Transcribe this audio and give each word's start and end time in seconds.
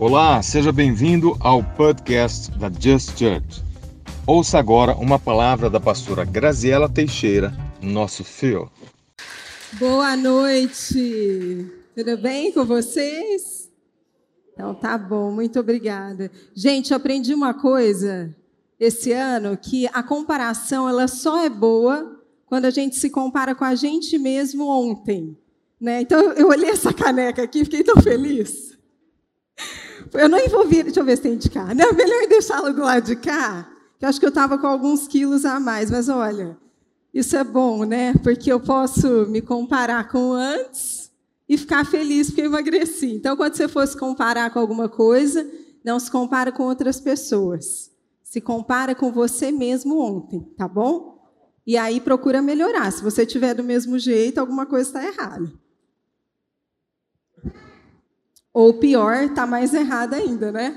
Olá, 0.00 0.40
seja 0.44 0.70
bem-vindo 0.70 1.36
ao 1.40 1.60
podcast 1.60 2.56
da 2.56 2.70
Just 2.70 3.18
Church. 3.18 3.64
Ouça 4.24 4.56
agora 4.56 4.94
uma 4.94 5.18
palavra 5.18 5.68
da 5.68 5.80
pastora 5.80 6.24
Graziela 6.24 6.88
Teixeira, 6.88 7.52
nosso 7.82 8.22
fio. 8.22 8.70
Boa 9.72 10.16
noite. 10.16 11.66
Tudo 11.96 12.16
bem 12.16 12.52
com 12.52 12.64
vocês? 12.64 13.68
Então 14.52 14.72
tá 14.72 14.96
bom, 14.96 15.32
muito 15.32 15.58
obrigada. 15.58 16.30
Gente, 16.54 16.94
aprendi 16.94 17.34
uma 17.34 17.52
coisa 17.52 18.32
esse 18.78 19.10
ano 19.10 19.56
que 19.56 19.88
a 19.92 20.00
comparação 20.00 20.88
ela 20.88 21.08
só 21.08 21.44
é 21.44 21.50
boa 21.50 22.22
quando 22.46 22.66
a 22.66 22.70
gente 22.70 22.94
se 22.94 23.10
compara 23.10 23.52
com 23.52 23.64
a 23.64 23.74
gente 23.74 24.16
mesmo 24.16 24.68
ontem. 24.68 25.36
Né? 25.80 26.02
Então 26.02 26.20
eu 26.34 26.50
olhei 26.50 26.70
essa 26.70 26.92
caneca 26.92 27.42
aqui 27.42 27.64
fiquei 27.64 27.82
tão 27.82 28.00
feliz. 28.00 28.77
Eu 30.14 30.28
não 30.28 30.38
envolvi, 30.38 30.82
deixa 30.82 31.00
eu 31.00 31.04
ver 31.04 31.16
se 31.16 31.22
tem 31.22 31.36
de 31.36 31.50
cá. 31.50 31.74
Não, 31.74 31.92
melhor 31.94 32.28
deixá-la 32.28 32.70
do 32.70 32.82
lado 32.82 33.04
de 33.04 33.16
cá, 33.16 33.68
que 33.98 34.04
eu 34.04 34.08
acho 34.08 34.20
que 34.20 34.26
eu 34.26 34.30
estava 34.30 34.58
com 34.58 34.66
alguns 34.66 35.06
quilos 35.06 35.44
a 35.44 35.58
mais, 35.58 35.90
mas 35.90 36.08
olha, 36.08 36.56
isso 37.12 37.36
é 37.36 37.44
bom, 37.44 37.84
né? 37.84 38.14
Porque 38.22 38.52
eu 38.52 38.60
posso 38.60 39.26
me 39.28 39.40
comparar 39.40 40.08
com 40.08 40.32
antes 40.32 41.10
e 41.48 41.56
ficar 41.56 41.84
feliz 41.86 42.28
porque 42.28 42.42
eu 42.42 42.46
emagreci. 42.46 43.14
Então, 43.14 43.36
quando 43.36 43.54
você 43.54 43.66
for 43.66 43.86
se 43.86 43.96
comparar 43.96 44.50
com 44.50 44.58
alguma 44.58 44.88
coisa, 44.88 45.48
não 45.84 45.98
se 45.98 46.10
compara 46.10 46.52
com 46.52 46.64
outras 46.64 47.00
pessoas. 47.00 47.90
Se 48.22 48.40
compara 48.40 48.94
com 48.94 49.10
você 49.10 49.50
mesmo 49.50 49.98
ontem, 49.98 50.40
tá 50.56 50.68
bom? 50.68 51.18
E 51.66 51.76
aí 51.76 52.00
procura 52.00 52.42
melhorar. 52.42 52.90
Se 52.92 53.02
você 53.02 53.24
tiver 53.24 53.54
do 53.54 53.64
mesmo 53.64 53.98
jeito, 53.98 54.38
alguma 54.38 54.66
coisa 54.66 54.88
está 54.88 55.04
errada. 55.04 55.50
Ou 58.58 58.74
pior, 58.74 59.22
está 59.22 59.46
mais 59.46 59.72
errado 59.72 60.14
ainda, 60.14 60.50
né? 60.50 60.76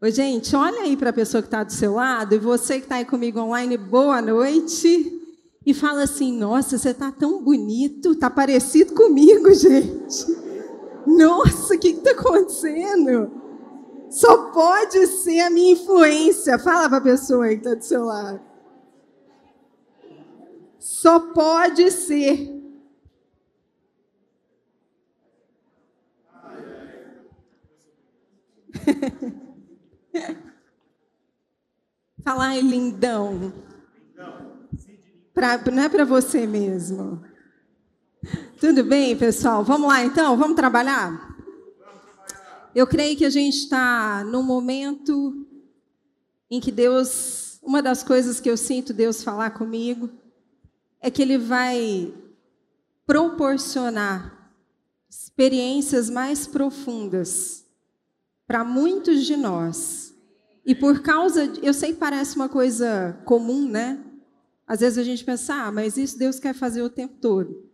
Ô, 0.00 0.08
gente, 0.08 0.56
olha 0.56 0.80
aí 0.80 0.96
para 0.96 1.10
a 1.10 1.12
pessoa 1.12 1.42
que 1.42 1.46
está 1.46 1.62
do 1.62 1.70
seu 1.70 1.92
lado, 1.92 2.34
e 2.34 2.38
você 2.38 2.78
que 2.78 2.86
está 2.86 2.94
aí 2.94 3.04
comigo 3.04 3.38
online, 3.38 3.76
boa 3.76 4.22
noite. 4.22 5.20
E 5.66 5.74
fala 5.74 6.04
assim: 6.04 6.34
Nossa, 6.34 6.78
você 6.78 6.88
está 6.88 7.12
tão 7.12 7.42
bonito, 7.44 8.12
está 8.12 8.30
parecido 8.30 8.94
comigo, 8.94 9.52
gente. 9.52 10.24
Nossa, 11.06 11.74
o 11.74 11.78
que 11.78 11.88
está 11.88 12.12
acontecendo? 12.12 13.30
Só 14.08 14.50
pode 14.50 15.06
ser 15.08 15.40
a 15.40 15.50
minha 15.50 15.74
influência. 15.74 16.58
Fala 16.58 16.88
para 16.88 16.96
a 16.96 17.02
pessoa 17.02 17.46
que 17.48 17.56
está 17.56 17.74
do 17.74 17.84
seu 17.84 18.06
lado. 18.06 18.40
Só 20.78 21.20
pode 21.20 21.90
ser. 21.90 22.61
Falar 32.24 32.48
ai, 32.48 32.60
lindão. 32.60 33.52
Pra, 35.34 35.58
não 35.70 35.82
é 35.82 35.88
para 35.88 36.04
você 36.04 36.46
mesmo. 36.46 37.22
Tudo 38.60 38.84
bem, 38.84 39.16
pessoal? 39.16 39.64
Vamos 39.64 39.88
lá 39.88 40.04
então? 40.04 40.36
Vamos 40.36 40.54
trabalhar? 40.54 41.32
Eu 42.74 42.86
creio 42.86 43.16
que 43.16 43.24
a 43.24 43.30
gente 43.30 43.56
está 43.56 44.22
num 44.24 44.42
momento 44.42 45.46
em 46.50 46.60
que 46.60 46.70
Deus, 46.70 47.58
uma 47.62 47.82
das 47.82 48.02
coisas 48.02 48.40
que 48.40 48.48
eu 48.48 48.56
sinto 48.56 48.94
Deus 48.94 49.24
falar 49.24 49.50
comigo, 49.50 50.08
é 51.00 51.10
que 51.10 51.22
Ele 51.22 51.38
vai 51.38 52.14
proporcionar 53.04 54.52
experiências 55.10 56.08
mais 56.08 56.46
profundas 56.46 57.61
para 58.52 58.64
muitos 58.64 59.24
de 59.24 59.34
nós. 59.34 60.14
E 60.62 60.74
por 60.74 61.00
causa, 61.00 61.48
de, 61.48 61.66
eu 61.66 61.72
sei 61.72 61.94
que 61.94 61.98
parece 61.98 62.36
uma 62.36 62.50
coisa 62.50 63.18
comum, 63.24 63.66
né? 63.66 63.98
Às 64.66 64.80
vezes 64.80 64.98
a 64.98 65.02
gente 65.02 65.24
pensa, 65.24 65.54
ah, 65.54 65.72
mas 65.72 65.96
isso 65.96 66.18
Deus 66.18 66.38
quer 66.38 66.52
fazer 66.52 66.82
o 66.82 66.90
tempo 66.90 67.14
todo. 67.18 67.64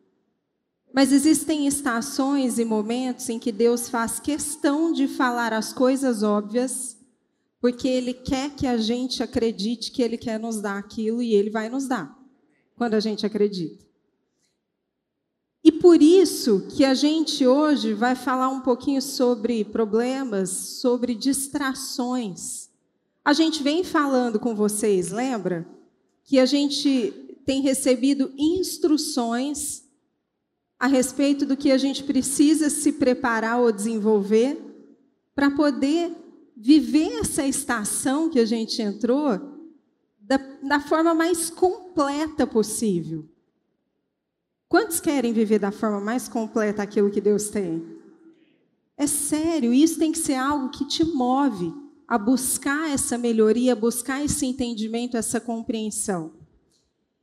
Mas 0.95 1.11
existem 1.11 1.67
estações 1.67 2.61
e 2.61 2.65
momentos 2.65 3.29
em 3.29 3.41
que 3.41 3.51
Deus 3.51 3.89
faz 3.89 4.21
questão 4.21 4.93
de 4.93 5.09
falar 5.09 5.53
as 5.53 5.73
coisas 5.73 6.23
óbvias, 6.23 6.97
porque 7.61 7.89
Ele 7.89 8.15
quer 8.15 8.51
que 8.51 8.65
a 8.65 8.77
gente 8.77 9.21
acredite 9.21 9.91
que 9.91 10.01
Ele 10.01 10.17
quer 10.17 10.39
nos 10.39 10.61
dar 10.61 10.79
aquilo 10.79 11.21
e 11.21 11.35
Ele 11.35 11.51
vai 11.51 11.69
nos 11.69 11.89
dar, 11.89 12.17
quando 12.77 12.95
a 12.95 13.01
gente 13.01 13.27
acredita. 13.27 13.85
E 15.69 15.73
por 15.73 16.01
isso 16.01 16.67
que 16.71 16.83
a 16.83 16.95
gente 16.95 17.47
hoje 17.47 17.93
vai 17.93 18.15
falar 18.15 18.49
um 18.49 18.63
pouquinho 18.63 19.03
sobre 19.03 19.63
problemas, 19.67 20.49
sobre 20.49 21.15
distrações. 21.15 22.71
A 23.23 23.35
gente 23.35 23.63
vem 23.63 23.85
falando 23.85 24.41
com 24.41 24.55
vocês, 24.55 25.11
lembra? 25.11 25.69
Que 26.25 26.39
a 26.39 26.47
gente 26.47 27.13
tem 27.45 27.61
recebido 27.61 28.33
instruções 28.39 29.85
a 30.81 30.87
respeito 30.87 31.45
do 31.45 31.55
que 31.55 31.71
a 31.71 31.77
gente 31.77 32.03
precisa 32.03 32.71
se 32.71 32.93
preparar 32.93 33.61
ou 33.61 33.71
desenvolver 33.71 34.59
para 35.35 35.51
poder 35.51 36.17
viver 36.57 37.21
essa 37.21 37.47
estação 37.47 38.31
que 38.31 38.41
a 38.41 38.47
gente 38.47 38.81
entrou 38.81 39.39
da, 40.19 40.39
da 40.63 40.81
forma 40.81 41.13
mais 41.13 41.51
completa 41.51 42.47
possível. 42.47 43.29
Quantos 44.69 45.01
querem 45.01 45.33
viver 45.33 45.59
da 45.59 45.73
forma 45.73 45.99
mais 45.99 46.29
completa 46.29 46.83
aquilo 46.83 47.11
que 47.11 47.23
Deus 47.23 47.49
tem? 47.49 47.97
É 48.97 49.07
sério, 49.07 49.73
isso 49.73 49.99
tem 49.99 50.13
que 50.13 50.19
ser 50.19 50.35
algo 50.35 50.69
que 50.69 50.85
te 50.87 51.05
move 51.05 51.73
a 52.07 52.19
buscar 52.19 52.91
essa 52.91 53.17
melhoria, 53.17 53.75
buscar 53.75 54.23
esse 54.23 54.45
entendimento, 54.45 55.17
essa 55.17 55.41
compreensão. 55.41 56.33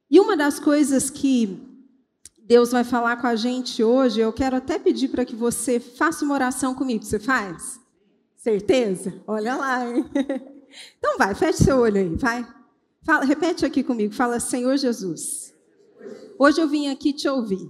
E 0.09 0.19
uma 0.19 0.35
das 0.35 0.59
coisas 0.59 1.09
que 1.09 1.61
Deus 2.39 2.71
vai 2.71 2.83
falar 2.83 3.17
com 3.17 3.27
a 3.27 3.35
gente 3.35 3.83
hoje, 3.83 4.21
eu 4.21 4.33
quero 4.33 4.55
até 4.55 4.79
pedir 4.79 5.09
para 5.09 5.25
que 5.25 5.35
você 5.35 5.79
faça 5.79 6.25
uma 6.25 6.33
oração 6.33 6.73
comigo. 6.73 7.03
Você 7.03 7.19
faz? 7.19 7.79
Certeza? 8.37 9.21
Olha 9.27 9.55
lá, 9.55 9.87
hein? 9.87 10.05
Então 10.99 11.17
vai, 11.17 11.33
feche 11.33 11.63
seu 11.63 11.77
olho 11.77 11.95
aí, 11.95 12.15
vai. 12.15 12.45
Fala, 13.01 13.23
repete 13.23 13.65
aqui 13.65 13.81
comigo, 13.81 14.13
fala, 14.13 14.41
Senhor 14.41 14.75
Jesus 14.75 15.54
Hoje 16.37 16.61
eu 16.61 16.67
vim 16.67 16.89
aqui 16.89 17.13
te 17.13 17.27
ouvir. 17.29 17.69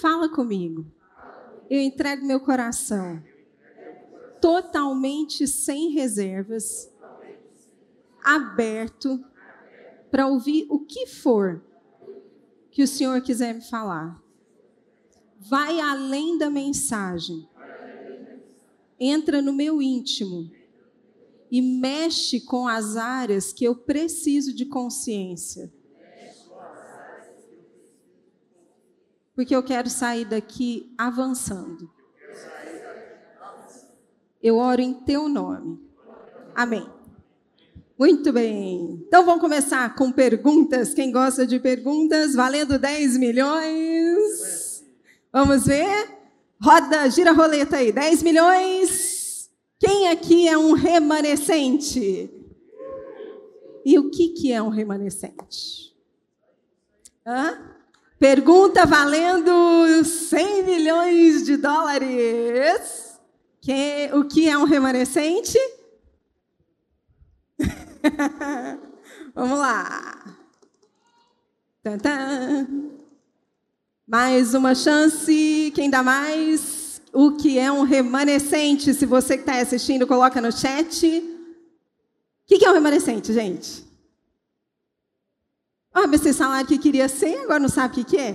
Fala 0.00 0.28
comigo. 0.28 0.86
Eu 1.68 1.80
entrego 1.80 2.26
meu 2.26 2.40
coração 2.40 3.22
totalmente 4.40 5.46
sem 5.46 5.90
reservas, 5.90 6.90
aberto 8.22 9.22
para 10.10 10.26
ouvir 10.26 10.66
o 10.68 10.80
que 10.80 11.06
for 11.06 11.62
que 12.70 12.82
o 12.82 12.88
Senhor 12.88 13.20
quiser 13.20 13.54
me 13.54 13.60
falar. 13.60 14.20
Vai 15.38 15.80
além 15.80 16.38
da 16.38 16.48
mensagem. 16.48 17.48
Entra 18.98 19.40
no 19.42 19.52
meu 19.52 19.80
íntimo 19.80 20.50
e 21.50 21.60
mexe 21.60 22.40
com 22.40 22.68
as 22.68 22.96
áreas 22.96 23.52
que 23.52 23.64
eu 23.64 23.74
preciso 23.74 24.54
de 24.54 24.66
consciência 24.66 25.72
porque 29.40 29.56
eu 29.56 29.62
quero 29.62 29.88
sair 29.88 30.26
daqui 30.26 30.92
avançando. 30.98 31.90
Eu 34.42 34.58
oro 34.58 34.82
em 34.82 34.92
teu 34.92 35.30
nome. 35.30 35.80
Amém. 36.54 36.86
Muito 37.98 38.34
bem. 38.34 39.02
Então 39.06 39.24
vamos 39.24 39.40
começar 39.40 39.94
com 39.94 40.12
perguntas. 40.12 40.92
Quem 40.92 41.10
gosta 41.10 41.46
de 41.46 41.58
perguntas, 41.58 42.34
valendo 42.34 42.78
10 42.78 43.16
milhões. 43.16 44.84
Vamos 45.32 45.64
ver? 45.64 46.18
Roda, 46.60 47.08
gira 47.08 47.30
a 47.30 47.34
roleta 47.34 47.78
aí. 47.78 47.92
10 47.92 48.22
milhões. 48.22 49.50
Quem 49.78 50.08
aqui 50.08 50.48
é 50.48 50.58
um 50.58 50.74
remanescente? 50.74 52.30
E 53.86 53.98
o 53.98 54.10
que, 54.10 54.34
que 54.34 54.52
é 54.52 54.60
um 54.60 54.68
remanescente? 54.68 55.96
Hã? 57.26 57.69
Pergunta 58.20 58.84
valendo 58.84 60.04
100 60.04 60.62
milhões 60.64 61.42
de 61.46 61.56
dólares. 61.56 63.18
Que, 63.62 64.10
o 64.12 64.24
que 64.24 64.46
é 64.46 64.58
um 64.58 64.64
remanescente? 64.64 65.58
Vamos 69.34 69.58
lá. 69.58 70.36
Tantã. 71.82 72.68
Mais 74.06 74.52
uma 74.52 74.74
chance. 74.74 75.72
Quem 75.74 75.88
dá 75.88 76.02
mais? 76.02 77.00
O 77.14 77.38
que 77.38 77.58
é 77.58 77.72
um 77.72 77.84
remanescente? 77.84 78.92
Se 78.92 79.06
você 79.06 79.38
que 79.38 79.44
está 79.44 79.58
assistindo, 79.58 80.06
coloca 80.06 80.42
no 80.42 80.52
chat. 80.52 81.06
O 81.06 82.46
que 82.46 82.62
é 82.62 82.70
um 82.70 82.74
remanescente, 82.74 83.32
gente? 83.32 83.89
Ah, 85.92 86.06
mas 86.06 86.20
esse 86.20 86.34
salário 86.34 86.68
que 86.68 86.78
queria 86.78 87.08
ser, 87.08 87.36
agora 87.38 87.58
não 87.58 87.68
sabe 87.68 88.00
o 88.00 88.04
que, 88.04 88.16
é? 88.16 88.34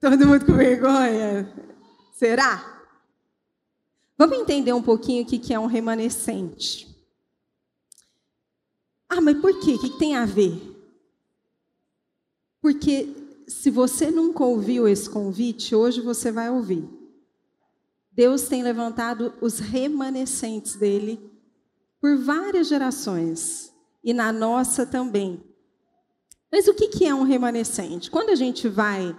Todo 0.00 0.26
mundo 0.26 0.46
com 0.46 0.52
vergonha. 0.54 1.52
Será? 2.14 2.86
Vamos 4.16 4.38
entender 4.38 4.72
um 4.72 4.82
pouquinho 4.82 5.22
o 5.22 5.26
que 5.26 5.52
é 5.52 5.58
um 5.58 5.66
remanescente. 5.66 6.88
Ah, 9.08 9.20
mas 9.20 9.38
por 9.40 9.58
quê? 9.60 9.74
O 9.74 9.80
que 9.80 9.98
tem 9.98 10.16
a 10.16 10.24
ver? 10.24 10.60
Porque 12.60 13.08
se 13.46 13.70
você 13.70 14.10
nunca 14.10 14.44
ouviu 14.44 14.86
esse 14.86 15.08
convite, 15.08 15.74
hoje 15.74 16.00
você 16.00 16.30
vai 16.30 16.50
ouvir. 16.50 16.88
Deus 18.12 18.48
tem 18.48 18.62
levantado 18.62 19.32
os 19.40 19.58
remanescentes 19.58 20.76
dele 20.76 21.20
por 22.00 22.16
várias 22.16 22.68
gerações 22.68 23.67
e 24.02 24.12
na 24.12 24.32
nossa 24.32 24.86
também. 24.86 25.42
Mas 26.50 26.66
o 26.66 26.74
que 26.74 27.04
é 27.04 27.14
um 27.14 27.24
remanescente? 27.24 28.10
Quando 28.10 28.30
a 28.30 28.34
gente 28.34 28.68
vai 28.68 29.16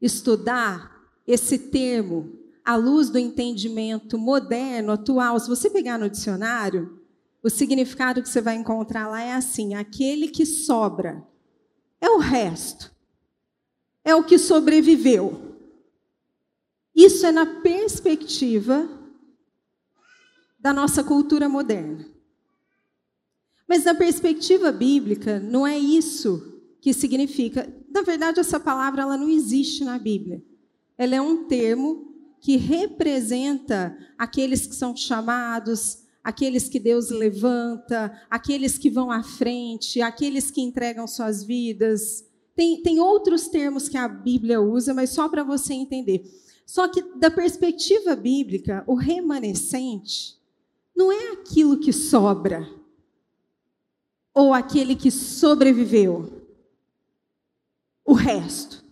estudar 0.00 0.94
esse 1.26 1.58
termo 1.58 2.38
à 2.64 2.76
luz 2.76 3.08
do 3.08 3.18
entendimento 3.18 4.18
moderno, 4.18 4.92
atual, 4.92 5.38
se 5.40 5.48
você 5.48 5.70
pegar 5.70 5.98
no 5.98 6.10
dicionário, 6.10 7.02
o 7.42 7.50
significado 7.50 8.22
que 8.22 8.28
você 8.28 8.40
vai 8.40 8.56
encontrar 8.56 9.08
lá 9.08 9.22
é 9.22 9.32
assim: 9.32 9.74
aquele 9.74 10.28
que 10.28 10.44
sobra. 10.44 11.26
É 12.00 12.10
o 12.10 12.18
resto. 12.18 12.94
É 14.04 14.14
o 14.14 14.24
que 14.24 14.38
sobreviveu. 14.38 15.56
Isso 16.94 17.26
é 17.26 17.32
na 17.32 17.46
perspectiva 17.60 18.88
da 20.58 20.72
nossa 20.72 21.02
cultura 21.02 21.48
moderna. 21.48 22.13
Mas 23.68 23.84
na 23.84 23.94
perspectiva 23.94 24.70
bíblica, 24.70 25.40
não 25.40 25.66
é 25.66 25.78
isso 25.78 26.60
que 26.80 26.92
significa. 26.92 27.72
Na 27.90 28.02
verdade, 28.02 28.40
essa 28.40 28.60
palavra 28.60 29.02
ela 29.02 29.16
não 29.16 29.28
existe 29.28 29.84
na 29.84 29.98
Bíblia. 29.98 30.42
Ela 30.98 31.16
é 31.16 31.20
um 31.20 31.46
termo 31.46 32.12
que 32.40 32.56
representa 32.56 33.96
aqueles 34.18 34.66
que 34.66 34.74
são 34.74 34.94
chamados, 34.94 36.04
aqueles 36.22 36.68
que 36.68 36.78
Deus 36.78 37.08
levanta, 37.08 38.12
aqueles 38.28 38.76
que 38.76 38.90
vão 38.90 39.10
à 39.10 39.22
frente, 39.22 40.02
aqueles 40.02 40.50
que 40.50 40.60
entregam 40.60 41.06
suas 41.06 41.42
vidas. 41.42 42.24
Tem, 42.54 42.82
tem 42.82 43.00
outros 43.00 43.48
termos 43.48 43.88
que 43.88 43.96
a 43.96 44.06
Bíblia 44.06 44.60
usa, 44.60 44.92
mas 44.92 45.10
só 45.10 45.28
para 45.28 45.42
você 45.42 45.72
entender. 45.72 46.22
Só 46.66 46.86
que, 46.86 47.02
da 47.18 47.30
perspectiva 47.30 48.14
bíblica, 48.14 48.84
o 48.86 48.94
remanescente 48.94 50.38
não 50.94 51.10
é 51.10 51.32
aquilo 51.32 51.78
que 51.78 51.92
sobra 51.92 52.68
ou 54.34 54.52
aquele 54.52 54.96
que 54.96 55.10
sobreviveu? 55.10 56.42
O 58.04 58.12
resto. 58.12 58.84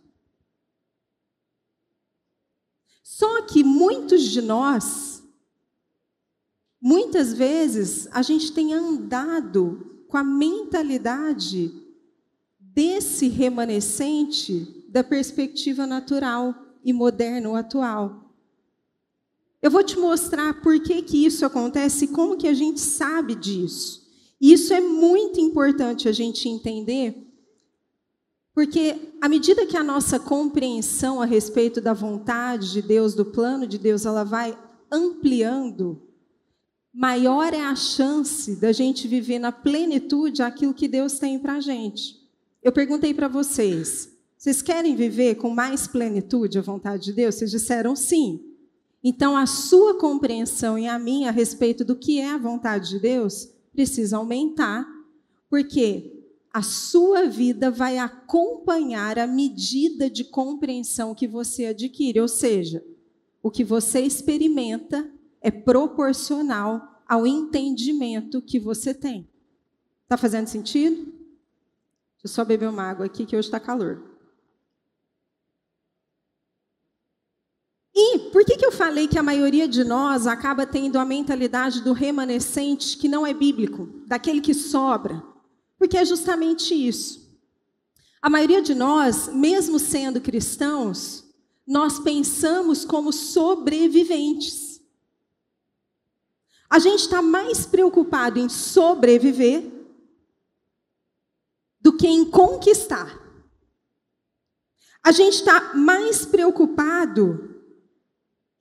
Só 3.02 3.42
que 3.42 3.62
muitos 3.62 4.22
de 4.22 4.40
nós, 4.40 5.22
muitas 6.80 7.32
vezes, 7.32 8.08
a 8.12 8.22
gente 8.22 8.52
tem 8.52 8.72
andado 8.72 10.04
com 10.08 10.16
a 10.16 10.24
mentalidade 10.24 11.72
desse 12.58 13.28
remanescente 13.28 14.86
da 14.88 15.04
perspectiva 15.04 15.86
natural 15.86 16.54
e 16.84 16.92
moderno 16.92 17.54
atual. 17.54 18.34
Eu 19.60 19.70
vou 19.70 19.84
te 19.84 19.98
mostrar 19.98 20.60
por 20.60 20.80
que, 20.80 21.02
que 21.02 21.24
isso 21.24 21.46
acontece 21.46 22.06
e 22.06 22.08
como 22.08 22.36
que 22.36 22.48
a 22.48 22.54
gente 22.54 22.80
sabe 22.80 23.34
disso. 23.34 24.01
Isso 24.42 24.74
é 24.74 24.80
muito 24.80 25.38
importante 25.38 26.08
a 26.08 26.12
gente 26.12 26.48
entender, 26.48 27.14
porque 28.52 28.96
à 29.20 29.28
medida 29.28 29.64
que 29.64 29.76
a 29.76 29.84
nossa 29.84 30.18
compreensão 30.18 31.22
a 31.22 31.24
respeito 31.24 31.80
da 31.80 31.92
vontade 31.92 32.72
de 32.72 32.82
Deus, 32.82 33.14
do 33.14 33.24
plano 33.24 33.68
de 33.68 33.78
Deus, 33.78 34.04
ela 34.04 34.24
vai 34.24 34.58
ampliando, 34.90 36.02
maior 36.92 37.54
é 37.54 37.60
a 37.60 37.76
chance 37.76 38.56
da 38.56 38.72
gente 38.72 39.06
viver 39.06 39.38
na 39.38 39.52
plenitude 39.52 40.42
aquilo 40.42 40.74
que 40.74 40.88
Deus 40.88 41.20
tem 41.20 41.38
para 41.38 41.54
a 41.54 41.60
gente. 41.60 42.16
Eu 42.60 42.72
perguntei 42.72 43.14
para 43.14 43.28
vocês, 43.28 44.10
vocês 44.36 44.60
querem 44.60 44.96
viver 44.96 45.36
com 45.36 45.50
mais 45.50 45.86
plenitude 45.86 46.58
a 46.58 46.62
vontade 46.62 47.04
de 47.04 47.12
Deus? 47.12 47.36
Vocês 47.36 47.52
disseram 47.52 47.94
sim. 47.94 48.40
Então, 49.04 49.36
a 49.36 49.46
sua 49.46 50.00
compreensão 50.00 50.76
e 50.76 50.88
a 50.88 50.98
minha 50.98 51.28
a 51.28 51.32
respeito 51.32 51.84
do 51.84 51.94
que 51.94 52.18
é 52.18 52.32
a 52.32 52.38
vontade 52.38 52.88
de 52.88 52.98
Deus 52.98 53.52
precisa 53.72 54.18
aumentar, 54.18 54.86
porque 55.48 56.22
a 56.52 56.62
sua 56.62 57.26
vida 57.26 57.70
vai 57.70 57.98
acompanhar 57.98 59.18
a 59.18 59.26
medida 59.26 60.10
de 60.10 60.24
compreensão 60.24 61.14
que 61.14 61.26
você 61.26 61.66
adquire, 61.66 62.20
ou 62.20 62.28
seja, 62.28 62.84
o 63.42 63.50
que 63.50 63.64
você 63.64 64.00
experimenta 64.00 65.10
é 65.40 65.50
proporcional 65.50 67.02
ao 67.08 67.26
entendimento 67.26 68.42
que 68.42 68.60
você 68.60 68.94
tem. 68.94 69.28
Está 70.02 70.16
fazendo 70.16 70.46
sentido? 70.46 70.96
Deixa 70.96 72.24
eu 72.24 72.30
só 72.30 72.44
beber 72.44 72.68
uma 72.68 72.82
água 72.82 73.06
aqui 73.06 73.26
que 73.26 73.34
hoje 73.34 73.48
está 73.48 73.58
calor. 73.58 74.12
E 77.94 78.30
por 78.30 78.44
que 78.44 78.51
falei 78.72 79.06
que 79.06 79.18
a 79.18 79.22
maioria 79.22 79.68
de 79.68 79.84
nós 79.84 80.26
acaba 80.26 80.66
tendo 80.66 80.98
a 80.98 81.04
mentalidade 81.04 81.82
do 81.82 81.92
remanescente 81.92 82.96
que 82.96 83.08
não 83.08 83.26
é 83.26 83.32
bíblico, 83.32 83.88
daquele 84.06 84.40
que 84.40 84.54
sobra? 84.54 85.22
Porque 85.78 85.96
é 85.96 86.04
justamente 86.04 86.74
isso. 86.74 87.22
A 88.20 88.30
maioria 88.30 88.62
de 88.62 88.74
nós, 88.74 89.28
mesmo 89.28 89.78
sendo 89.78 90.20
cristãos, 90.20 91.24
nós 91.66 91.98
pensamos 91.98 92.84
como 92.84 93.12
sobreviventes. 93.12 94.80
A 96.70 96.78
gente 96.78 97.00
está 97.00 97.20
mais 97.20 97.66
preocupado 97.66 98.38
em 98.38 98.48
sobreviver 98.48 99.70
do 101.80 101.92
que 101.96 102.06
em 102.06 102.24
conquistar. 102.24 103.20
A 105.04 105.10
gente 105.10 105.34
está 105.34 105.74
mais 105.74 106.24
preocupado 106.24 107.51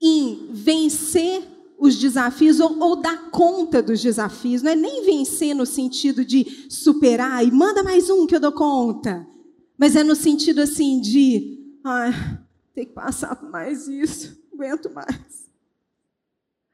em 0.02 0.48
vencer 0.50 1.48
os 1.78 1.96
desafios 1.96 2.58
ou, 2.60 2.78
ou, 2.80 2.96
dar 2.96 3.30
conta 3.30 3.80
dos 3.80 4.02
desafios. 4.02 4.62
Não 4.62 4.72
é 4.72 4.76
nem 4.76 5.04
vencer 5.04 5.54
no 5.54 5.64
sentido 5.64 6.24
de 6.24 6.66
superar 6.68 7.46
e 7.46 7.50
manda 7.50 7.82
mais 7.82 8.10
um 8.10 8.26
que 8.26 8.34
eu 8.34 8.40
dou 8.40 8.52
conta. 8.52 9.26
Mas 9.78 9.94
é 9.94 10.02
no 10.02 10.16
sentido 10.16 10.60
assim 10.60 11.00
de 11.00 11.58
ai, 11.84 12.12
tem 12.74 12.86
que 12.86 12.92
passar 12.92 13.36
por 13.36 13.50
mais 13.50 13.86
isso, 13.88 14.36
aguento 14.52 14.90
mais. 14.92 15.50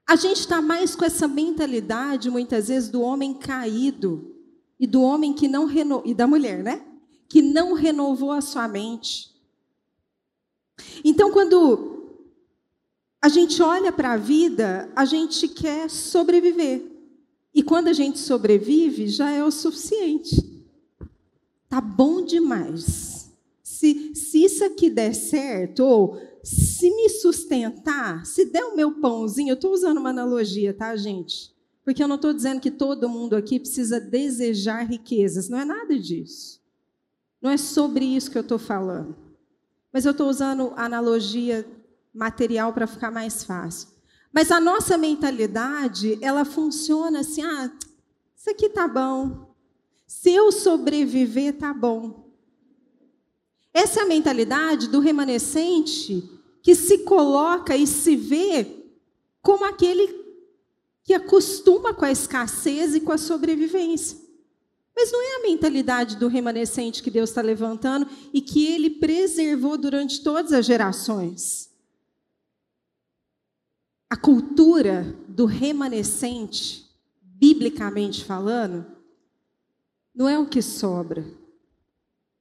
A 0.06 0.16
gente 0.16 0.40
está 0.40 0.62
mais 0.62 0.94
com 0.96 1.04
essa 1.04 1.28
mentalidade, 1.28 2.30
muitas 2.30 2.68
vezes, 2.68 2.88
do 2.88 3.02
homem 3.02 3.34
caído 3.34 4.34
e 4.80 4.86
do 4.86 5.02
homem 5.02 5.34
que 5.34 5.46
não 5.46 5.66
renovou, 5.66 6.06
e 6.06 6.14
da 6.14 6.26
mulher, 6.26 6.62
né? 6.62 6.82
Que 7.28 7.42
não 7.42 7.74
renovou 7.74 8.32
a 8.32 8.40
sua 8.40 8.66
mente. 8.66 9.34
Então, 11.04 11.30
quando 11.30 11.97
a 13.20 13.28
gente 13.28 13.60
olha 13.62 13.90
para 13.90 14.12
a 14.12 14.16
vida, 14.16 14.90
a 14.94 15.04
gente 15.04 15.48
quer 15.48 15.90
sobreviver. 15.90 16.84
E 17.52 17.62
quando 17.62 17.88
a 17.88 17.92
gente 17.92 18.18
sobrevive, 18.18 19.08
já 19.08 19.30
é 19.30 19.42
o 19.42 19.50
suficiente. 19.50 20.36
Tá 21.68 21.80
bom 21.80 22.24
demais. 22.24 23.30
Se, 23.62 24.14
se 24.14 24.44
isso 24.44 24.64
aqui 24.64 24.88
der 24.88 25.14
certo, 25.14 25.80
ou 25.80 26.20
se 26.42 26.90
me 26.90 27.08
sustentar, 27.08 28.24
se 28.24 28.44
der 28.44 28.64
o 28.64 28.76
meu 28.76 29.00
pãozinho, 29.00 29.50
eu 29.50 29.54
estou 29.54 29.72
usando 29.72 29.98
uma 29.98 30.10
analogia, 30.10 30.72
tá, 30.72 30.94
gente? 30.96 31.52
Porque 31.84 32.02
eu 32.02 32.08
não 32.08 32.16
estou 32.16 32.32
dizendo 32.32 32.60
que 32.60 32.70
todo 32.70 33.08
mundo 33.08 33.34
aqui 33.34 33.58
precisa 33.58 34.00
desejar 34.00 34.82
riquezas, 34.82 35.48
não 35.48 35.58
é 35.58 35.64
nada 35.64 35.98
disso. 35.98 36.60
Não 37.40 37.50
é 37.50 37.56
sobre 37.56 38.04
isso 38.04 38.30
que 38.30 38.38
eu 38.38 38.42
estou 38.42 38.58
falando. 38.58 39.16
Mas 39.92 40.04
eu 40.04 40.12
estou 40.12 40.28
usando 40.28 40.72
a 40.76 40.84
analogia 40.84 41.66
material 42.18 42.72
para 42.72 42.86
ficar 42.86 43.10
mais 43.10 43.44
fácil. 43.44 43.88
Mas 44.32 44.50
a 44.50 44.60
nossa 44.60 44.98
mentalidade, 44.98 46.18
ela 46.20 46.44
funciona 46.44 47.20
assim: 47.20 47.42
ah, 47.42 47.70
isso 48.36 48.50
aqui 48.50 48.68
tá 48.68 48.86
bom. 48.86 49.54
Se 50.06 50.30
eu 50.30 50.50
sobreviver, 50.50 51.56
tá 51.56 51.72
bom. 51.72 52.28
Essa 53.72 54.00
é 54.00 54.02
a 54.02 54.06
mentalidade 54.06 54.88
do 54.88 55.00
remanescente 55.00 56.28
que 56.62 56.74
se 56.74 56.98
coloca 56.98 57.76
e 57.76 57.86
se 57.86 58.16
vê 58.16 58.66
como 59.40 59.64
aquele 59.64 60.26
que 61.04 61.14
acostuma 61.14 61.94
com 61.94 62.04
a 62.04 62.10
escassez 62.10 62.94
e 62.94 63.00
com 63.00 63.12
a 63.12 63.18
sobrevivência. 63.18 64.18
Mas 64.96 65.12
não 65.12 65.22
é 65.22 65.36
a 65.36 65.42
mentalidade 65.42 66.16
do 66.16 66.26
remanescente 66.26 67.02
que 67.02 67.10
Deus 67.10 67.30
está 67.30 67.40
levantando 67.40 68.08
e 68.32 68.40
que 68.40 68.66
ele 68.66 68.90
preservou 68.90 69.78
durante 69.78 70.22
todas 70.22 70.52
as 70.52 70.66
gerações 70.66 71.67
a 74.10 74.16
cultura 74.16 75.02
do 75.28 75.44
remanescente, 75.44 76.88
biblicamente 77.20 78.24
falando, 78.24 78.86
não 80.14 80.28
é 80.28 80.38
o 80.38 80.48
que 80.48 80.62
sobra, 80.62 81.24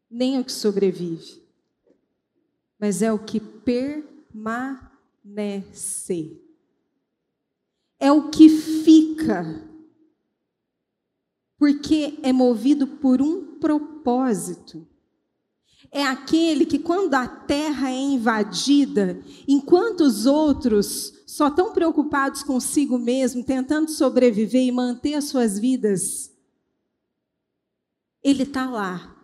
nem 0.09 0.39
o 0.39 0.43
que 0.43 0.51
sobrevive, 0.51 1.43
mas 2.79 3.01
é 3.01 3.11
o 3.11 3.19
que 3.19 3.39
permanece. 3.39 4.01
É 7.99 8.11
o 8.11 8.29
que 8.29 8.47
fica. 8.49 9.67
Porque 11.57 12.19
é 12.21 12.31
movido 12.31 12.85
por 12.85 13.19
um 13.21 13.57
propósito. 13.59 14.87
É 15.91 16.03
aquele 16.03 16.65
que, 16.65 16.79
quando 16.79 17.13
a 17.13 17.27
terra 17.27 17.89
é 17.89 17.95
invadida, 17.95 19.21
enquanto 19.47 20.01
os 20.01 20.25
outros 20.25 21.13
só 21.25 21.47
estão 21.47 21.71
preocupados 21.71 22.43
consigo 22.43 22.97
mesmo, 22.97 23.43
tentando 23.43 23.89
sobreviver 23.91 24.63
e 24.63 24.71
manter 24.71 25.13
as 25.15 25.25
suas 25.25 25.57
vidas, 25.57 26.31
ele 28.23 28.43
está 28.43 28.69
lá, 28.69 29.15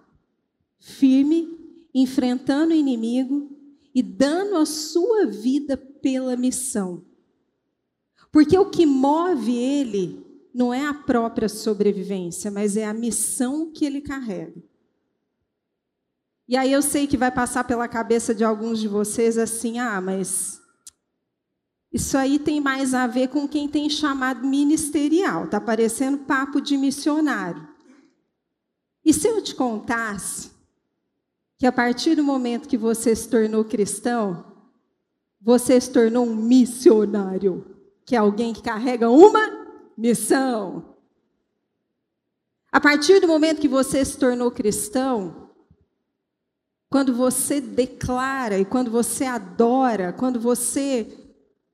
firme, 0.79 1.57
enfrentando 1.93 2.73
o 2.73 2.77
inimigo 2.77 3.51
e 3.93 4.01
dando 4.01 4.55
a 4.55 4.65
sua 4.65 5.25
vida 5.25 5.77
pela 5.77 6.35
missão. 6.35 7.03
Porque 8.31 8.57
o 8.57 8.69
que 8.69 8.85
move 8.85 9.55
ele 9.55 10.25
não 10.53 10.73
é 10.73 10.85
a 10.85 10.93
própria 10.93 11.49
sobrevivência, 11.49 12.49
mas 12.49 12.77
é 12.77 12.85
a 12.85 12.93
missão 12.93 13.71
que 13.71 13.85
ele 13.85 14.01
carrega. 14.01 14.61
E 16.47 16.57
aí 16.57 16.71
eu 16.71 16.81
sei 16.81 17.07
que 17.07 17.17
vai 17.17 17.31
passar 17.31 17.63
pela 17.63 17.87
cabeça 17.87 18.35
de 18.35 18.43
alguns 18.43 18.79
de 18.79 18.87
vocês 18.87 19.37
assim: 19.37 19.79
ah, 19.79 20.01
mas 20.01 20.61
isso 21.91 22.17
aí 22.17 22.39
tem 22.39 22.59
mais 22.59 22.93
a 22.93 23.05
ver 23.05 23.29
com 23.29 23.47
quem 23.47 23.67
tem 23.67 23.89
chamado 23.89 24.45
ministerial, 24.45 25.45
está 25.45 25.61
parecendo 25.61 26.17
papo 26.19 26.59
de 26.59 26.75
missionário. 26.75 27.67
E 29.05 29.13
se 29.13 29.27
eu 29.27 29.41
te 29.41 29.53
contasse 29.53 30.51
que 31.57 31.67
a 31.67 31.71
partir 31.71 32.15
do 32.15 32.23
momento 32.23 32.67
que 32.67 32.77
você 32.77 33.15
se 33.15 33.29
tornou 33.29 33.63
cristão, 33.63 34.53
você 35.39 35.79
se 35.79 35.91
tornou 35.91 36.25
um 36.25 36.35
missionário, 36.35 37.65
que 38.05 38.15
é 38.15 38.19
alguém 38.19 38.53
que 38.53 38.61
carrega 38.61 39.09
uma 39.09 39.65
missão. 39.95 40.95
A 42.71 42.81
partir 42.81 43.19
do 43.19 43.27
momento 43.27 43.61
que 43.61 43.67
você 43.67 44.03
se 44.03 44.17
tornou 44.17 44.49
cristão, 44.49 45.42
quando 46.93 47.11
você 47.11 47.59
declara 47.59 48.59
e 48.59 48.65
quando 48.65 48.91
você 48.91 49.25
adora, 49.25 50.13
quando 50.13 50.39
você 50.39 51.07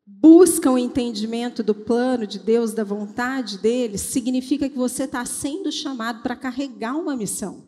busca 0.08 0.72
o 0.72 0.76
um 0.76 0.78
entendimento 0.78 1.62
do 1.62 1.76
plano 1.76 2.26
de 2.26 2.40
Deus, 2.40 2.72
da 2.72 2.86
vontade 2.86 3.58
dele, 3.58 3.98
significa 3.98 4.70
que 4.70 4.78
você 4.78 5.04
está 5.04 5.26
sendo 5.26 5.74
chamado 5.74 6.24
para 6.24 6.38
carregar 6.38 6.96
uma 6.96 7.18
missão. 7.18 7.68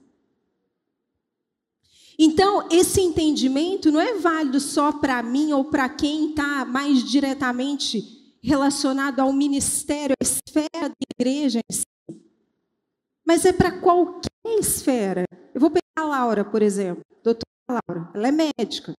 Então, 2.18 2.70
esse 2.72 3.02
entendimento 3.02 3.92
não 3.92 4.00
é 4.00 4.14
válido 4.14 4.62
só 4.62 4.94
para 4.94 5.22
mim 5.22 5.52
ou 5.52 5.66
para 5.66 5.90
quem 5.90 6.30
está 6.30 6.64
mais 6.64 7.04
diretamente 7.04 8.02
relacionado 8.42 9.20
ao 9.20 9.34
ministério, 9.34 10.16
à 10.18 10.24
esfera 10.24 10.88
da 10.88 10.96
igreja 11.20 11.60
em 11.60 11.74
si, 11.74 11.86
mas 13.28 13.44
é 13.44 13.52
para 13.52 13.74
qualquer 13.74 14.30
esfera. 14.58 15.26
Eu 15.54 15.60
vou 15.60 15.70
a 15.96 16.04
Laura, 16.04 16.44
por 16.44 16.62
exemplo, 16.62 17.04
doutora 17.24 17.46
Laura, 17.70 18.10
ela 18.14 18.28
é 18.28 18.32
médica. 18.32 18.94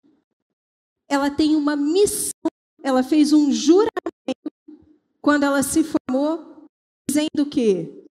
Ela 1.08 1.30
tem 1.30 1.56
uma 1.56 1.76
missão, 1.76 2.50
ela 2.82 3.02
fez 3.02 3.32
um 3.32 3.52
juramento 3.52 3.92
quando 5.20 5.44
ela 5.44 5.62
se 5.62 5.84
formou, 5.84 6.66
dizendo 7.08 7.46
que 7.50 8.02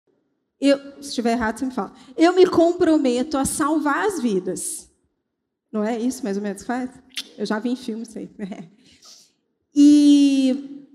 eu, 0.60 0.78
se 1.02 1.08
estiver 1.08 1.32
errado, 1.32 1.58
você 1.58 1.66
me 1.66 1.72
fala. 1.72 1.94
Eu 2.16 2.34
me 2.34 2.46
comprometo 2.46 3.38
a 3.38 3.44
salvar 3.44 4.06
as 4.06 4.20
vidas. 4.20 4.90
Não 5.72 5.82
é 5.82 5.98
isso 5.98 6.22
mais 6.22 6.36
ou 6.36 6.42
menos 6.42 6.62
que 6.62 6.66
faz? 6.66 6.90
Eu 7.38 7.46
já 7.46 7.58
vi 7.58 7.70
em 7.70 7.76
filmes 7.76 8.16
aí. 8.16 8.30
E 9.72 10.88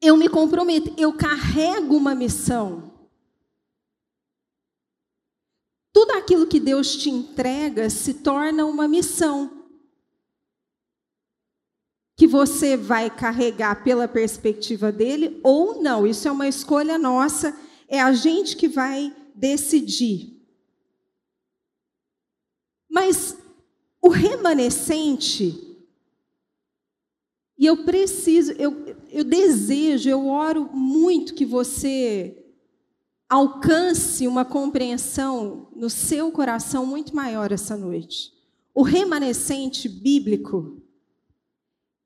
eu 0.00 0.16
me 0.16 0.28
comprometo, 0.28 0.94
eu 0.96 1.12
carrego 1.12 1.96
uma 1.96 2.14
missão. 2.14 2.93
Tudo 5.94 6.10
aquilo 6.10 6.48
que 6.48 6.58
Deus 6.58 6.96
te 6.96 7.08
entrega 7.08 7.88
se 7.88 8.14
torna 8.14 8.66
uma 8.66 8.88
missão. 8.88 9.64
Que 12.16 12.26
você 12.26 12.76
vai 12.76 13.08
carregar 13.08 13.84
pela 13.84 14.08
perspectiva 14.08 14.90
dele 14.90 15.38
ou 15.44 15.80
não. 15.80 16.04
Isso 16.04 16.26
é 16.26 16.32
uma 16.32 16.48
escolha 16.48 16.98
nossa, 16.98 17.56
é 17.86 18.00
a 18.02 18.12
gente 18.12 18.56
que 18.56 18.66
vai 18.66 19.14
decidir. 19.36 20.36
Mas 22.90 23.38
o 24.02 24.08
remanescente, 24.08 25.78
e 27.56 27.66
eu 27.66 27.84
preciso, 27.84 28.50
eu, 28.54 28.96
eu 29.12 29.22
desejo, 29.22 30.10
eu 30.10 30.26
oro 30.26 30.70
muito 30.72 31.34
que 31.34 31.46
você 31.46 32.43
alcance 33.34 34.28
uma 34.28 34.44
compreensão 34.44 35.68
no 35.74 35.90
seu 35.90 36.30
coração 36.30 36.86
muito 36.86 37.16
maior 37.16 37.50
essa 37.50 37.76
noite. 37.76 38.32
O 38.72 38.82
remanescente 38.82 39.88
bíblico 39.88 40.80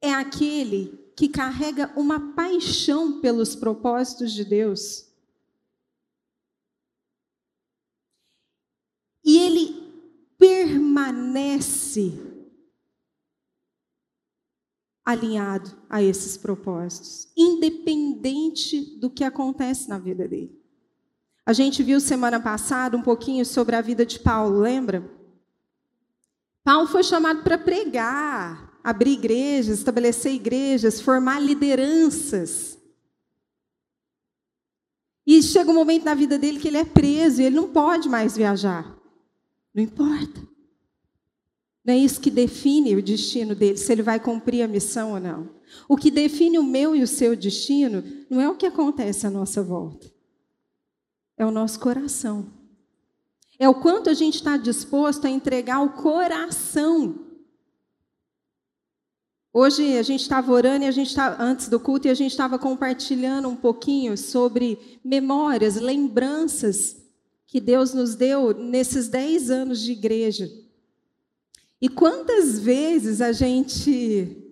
é 0.00 0.11
aquele 0.11 1.12
que 1.14 1.28
carrega 1.28 1.92
uma 1.94 2.35
paixão 2.35 3.20
pelos 3.20 3.54
propósitos 3.54 4.32
de 4.32 4.42
Deus. 4.42 5.06
E 9.23 9.37
ele 9.37 10.32
permanece 10.38 12.12
alinhado 15.04 15.76
a 15.90 16.02
esses 16.02 16.38
propósitos, 16.38 17.30
independente 17.37 18.99
do 18.99 19.11
que 19.11 19.25
acontece 19.25 19.90
na 19.90 19.99
vida 19.99 20.26
dele. 20.26 20.58
A 21.49 21.55
gente 21.55 21.83
viu 21.83 21.99
semana 21.99 22.38
passada 22.38 22.95
um 22.95 23.00
pouquinho 23.00 23.43
sobre 23.43 23.75
a 23.75 23.81
vida 23.81 24.05
de 24.05 24.21
Paulo, 24.21 24.61
lembra? 24.61 25.02
Paulo 26.62 26.87
foi 26.87 27.02
chamado 27.02 27.43
para 27.43 27.57
pregar, 27.57 28.78
abrir 28.85 29.12
igrejas, 29.12 29.78
estabelecer 29.78 30.35
igrejas, 30.35 31.00
formar 31.00 31.40
lideranças. 31.40 32.78
E 35.26 35.43
chega 35.43 35.71
um 35.71 35.75
momento 35.75 36.05
na 36.05 36.12
vida 36.12 36.38
dele 36.38 36.61
que 36.61 36.69
ele 36.69 36.76
é 36.76 36.85
preso 36.85 37.40
e 37.40 37.47
ele 37.47 37.57
não 37.57 37.73
pode 37.73 38.11
mais 38.11 38.37
viajar. 38.37 38.95
Não 39.73 39.83
importa. 39.83 40.47
Não 41.83 41.95
é 41.95 41.97
isso 41.97 42.21
que 42.21 42.31
define 42.31 42.95
o 42.95 43.02
destino 43.02 43.55
dele, 43.55 43.78
se 43.78 43.90
ele 43.90 44.02
vai 44.02 44.21
cumprir 44.21 44.61
a 44.61 44.69
missão 44.69 45.12
ou 45.12 45.21
não. 45.21 45.49
O 45.88 45.97
que 45.97 46.11
define 46.11 46.59
o 46.59 46.62
meu 46.62 46.95
e 46.95 47.02
o 47.02 47.07
seu 47.07 47.35
destino 47.35 48.05
não 48.28 48.38
é 48.38 48.50
o 48.50 48.55
que 48.55 48.67
acontece 48.67 49.26
à 49.26 49.31
nossa 49.31 49.62
volta, 49.62 50.12
é 51.38 51.47
o 51.47 51.50
nosso 51.50 51.78
coração. 51.78 52.52
É 53.59 53.68
o 53.68 53.75
quanto 53.75 54.11
a 54.11 54.14
gente 54.14 54.35
está 54.35 54.57
disposto 54.57 55.26
a 55.26 55.30
entregar 55.30 55.80
o 55.80 55.90
coração. 55.90 57.26
Hoje 59.52 59.97
a 59.97 60.02
gente 60.02 60.21
estava 60.21 60.52
orando 60.52 60.85
e 60.85 60.88
a 60.88 60.92
gente 60.92 61.09
estava, 61.09 61.42
antes 61.42 61.68
do 61.68 61.80
culto 61.80 62.07
e 62.07 62.11
a 62.11 62.14
gente 62.14 62.33
estava 62.33 62.59
compartilhando 62.59 63.49
um 63.49 63.57
pouquinho 63.57 64.16
sobre 64.18 65.00
memórias, 65.02 65.76
lembranças 65.76 66.97
que 67.47 67.61
Deus 67.61 67.95
nos 67.95 68.14
deu 68.14 68.52
nesses 68.52 69.09
dez 69.09 69.50
anos 69.50 69.80
de 69.80 69.92
igreja. 69.92 70.50
E 71.80 71.88
quantas 71.88 72.59
vezes 72.59 73.21
a 73.21 73.33
gente 73.33 74.45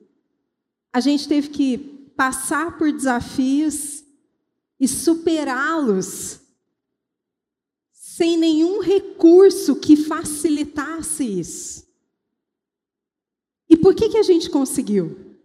a 0.93 1.01
gente 1.01 1.29
teve 1.29 1.51
que 1.51 1.77
passar 2.17 2.79
por 2.79 2.91
desafios 2.91 4.03
e 4.81 4.89
superá-los 4.89 6.46
sem 8.17 8.39
nenhum 8.39 8.81
recurso 8.81 9.77
que 9.77 9.95
facilitasse 9.95 11.23
isso. 11.23 11.87
E 13.69 13.77
por 13.77 13.95
que, 13.95 14.09
que 14.09 14.17
a 14.17 14.23
gente 14.23 14.49
conseguiu? 14.49 15.37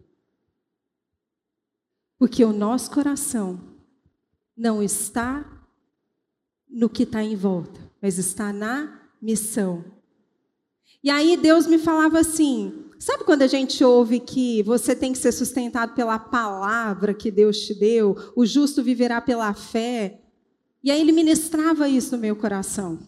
Porque 2.18 2.42
o 2.42 2.50
nosso 2.50 2.90
coração 2.90 3.60
não 4.56 4.82
está 4.82 5.44
no 6.66 6.88
que 6.88 7.02
está 7.02 7.22
em 7.22 7.36
volta, 7.36 7.78
mas 8.00 8.16
está 8.16 8.54
na 8.54 9.02
missão. 9.20 9.84
E 11.04 11.10
aí 11.10 11.36
Deus 11.36 11.66
me 11.66 11.76
falava 11.76 12.20
assim: 12.20 12.86
sabe 12.98 13.24
quando 13.24 13.42
a 13.42 13.46
gente 13.46 13.84
ouve 13.84 14.18
que 14.18 14.62
você 14.62 14.96
tem 14.96 15.12
que 15.12 15.18
ser 15.18 15.32
sustentado 15.32 15.94
pela 15.94 16.18
palavra 16.18 17.12
que 17.12 17.30
Deus 17.30 17.58
te 17.58 17.74
deu, 17.74 18.16
o 18.34 18.46
justo 18.46 18.82
viverá 18.82 19.20
pela 19.20 19.52
fé? 19.52 20.21
E 20.82 20.90
aí 20.90 21.00
ele 21.00 21.12
ministrava 21.12 21.88
isso 21.88 22.16
no 22.16 22.20
meu 22.20 22.34
coração. 22.34 22.98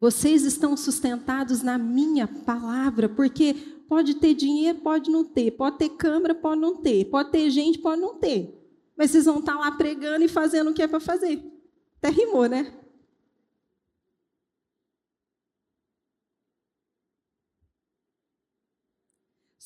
Vocês 0.00 0.42
estão 0.44 0.76
sustentados 0.76 1.62
na 1.62 1.78
minha 1.78 2.26
palavra, 2.26 3.08
porque 3.08 3.54
pode 3.88 4.14
ter 4.16 4.34
dinheiro, 4.34 4.80
pode 4.80 5.10
não 5.10 5.24
ter, 5.24 5.52
pode 5.52 5.78
ter 5.78 5.90
câmera, 5.90 6.34
pode 6.34 6.60
não 6.60 6.76
ter, 6.76 7.04
pode 7.06 7.30
ter 7.30 7.48
gente, 7.50 7.78
pode 7.78 8.00
não 8.00 8.16
ter. 8.16 8.60
Mas 8.96 9.10
vocês 9.10 9.24
vão 9.24 9.38
estar 9.38 9.54
lá 9.54 9.70
pregando 9.72 10.24
e 10.24 10.28
fazendo 10.28 10.70
o 10.70 10.74
que 10.74 10.82
é 10.82 10.88
para 10.88 11.00
fazer. 11.00 11.42
Até 11.98 12.10
rimou, 12.10 12.46
né? 12.46 12.72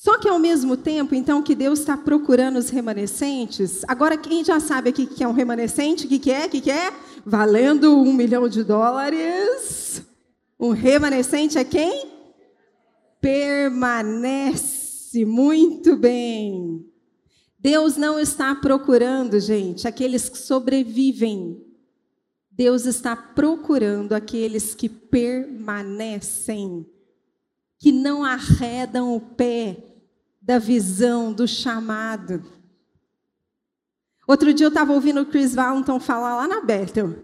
Só 0.01 0.17
que 0.17 0.29
ao 0.29 0.39
mesmo 0.39 0.77
tempo, 0.77 1.13
então, 1.13 1.43
que 1.43 1.53
Deus 1.53 1.79
está 1.79 1.97
procurando 1.97 2.55
os 2.55 2.69
remanescentes, 2.69 3.83
agora 3.85 4.15
quem 4.15 4.45
já 4.45 4.57
sabe 4.57 4.91
aqui 4.91 5.05
que 5.05 5.21
é 5.21 5.27
um 5.27 5.33
remanescente, 5.33 6.05
o 6.05 6.07
que, 6.07 6.17
que 6.17 6.31
é? 6.31 6.45
O 6.45 6.49
que, 6.49 6.61
que 6.61 6.71
é? 6.71 6.93
Valendo 7.25 8.01
um 8.01 8.13
milhão 8.13 8.47
de 8.47 8.63
dólares. 8.63 10.01
Um 10.57 10.69
remanescente 10.69 11.57
é 11.57 11.65
quem? 11.65 12.09
Permanece. 13.19 15.25
Muito 15.25 15.97
bem. 15.97 16.85
Deus 17.59 17.97
não 17.97 18.17
está 18.17 18.55
procurando, 18.55 19.37
gente, 19.37 19.85
aqueles 19.85 20.29
que 20.29 20.37
sobrevivem. 20.37 21.61
Deus 22.49 22.85
está 22.85 23.17
procurando 23.17 24.13
aqueles 24.13 24.73
que 24.73 24.87
permanecem, 24.87 26.85
que 27.77 27.91
não 27.91 28.23
arredam 28.23 29.13
o 29.13 29.19
pé 29.19 29.88
da 30.49 30.57
visão, 30.57 31.31
do 31.31 31.47
chamado. 31.47 32.43
Outro 34.27 34.51
dia 34.51 34.65
eu 34.65 34.69
estava 34.69 34.91
ouvindo 34.91 35.21
o 35.21 35.25
Chris 35.27 35.53
Valentin 35.53 35.99
falar 35.99 36.37
lá 36.37 36.47
na 36.47 36.61
Bethel. 36.61 37.23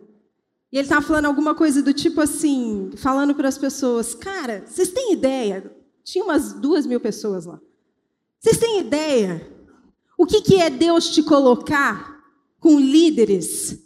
E 0.71 0.77
ele 0.77 0.85
estava 0.85 1.03
falando 1.03 1.25
alguma 1.25 1.55
coisa 1.55 1.81
do 1.81 1.91
tipo 1.91 2.21
assim, 2.21 2.91
falando 2.95 3.33
para 3.33 3.47
as 3.47 3.57
pessoas, 3.57 4.13
cara, 4.13 4.63
vocês 4.67 4.91
têm 4.91 5.13
ideia? 5.13 5.75
Tinha 6.03 6.23
umas 6.23 6.53
duas 6.53 6.85
mil 6.85 6.99
pessoas 6.99 7.47
lá. 7.47 7.59
Vocês 8.39 8.59
têm 8.59 8.81
ideia? 8.81 9.51
O 10.15 10.27
que, 10.27 10.41
que 10.41 10.61
é 10.61 10.69
Deus 10.69 11.09
te 11.09 11.23
colocar 11.23 12.23
com 12.59 12.79
líderes 12.79 13.79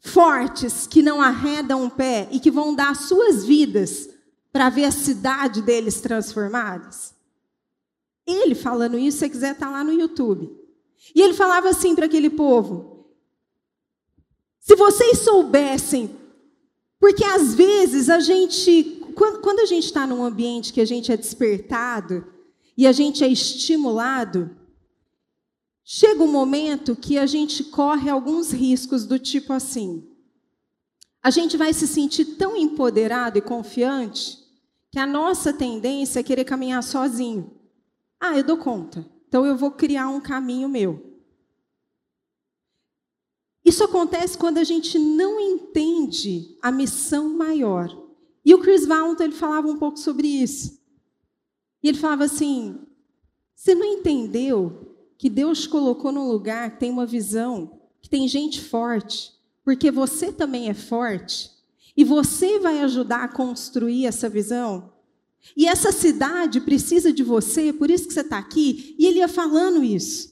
fortes 0.00 0.88
que 0.88 1.00
não 1.00 1.22
arredam 1.22 1.88
pé 1.88 2.28
e 2.32 2.40
que 2.40 2.50
vão 2.50 2.74
dar 2.74 2.96
suas 2.96 3.44
vidas 3.44 4.08
para 4.52 4.68
ver 4.68 4.86
a 4.86 4.90
cidade 4.90 5.62
deles 5.62 6.00
transformadas? 6.00 7.19
Ele 8.30 8.54
falando 8.54 8.98
isso, 8.98 9.18
se 9.18 9.24
você 9.24 9.30
quiser, 9.30 9.52
está 9.52 9.70
lá 9.70 9.82
no 9.82 9.92
YouTube. 9.92 10.50
E 11.14 11.20
ele 11.20 11.34
falava 11.34 11.68
assim 11.68 11.94
para 11.94 12.06
aquele 12.06 12.30
povo: 12.30 13.06
se 14.58 14.76
vocês 14.76 15.18
soubessem, 15.18 16.10
porque 16.98 17.24
às 17.24 17.54
vezes 17.54 18.10
a 18.10 18.20
gente, 18.20 19.02
quando 19.14 19.60
a 19.60 19.66
gente 19.66 19.86
está 19.86 20.06
num 20.06 20.22
ambiente 20.22 20.72
que 20.72 20.80
a 20.80 20.84
gente 20.84 21.10
é 21.10 21.16
despertado 21.16 22.26
e 22.76 22.86
a 22.86 22.92
gente 22.92 23.24
é 23.24 23.28
estimulado, 23.28 24.54
chega 25.82 26.22
um 26.22 26.30
momento 26.30 26.94
que 26.94 27.18
a 27.18 27.26
gente 27.26 27.64
corre 27.64 28.10
alguns 28.10 28.52
riscos 28.52 29.06
do 29.06 29.18
tipo 29.18 29.52
assim. 29.52 30.06
A 31.22 31.30
gente 31.30 31.56
vai 31.56 31.72
se 31.72 31.86
sentir 31.86 32.36
tão 32.36 32.56
empoderado 32.56 33.38
e 33.38 33.42
confiante 33.42 34.38
que 34.90 34.98
a 34.98 35.06
nossa 35.06 35.52
tendência 35.52 36.20
é 36.20 36.22
querer 36.22 36.44
caminhar 36.44 36.82
sozinho. 36.82 37.59
Ah, 38.20 38.36
eu 38.36 38.44
dou 38.44 38.58
conta. 38.58 39.04
Então 39.26 39.46
eu 39.46 39.56
vou 39.56 39.70
criar 39.70 40.08
um 40.08 40.20
caminho 40.20 40.68
meu. 40.68 41.10
Isso 43.64 43.82
acontece 43.84 44.36
quando 44.36 44.58
a 44.58 44.64
gente 44.64 44.98
não 44.98 45.40
entende 45.40 46.56
a 46.60 46.70
missão 46.70 47.36
maior. 47.36 47.96
E 48.44 48.54
o 48.54 48.58
Chris 48.58 48.86
Valentin 48.86 49.24
ele 49.24 49.32
falava 49.32 49.68
um 49.68 49.78
pouco 49.78 49.98
sobre 49.98 50.26
isso. 50.26 50.80
E 51.82 51.88
ele 51.88 51.98
falava 51.98 52.24
assim: 52.24 52.78
você 53.54 53.74
não 53.74 53.84
entendeu 53.84 54.96
que 55.18 55.28
Deus 55.28 55.66
colocou 55.66 56.10
num 56.10 56.28
lugar 56.28 56.72
que 56.72 56.80
tem 56.80 56.90
uma 56.90 57.06
visão, 57.06 57.78
que 58.00 58.08
tem 58.08 58.26
gente 58.26 58.60
forte, 58.60 59.32
porque 59.62 59.90
você 59.90 60.32
também 60.32 60.68
é 60.68 60.74
forte, 60.74 61.50
e 61.96 62.02
você 62.02 62.58
vai 62.58 62.80
ajudar 62.80 63.24
a 63.24 63.28
construir 63.28 64.06
essa 64.06 64.28
visão? 64.28 64.89
E 65.56 65.66
essa 65.66 65.90
cidade 65.92 66.60
precisa 66.60 67.12
de 67.12 67.22
você, 67.22 67.72
por 67.72 67.90
isso 67.90 68.06
que 68.06 68.14
você 68.14 68.20
está 68.20 68.38
aqui. 68.38 68.94
E 68.98 69.06
ele 69.06 69.18
ia 69.18 69.28
falando 69.28 69.82
isso. 69.82 70.30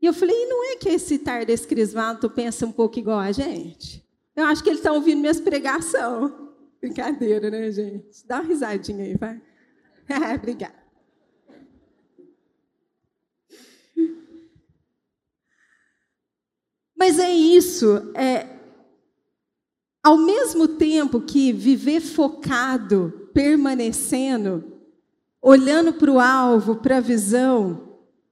E 0.00 0.06
eu 0.06 0.14
falei, 0.14 0.36
e 0.36 0.46
não 0.46 0.72
é 0.72 0.76
que 0.76 0.88
esse 0.88 1.18
Tardes 1.18 1.66
Crisvaldo 1.66 2.30
pensa 2.30 2.64
um 2.64 2.72
pouco 2.72 2.98
igual 2.98 3.18
a 3.18 3.32
gente? 3.32 4.06
Eu 4.34 4.44
acho 4.44 4.62
que 4.62 4.70
ele 4.70 4.78
está 4.78 4.92
ouvindo 4.92 5.20
minhas 5.20 5.40
pregações. 5.40 6.32
Brincadeira, 6.80 7.50
né, 7.50 7.70
gente? 7.72 8.24
Dá 8.24 8.36
uma 8.36 8.48
risadinha 8.48 9.04
aí, 9.04 9.16
vai. 9.16 9.42
Obrigada. 10.36 10.78
Mas 16.96 17.18
é 17.18 17.32
isso. 17.32 18.12
É, 18.14 18.58
ao 20.02 20.16
mesmo 20.16 20.68
tempo 20.68 21.20
que 21.20 21.52
viver 21.52 22.00
focado, 22.00 23.17
permanecendo, 23.32 24.72
olhando 25.40 25.92
para 25.92 26.10
o 26.10 26.18
alvo, 26.18 26.76
para 26.76 26.98
a 26.98 27.00
visão, 27.00 27.88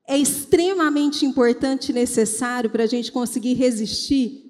é 0.06 0.16
extremamente 0.16 1.26
importante 1.26 1.90
e 1.90 1.94
necessário 1.94 2.70
para 2.70 2.84
a 2.84 2.86
gente 2.86 3.10
conseguir 3.10 3.54
resistir. 3.54 4.44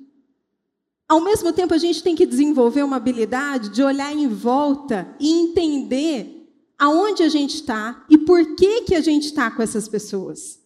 Ao 1.08 1.20
mesmo 1.20 1.52
tempo, 1.52 1.72
a 1.72 1.78
gente 1.78 2.02
tem 2.02 2.14
que 2.14 2.26
desenvolver 2.26 2.82
uma 2.82 2.96
habilidade 2.96 3.70
de 3.70 3.82
olhar 3.82 4.12
em 4.12 4.28
volta 4.28 5.14
e 5.20 5.30
entender 5.30 6.36
aonde 6.78 7.22
a 7.22 7.28
gente 7.28 7.54
está 7.54 8.04
e 8.10 8.18
por 8.18 8.56
que, 8.56 8.82
que 8.82 8.94
a 8.94 9.00
gente 9.00 9.26
está 9.26 9.50
com 9.50 9.62
essas 9.62 9.88
pessoas. 9.88 10.60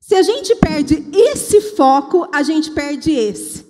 Se 0.00 0.14
a 0.14 0.22
gente 0.22 0.54
perde 0.56 1.02
esse 1.14 1.60
foco, 1.60 2.28
a 2.32 2.42
gente 2.42 2.70
perde 2.72 3.12
esse. 3.12 3.64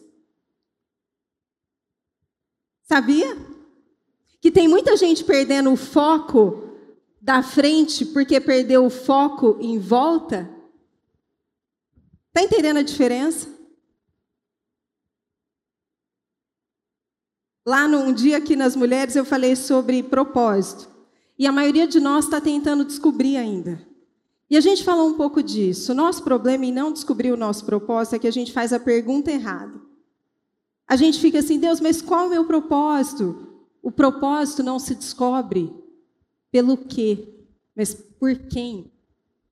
Sabia? 2.82 3.53
Que 4.44 4.50
tem 4.50 4.68
muita 4.68 4.94
gente 4.94 5.24
perdendo 5.24 5.72
o 5.72 5.76
foco 5.76 6.68
da 7.18 7.42
frente 7.42 8.04
porque 8.04 8.38
perdeu 8.38 8.84
o 8.84 8.90
foco 8.90 9.56
em 9.58 9.78
volta. 9.78 10.50
Está 12.28 12.42
entendendo 12.42 12.76
a 12.76 12.82
diferença? 12.82 13.48
Lá 17.66 17.88
num 17.88 18.12
dia 18.12 18.36
aqui 18.36 18.54
nas 18.54 18.76
mulheres 18.76 19.16
eu 19.16 19.24
falei 19.24 19.56
sobre 19.56 20.02
propósito. 20.02 20.90
E 21.38 21.46
a 21.46 21.50
maioria 21.50 21.88
de 21.88 21.98
nós 21.98 22.26
está 22.26 22.38
tentando 22.38 22.84
descobrir 22.84 23.38
ainda. 23.38 23.80
E 24.50 24.58
a 24.58 24.60
gente 24.60 24.84
falou 24.84 25.08
um 25.08 25.14
pouco 25.14 25.42
disso. 25.42 25.92
O 25.92 25.94
nosso 25.94 26.22
problema 26.22 26.66
em 26.66 26.70
não 26.70 26.92
descobrir 26.92 27.32
o 27.32 27.36
nosso 27.38 27.64
propósito 27.64 28.16
é 28.16 28.18
que 28.18 28.28
a 28.28 28.30
gente 28.30 28.52
faz 28.52 28.74
a 28.74 28.78
pergunta 28.78 29.32
errada. 29.32 29.80
A 30.86 30.96
gente 30.96 31.18
fica 31.18 31.38
assim, 31.38 31.58
Deus, 31.58 31.80
mas 31.80 32.02
qual 32.02 32.24
é 32.24 32.26
o 32.26 32.30
meu 32.30 32.44
propósito? 32.44 33.53
O 33.84 33.92
propósito 33.92 34.62
não 34.62 34.78
se 34.78 34.94
descobre 34.94 35.70
pelo 36.50 36.74
quê, 36.74 37.28
mas 37.76 37.94
por 37.94 38.34
quem. 38.34 38.90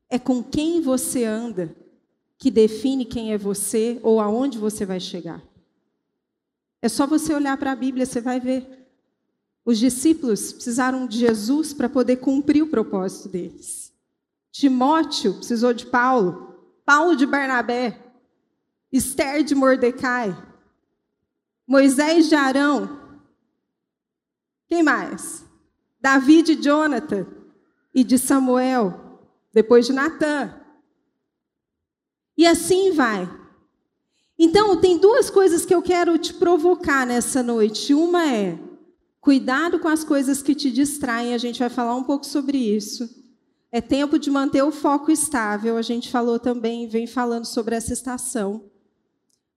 É 0.09 0.18
com 0.18 0.42
quem 0.42 0.81
você 0.81 1.25
anda 1.25 1.77
que 2.38 2.51
define 2.51 3.05
quem 3.05 3.35
é 3.35 3.37
você 3.37 4.01
ou 4.03 4.18
aonde 4.18 4.57
você 4.57 4.87
vai 4.87 4.99
chegar. 4.99 5.42
É 6.81 6.88
só 6.88 7.07
você 7.07 7.35
olhar 7.35 7.59
para 7.59 7.73
a 7.73 7.77
Bíblia, 7.77 8.07
você 8.07 8.23
vai 8.23 8.40
ver. 8.40 8.88
Os 9.66 9.79
discípulos 9.79 10.51
precisaram 10.51 11.07
de 11.07 11.18
Jesus 11.18 11.75
para 11.75 11.90
poder 11.90 12.16
cumprir 12.16 12.62
o 12.62 12.68
propósito 12.68 13.29
deles. 13.29 13.92
Timóteo 14.51 15.35
precisou 15.35 15.75
de 15.75 15.85
Paulo, 15.85 16.57
Paulo 16.87 17.14
de 17.16 17.27
Barnabé, 17.27 18.01
Esther 18.90 19.45
de 19.45 19.55
Mordecai, 19.55 20.35
Moisés 21.66 22.31
de 22.31 22.35
Arão. 22.35 23.02
Quem 24.72 24.82
mais? 24.82 25.44
Davi 26.00 26.40
de 26.40 26.54
Jonathan 26.54 27.26
e 27.94 28.02
de 28.02 28.16
Samuel, 28.16 29.20
depois 29.52 29.85
de 29.85 29.92
Natã. 29.92 30.50
E 32.38 32.46
assim 32.46 32.90
vai. 32.90 33.30
Então, 34.38 34.80
tem 34.80 34.96
duas 34.96 35.28
coisas 35.28 35.66
que 35.66 35.74
eu 35.74 35.82
quero 35.82 36.16
te 36.16 36.32
provocar 36.32 37.06
nessa 37.06 37.42
noite. 37.42 37.92
Uma 37.92 38.26
é 38.26 38.58
cuidado 39.20 39.78
com 39.78 39.88
as 39.88 40.04
coisas 40.04 40.42
que 40.42 40.54
te 40.54 40.70
distraem, 40.70 41.35
a 41.35 41.38
gente 41.38 41.58
vai 41.58 41.68
falar 41.68 41.94
um 41.94 42.04
pouco 42.04 42.24
sobre 42.24 42.56
isso. 42.56 43.06
É 43.70 43.82
tempo 43.82 44.18
de 44.18 44.30
manter 44.30 44.62
o 44.62 44.72
foco 44.72 45.11
estável, 45.11 45.76
a 45.76 45.82
gente 45.82 46.11
falou 46.11 46.38
também, 46.38 46.88
vem 46.88 47.06
falando 47.06 47.44
sobre 47.44 47.74
essa 47.74 47.92
estação. 47.92 48.71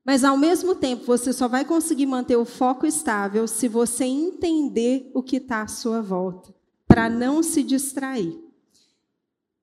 Mas, 0.05 0.23
ao 0.23 0.37
mesmo 0.37 0.75
tempo, 0.75 1.03
você 1.03 1.33
só 1.33 1.47
vai 1.47 1.65
conseguir 1.65 2.05
manter 2.05 2.35
o 2.35 2.45
foco 2.45 2.85
estável 2.85 3.47
se 3.47 3.67
você 3.67 4.05
entender 4.05 5.09
o 5.15 5.23
que 5.23 5.37
está 5.37 5.63
à 5.63 5.67
sua 5.67 5.99
volta, 5.99 6.53
para 6.87 7.09
não 7.09 7.41
se 7.41 7.63
distrair. 7.63 8.39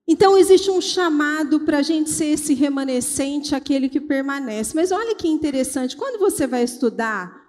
Então, 0.05 0.37
existe 0.37 0.69
um 0.69 0.81
chamado 0.81 1.61
para 1.61 1.77
a 1.77 1.81
gente 1.81 2.09
ser 2.09 2.25
esse 2.25 2.53
remanescente, 2.53 3.55
aquele 3.55 3.87
que 3.87 4.01
permanece. 4.01 4.75
Mas 4.75 4.91
olha 4.91 5.15
que 5.15 5.29
interessante, 5.29 5.95
quando 5.95 6.19
você 6.19 6.45
vai 6.45 6.61
estudar 6.61 7.41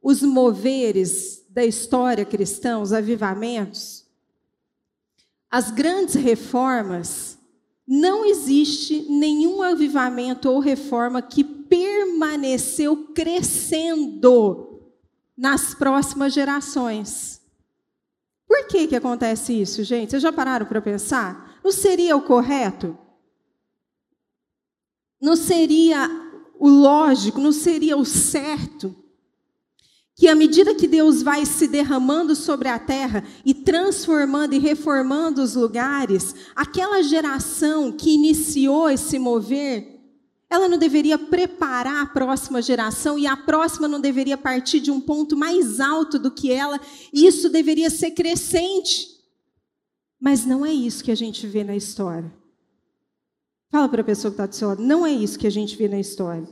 os 0.00 0.22
moveres 0.22 1.44
da 1.50 1.64
história 1.64 2.24
cristã, 2.24 2.78
os 2.78 2.92
avivamentos, 2.92 4.04
as 5.50 5.72
grandes 5.72 6.14
reformas, 6.14 7.36
não 7.84 8.24
existe 8.24 9.04
nenhum 9.10 9.62
avivamento 9.62 10.48
ou 10.48 10.60
reforma 10.60 11.20
que 11.20 11.55
permaneceu 11.76 13.08
crescendo 13.12 14.80
nas 15.36 15.74
próximas 15.74 16.32
gerações. 16.32 17.42
Por 18.48 18.66
que, 18.66 18.86
que 18.86 18.96
acontece 18.96 19.52
isso, 19.52 19.84
gente? 19.84 20.10
Vocês 20.10 20.22
já 20.22 20.32
pararam 20.32 20.64
para 20.64 20.80
pensar? 20.80 21.60
Não 21.62 21.70
seria 21.70 22.16
o 22.16 22.22
correto? 22.22 22.96
Não 25.20 25.36
seria 25.36 26.08
o 26.58 26.68
lógico, 26.68 27.40
não 27.40 27.52
seria 27.52 27.96
o 27.96 28.04
certo? 28.04 28.94
Que 30.14 30.28
à 30.28 30.34
medida 30.34 30.74
que 30.74 30.88
Deus 30.88 31.22
vai 31.22 31.44
se 31.44 31.68
derramando 31.68 32.34
sobre 32.34 32.68
a 32.68 32.78
terra 32.78 33.22
e 33.44 33.52
transformando 33.52 34.54
e 34.54 34.58
reformando 34.58 35.42
os 35.42 35.54
lugares, 35.54 36.34
aquela 36.54 37.02
geração 37.02 37.92
que 37.92 38.14
iniciou 38.14 38.88
esse 38.88 39.18
mover 39.18 39.95
ela 40.48 40.68
não 40.68 40.78
deveria 40.78 41.18
preparar 41.18 42.02
a 42.02 42.06
próxima 42.06 42.62
geração 42.62 43.18
e 43.18 43.26
a 43.26 43.36
próxima 43.36 43.88
não 43.88 44.00
deveria 44.00 44.38
partir 44.38 44.80
de 44.80 44.90
um 44.90 45.00
ponto 45.00 45.36
mais 45.36 45.80
alto 45.80 46.18
do 46.18 46.30
que 46.30 46.52
ela, 46.52 46.80
isso 47.12 47.48
deveria 47.48 47.90
ser 47.90 48.12
crescente. 48.12 49.16
Mas 50.20 50.46
não 50.46 50.64
é 50.64 50.72
isso 50.72 51.02
que 51.02 51.10
a 51.10 51.16
gente 51.16 51.46
vê 51.46 51.64
na 51.64 51.76
história. 51.76 52.32
Fala 53.70 53.88
para 53.88 54.00
a 54.00 54.04
pessoa 54.04 54.30
que 54.30 54.34
está 54.34 54.46
do 54.46 54.54
seu 54.54 54.68
lado, 54.68 54.82
não 54.82 55.04
é 55.04 55.10
isso 55.10 55.38
que 55.38 55.46
a 55.46 55.50
gente 55.50 55.76
vê 55.76 55.88
na 55.88 55.98
história. 55.98 56.48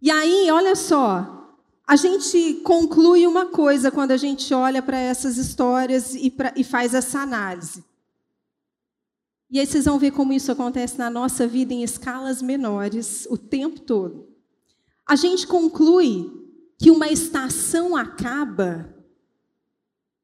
E 0.00 0.10
aí, 0.10 0.50
olha 0.50 0.76
só, 0.76 1.56
a 1.86 1.96
gente 1.96 2.60
conclui 2.62 3.26
uma 3.26 3.46
coisa 3.46 3.90
quando 3.90 4.12
a 4.12 4.16
gente 4.16 4.54
olha 4.54 4.80
para 4.80 4.98
essas 4.98 5.36
histórias 5.38 6.14
e, 6.14 6.30
pra, 6.30 6.52
e 6.54 6.62
faz 6.62 6.94
essa 6.94 7.20
análise. 7.20 7.84
E 9.50 9.60
aí 9.60 9.66
vocês 9.66 9.84
vão 9.84 9.98
ver 9.98 10.10
como 10.10 10.32
isso 10.32 10.50
acontece 10.50 10.98
na 10.98 11.10
nossa 11.10 11.46
vida 11.46 11.72
em 11.72 11.82
escalas 11.82 12.42
menores 12.42 13.26
o 13.30 13.36
tempo 13.36 13.80
todo. 13.80 14.28
A 15.06 15.16
gente 15.16 15.46
conclui 15.46 16.32
que 16.78 16.90
uma 16.90 17.08
estação 17.08 17.96
acaba 17.96 18.94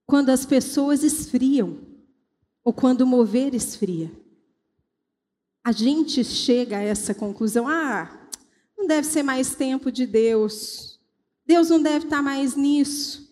quando 0.06 0.30
as 0.30 0.44
pessoas 0.44 1.04
esfriam 1.04 1.78
ou 2.64 2.72
quando 2.72 3.02
o 3.02 3.06
mover 3.06 3.54
esfria. 3.54 4.10
A 5.62 5.72
gente 5.72 6.24
chega 6.24 6.78
a 6.78 6.82
essa 6.82 7.14
conclusão: 7.14 7.68
ah, 7.68 8.26
não 8.76 8.86
deve 8.86 9.06
ser 9.06 9.22
mais 9.22 9.54
tempo 9.54 9.92
de 9.92 10.06
Deus. 10.06 10.98
Deus 11.46 11.68
não 11.68 11.82
deve 11.82 12.06
estar 12.06 12.22
mais 12.22 12.56
nisso. 12.56 13.28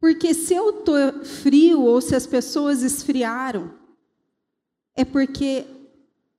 Porque 0.00 0.34
se 0.34 0.54
eu 0.54 0.70
estou 0.70 1.24
frio 1.24 1.82
ou 1.82 2.00
se 2.00 2.14
as 2.14 2.26
pessoas 2.26 2.82
esfriaram, 2.82 3.77
é 4.98 5.04
porque 5.04 5.64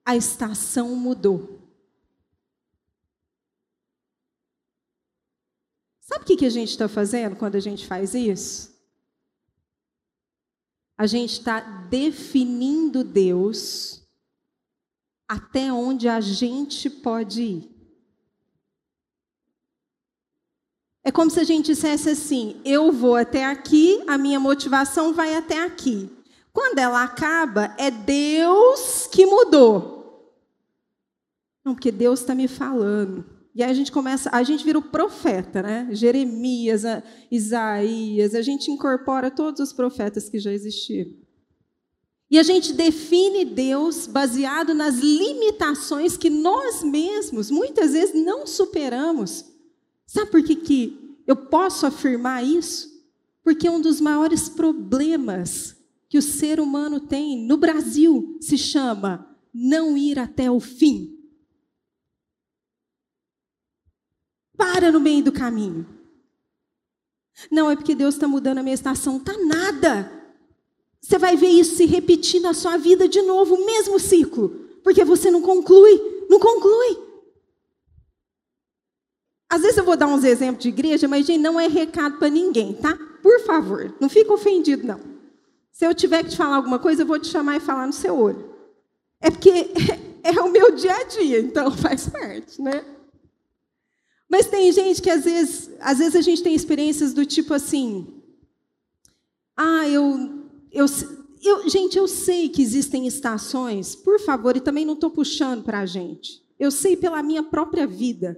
a 0.06 0.18
estação 0.18 0.94
mudou. 0.94 1.62
Sabe 6.02 6.26
o 6.26 6.38
que 6.38 6.46
a 6.46 6.50
gente 6.50 6.72
está 6.72 6.90
fazendo 6.90 7.38
quando 7.38 7.56
a 7.56 7.60
gente 7.62 7.88
faz 7.88 8.14
isso? 8.14 8.78
A 10.98 11.08
gente 11.08 11.32
está 11.32 11.62
definindo 11.62 13.02
Deus 13.02 14.06
até 15.26 15.72
onde 15.72 16.10
a 16.10 16.20
gente 16.20 16.90
pode 16.90 17.42
ir. 17.42 17.80
É 21.02 21.14
como 21.14 21.32
se 21.32 21.40
a 21.40 21.46
gente 21.46 21.68
dissesse 21.68 22.10
assim: 22.10 22.62
eu 22.66 22.92
vou 22.92 23.16
até 23.16 23.46
aqui, 23.46 24.04
a 24.06 24.18
minha 24.18 24.40
motivação 24.40 25.14
vai 25.14 25.34
até 25.36 25.64
aqui. 25.64 26.19
Quando 26.52 26.80
ela 26.80 27.04
acaba, 27.04 27.76
é 27.78 27.92
Deus 27.92 29.08
que 29.12 29.26
mudou. 29.26 30.00
Não, 31.64 31.74
porque 31.74 31.92
Deus 31.92 32.22
está 32.22 32.34
me 32.34 32.48
falando. 32.48 33.26
E 33.54 33.64
aí 33.64 33.72
a 33.72 33.74
gente 33.74 33.92
começa, 33.92 34.30
a 34.32 34.42
gente 34.44 34.64
vira 34.64 34.78
o 34.78 34.82
profeta, 34.82 35.62
né? 35.62 35.90
Jeremias, 35.92 36.84
Isaías, 37.30 38.34
a 38.34 38.42
gente 38.42 38.72
incorpora 38.72 39.30
todos 39.30 39.60
os 39.60 39.74
profetas 39.74 40.30
que 40.30 40.40
já 40.40 40.52
existiram. 40.52 41.12
E 42.32 42.38
a 42.38 42.44
gente 42.44 42.74
define 42.74 43.44
Deus 43.44 44.06
baseado 44.06 44.74
nas 44.74 44.96
limitações 45.00 46.16
que 46.16 46.30
nós 46.30 46.84
mesmos 46.84 47.50
muitas 47.50 47.94
vezes 47.94 48.24
não 48.24 48.46
superamos. 48.46 49.46
Sabe 50.06 50.30
por 50.30 50.44
que, 50.44 50.56
que 50.56 51.18
eu 51.26 51.36
posso 51.36 51.88
afirmar 51.88 52.44
isso? 52.44 52.88
Porque 53.44 53.68
um 53.68 53.82
dos 53.82 54.00
maiores 54.00 54.48
problemas 54.48 55.76
que 56.10 56.18
o 56.18 56.22
ser 56.22 56.60
humano 56.60 57.00
tem 57.00 57.46
no 57.46 57.56
Brasil 57.56 58.38
se 58.42 58.58
chama 58.58 59.38
não 59.54 59.96
ir 59.96 60.18
até 60.18 60.50
o 60.50 60.60
fim. 60.60 61.16
Para 64.58 64.92
no 64.92 65.00
meio 65.00 65.24
do 65.24 65.32
caminho. 65.32 65.88
Não 67.50 67.70
é 67.70 67.76
porque 67.76 67.96
Deus 67.96 68.16
está 68.16 68.28
mudando 68.28 68.58
a 68.58 68.64
minha 68.64 68.74
estação, 68.74 69.20
tá 69.20 69.38
nada. 69.38 70.12
Você 71.00 71.18
vai 71.18 71.38
ver 71.38 71.48
isso 71.48 71.76
se 71.76 71.86
repetir 71.86 72.42
na 72.42 72.54
sua 72.54 72.76
vida 72.76 73.08
de 73.08 73.22
novo, 73.22 73.56
o 73.56 73.66
mesmo 73.66 74.00
ciclo, 74.00 74.50
porque 74.84 75.06
você 75.06 75.32
não 75.32 75.42
conclui, 75.42 76.26
não 76.28 76.40
conclui. 76.40 76.98
Às 79.50 79.62
vezes 79.62 79.78
eu 79.78 79.86
vou 79.86 79.96
dar 79.96 80.08
uns 80.08 80.24
exemplos 80.24 80.62
de 80.62 80.70
igreja, 80.70 81.08
mas 81.08 81.26
gente, 81.26 81.42
não 81.42 81.60
é 81.60 81.68
recado 81.68 82.18
para 82.18 82.30
ninguém, 82.30 82.74
tá? 82.74 82.98
Por 83.22 83.40
favor, 83.42 83.96
não 84.00 84.10
fica 84.10 84.34
ofendido 84.34 84.86
não. 84.86 85.19
Se 85.80 85.86
eu 85.86 85.96
tiver 85.96 86.26
que 86.26 86.32
te 86.32 86.36
falar 86.36 86.58
alguma 86.58 86.78
coisa, 86.78 87.04
eu 87.04 87.06
vou 87.06 87.18
te 87.18 87.28
chamar 87.28 87.56
e 87.56 87.62
falar 87.62 87.88
no 87.88 87.94
seu 87.94 88.14
olho. 88.14 88.54
É 89.22 89.32
porque 89.32 89.50
é, 90.22 90.32
o 90.42 90.52
meu 90.52 90.76
dia 90.76 90.94
a 90.94 91.06
dia, 91.06 91.40
então 91.40 91.72
faz 91.72 92.10
parte, 92.10 92.62
né? 92.62 92.84
Mas 94.30 94.48
tem 94.48 94.70
gente 94.74 95.02
que 95.02 95.10
às 95.10 95.24
vezes, 95.24 95.72
às 95.80 96.00
vezes 96.00 96.18
a 96.18 96.22
gente 96.22 96.44
tem 96.44 96.54
experiências 96.54 97.14
do 97.14 97.26
tipo 97.26 97.54
assim, 97.54 98.22
ah, 99.56 99.88
eu, 99.88 100.44
eu, 100.70 100.86
eu 101.42 101.70
gente, 101.70 101.98
eu 101.98 102.10
sei 102.10 102.50
que 102.50 102.62
existem 102.62 103.08
estações, 103.08 103.96
por 103.96 104.20
favor, 104.20 104.58
e 104.58 104.62
também 104.62 104.84
não 104.84 104.96
estou 104.96 105.10
puxando 105.10 105.64
para 105.64 105.80
a 105.80 105.86
gente. 105.86 106.44
Eu 106.60 106.72
sei 106.72 106.98
pela 106.98 107.24
minha 107.24 107.42
própria 107.42 107.88
vida 107.88 108.38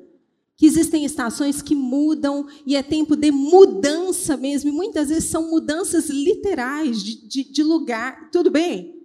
que 0.61 0.67
existem 0.67 1.03
estações 1.03 1.59
que 1.59 1.73
mudam 1.73 2.45
e 2.67 2.75
é 2.75 2.83
tempo 2.83 3.15
de 3.15 3.31
mudança 3.31 4.37
mesmo, 4.37 4.69
e 4.69 4.71
muitas 4.71 5.09
vezes 5.09 5.23
são 5.23 5.49
mudanças 5.49 6.07
literais 6.07 7.03
de, 7.03 7.27
de, 7.27 7.51
de 7.51 7.63
lugar, 7.63 8.29
tudo 8.29 8.51
bem? 8.51 9.03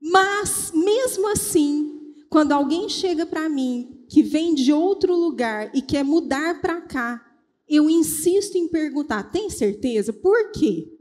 Mas, 0.00 0.70
mesmo 0.72 1.26
assim, 1.26 2.14
quando 2.30 2.52
alguém 2.52 2.88
chega 2.88 3.26
para 3.26 3.48
mim 3.48 4.04
que 4.08 4.22
vem 4.22 4.54
de 4.54 4.72
outro 4.72 5.12
lugar 5.12 5.74
e 5.74 5.82
quer 5.82 6.04
mudar 6.04 6.60
para 6.60 6.82
cá, 6.82 7.20
eu 7.68 7.90
insisto 7.90 8.56
em 8.56 8.68
perguntar: 8.68 9.32
tem 9.32 9.50
certeza? 9.50 10.12
Por 10.12 10.52
quê? 10.52 10.96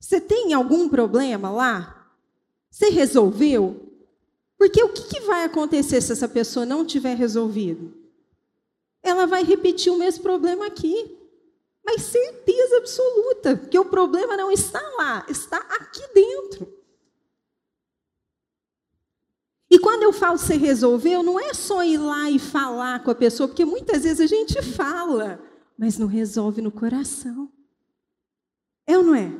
Você 0.00 0.20
tem 0.20 0.52
algum 0.52 0.88
problema 0.88 1.48
lá? 1.48 2.12
Você 2.68 2.88
resolveu? 2.88 3.88
Porque 4.58 4.82
o 4.82 4.88
que, 4.88 5.04
que 5.04 5.20
vai 5.20 5.44
acontecer 5.44 6.00
se 6.00 6.10
essa 6.10 6.26
pessoa 6.26 6.66
não 6.66 6.84
tiver 6.84 7.16
resolvido? 7.16 7.99
Ela 9.02 9.26
vai 9.26 9.42
repetir 9.42 9.92
o 9.92 9.98
mesmo 9.98 10.22
problema 10.22 10.66
aqui. 10.66 11.16
Mas 11.84 12.02
certeza 12.02 12.76
absoluta 12.76 13.56
que 13.56 13.78
o 13.78 13.84
problema 13.84 14.36
não 14.36 14.50
está 14.52 14.80
lá, 14.96 15.24
está 15.28 15.56
aqui 15.56 16.02
dentro. 16.14 16.80
E 19.70 19.78
quando 19.78 20.02
eu 20.02 20.12
falo 20.12 20.36
você 20.36 20.56
resolveu, 20.56 21.22
não 21.22 21.38
é 21.38 21.54
só 21.54 21.82
ir 21.84 21.98
lá 21.98 22.28
e 22.28 22.38
falar 22.38 23.02
com 23.04 23.10
a 23.10 23.14
pessoa, 23.14 23.48
porque 23.48 23.64
muitas 23.64 24.02
vezes 24.02 24.20
a 24.20 24.26
gente 24.26 24.60
fala, 24.62 25.40
mas 25.78 25.96
não 25.96 26.08
resolve 26.08 26.60
no 26.60 26.72
coração. 26.72 27.50
É 28.86 28.98
ou 28.98 29.04
não 29.04 29.14
é? 29.14 29.30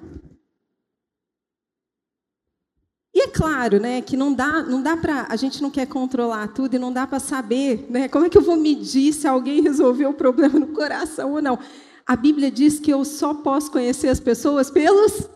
É 3.22 3.26
claro, 3.26 3.78
né, 3.78 4.00
que 4.00 4.16
não 4.16 4.32
dá, 4.32 4.62
não 4.62 4.82
dá 4.82 4.96
para, 4.96 5.26
a 5.28 5.36
gente 5.36 5.60
não 5.60 5.70
quer 5.70 5.86
controlar 5.86 6.48
tudo 6.48 6.74
e 6.74 6.78
não 6.78 6.90
dá 6.90 7.06
para 7.06 7.20
saber, 7.20 7.86
né, 7.90 8.08
como 8.08 8.24
é 8.24 8.30
que 8.30 8.38
eu 8.38 8.42
vou 8.42 8.56
medir 8.56 9.12
se 9.12 9.28
alguém 9.28 9.60
resolveu 9.62 10.08
o 10.08 10.14
problema 10.14 10.58
no 10.58 10.68
coração 10.68 11.32
ou 11.32 11.42
não. 11.42 11.58
A 12.06 12.16
Bíblia 12.16 12.50
diz 12.50 12.80
que 12.80 12.90
eu 12.90 13.04
só 13.04 13.34
posso 13.34 13.70
conhecer 13.70 14.08
as 14.08 14.18
pessoas 14.18 14.70
pelos 14.70 15.28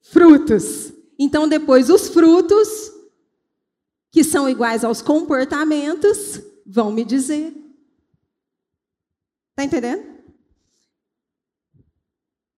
frutos. 0.00 0.94
Então, 1.18 1.46
depois, 1.46 1.90
os 1.90 2.08
frutos, 2.08 2.90
que 4.10 4.24
são 4.24 4.48
iguais 4.48 4.82
aos 4.82 5.02
comportamentos, 5.02 6.40
vão 6.66 6.90
me 6.90 7.04
dizer. 7.04 7.54
Está 9.50 9.64
entendendo? 9.64 10.02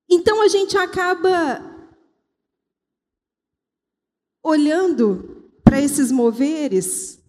Então, 0.09 0.41
a 0.41 0.47
gente 0.47 0.79
acaba 0.79 1.72
olhando 4.43 5.51
para 5.63 5.81
esses 5.81 6.11
moveres 6.11 7.23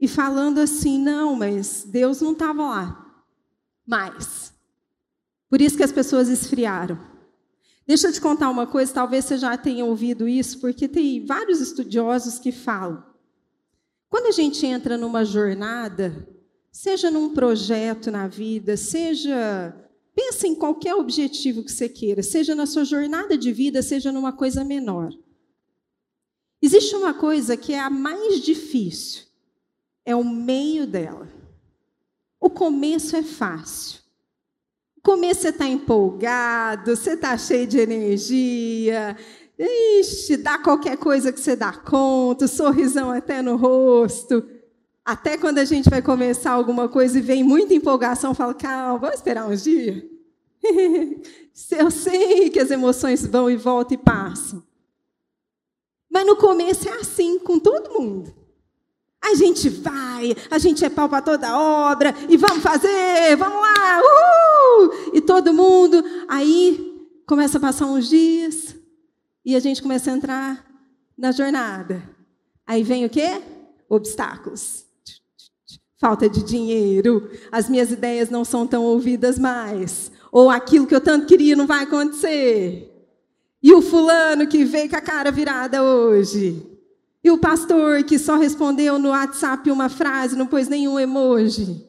e 0.00 0.08
falando 0.08 0.58
assim: 0.58 0.98
não, 0.98 1.36
mas 1.36 1.84
Deus 1.84 2.20
não 2.20 2.32
estava 2.32 2.62
lá 2.62 3.24
mais. 3.86 4.52
Por 5.48 5.60
isso 5.60 5.76
que 5.76 5.82
as 5.82 5.92
pessoas 5.92 6.28
esfriaram. 6.28 6.98
Deixa 7.86 8.06
eu 8.06 8.12
te 8.12 8.20
contar 8.20 8.48
uma 8.48 8.66
coisa, 8.66 8.92
talvez 8.92 9.24
você 9.24 9.36
já 9.36 9.56
tenha 9.56 9.84
ouvido 9.84 10.28
isso, 10.28 10.60
porque 10.60 10.86
tem 10.86 11.26
vários 11.26 11.60
estudiosos 11.60 12.38
que 12.38 12.52
falam. 12.52 13.04
Quando 14.08 14.26
a 14.26 14.30
gente 14.30 14.64
entra 14.64 14.96
numa 14.96 15.24
jornada, 15.24 16.28
seja 16.70 17.10
num 17.10 17.34
projeto 17.34 18.10
na 18.10 18.28
vida, 18.28 18.76
seja 18.76 19.74
Pensa 20.14 20.46
em 20.46 20.54
qualquer 20.54 20.94
objetivo 20.94 21.62
que 21.62 21.72
você 21.72 21.88
queira, 21.88 22.22
seja 22.22 22.54
na 22.54 22.66
sua 22.66 22.84
jornada 22.84 23.38
de 23.38 23.52
vida, 23.52 23.80
seja 23.82 24.10
numa 24.10 24.32
coisa 24.32 24.64
menor. 24.64 25.10
Existe 26.62 26.94
uma 26.94 27.14
coisa 27.14 27.56
que 27.56 27.72
é 27.72 27.80
a 27.80 27.88
mais 27.88 28.40
difícil, 28.40 29.24
é 30.04 30.14
o 30.14 30.24
meio 30.24 30.86
dela. 30.86 31.28
O 32.38 32.50
começo 32.50 33.16
é 33.16 33.22
fácil. 33.22 34.00
O 34.96 35.00
começo 35.02 35.42
você 35.42 35.48
está 35.48 35.66
empolgado, 35.66 36.94
você 36.94 37.12
está 37.12 37.36
cheio 37.38 37.66
de 37.66 37.78
energia, 37.78 39.16
ixi, 39.58 40.36
dá 40.36 40.58
qualquer 40.58 40.98
coisa 40.98 41.32
que 41.32 41.40
você 41.40 41.56
dá 41.56 41.72
conta, 41.72 42.46
sorrisão 42.46 43.10
até 43.10 43.40
no 43.40 43.56
rosto. 43.56 44.46
Até 45.02 45.38
quando 45.38 45.58
a 45.58 45.64
gente 45.64 45.88
vai 45.88 46.02
começar 46.02 46.50
alguma 46.50 46.88
coisa 46.88 47.18
e 47.18 47.22
vem 47.22 47.42
muita 47.42 47.72
empolgação, 47.72 48.34
fala, 48.34 48.52
calma, 48.52 48.98
vamos 48.98 49.16
esperar 49.16 49.48
uns 49.48 49.64
dias. 49.64 50.02
Eu 51.72 51.90
sei 51.90 52.50
que 52.50 52.60
as 52.60 52.70
emoções 52.70 53.26
vão 53.26 53.50
e 53.50 53.56
voltam 53.56 53.94
e 53.94 53.98
passam. 53.98 54.62
Mas 56.10 56.26
no 56.26 56.36
começo 56.36 56.88
é 56.88 56.92
assim 56.92 57.38
com 57.38 57.58
todo 57.58 57.98
mundo. 57.98 58.34
A 59.22 59.34
gente 59.34 59.68
vai, 59.68 60.34
a 60.50 60.58
gente 60.58 60.84
é 60.84 60.88
pau 60.88 61.08
para 61.08 61.22
toda 61.22 61.56
obra, 61.56 62.14
e 62.28 62.36
vamos 62.36 62.62
fazer, 62.62 63.36
vamos 63.36 63.60
lá, 63.60 64.00
uhul! 64.00 65.12
E 65.14 65.20
todo 65.20 65.52
mundo, 65.52 66.02
aí 66.26 67.06
começa 67.26 67.58
a 67.58 67.60
passar 67.60 67.86
uns 67.86 68.08
dias, 68.08 68.74
e 69.44 69.54
a 69.54 69.60
gente 69.60 69.82
começa 69.82 70.10
a 70.10 70.14
entrar 70.14 70.66
na 71.16 71.32
jornada. 71.32 72.02
Aí 72.66 72.82
vem 72.82 73.04
o 73.04 73.10
quê? 73.10 73.42
Obstáculos. 73.88 74.86
Falta 75.98 76.28
de 76.28 76.42
dinheiro, 76.42 77.30
as 77.52 77.68
minhas 77.68 77.92
ideias 77.92 78.30
não 78.30 78.42
são 78.42 78.66
tão 78.66 78.84
ouvidas 78.84 79.38
mais, 79.38 80.10
ou 80.32 80.48
aquilo 80.48 80.86
que 80.86 80.94
eu 80.94 81.00
tanto 81.00 81.26
queria 81.26 81.54
não 81.54 81.66
vai 81.66 81.84
acontecer. 81.84 82.89
E 83.62 83.72
o 83.74 83.82
fulano 83.82 84.46
que 84.46 84.64
veio 84.64 84.88
com 84.88 84.96
a 84.96 85.00
cara 85.00 85.30
virada 85.30 85.82
hoje. 85.82 86.66
E 87.22 87.30
o 87.30 87.38
pastor 87.38 88.02
que 88.04 88.18
só 88.18 88.36
respondeu 88.36 88.98
no 88.98 89.10
WhatsApp 89.10 89.70
uma 89.70 89.88
frase, 89.88 90.36
não 90.36 90.46
pôs 90.46 90.68
nenhum 90.68 90.98
emoji. 90.98 91.86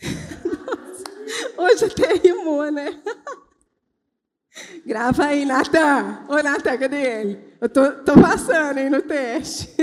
hoje 1.56 1.86
até 1.86 2.14
rimou, 2.14 2.70
né? 2.70 3.00
Grava 4.84 5.24
aí, 5.26 5.44
Natan. 5.44 6.24
Ô, 6.28 6.42
Natan, 6.42 6.76
cadê 6.76 7.20
ele? 7.20 7.38
Eu 7.60 7.68
tô, 7.68 7.92
tô 7.92 8.14
passando 8.14 8.78
aí 8.78 8.90
no 8.90 9.00
teste. 9.02 9.74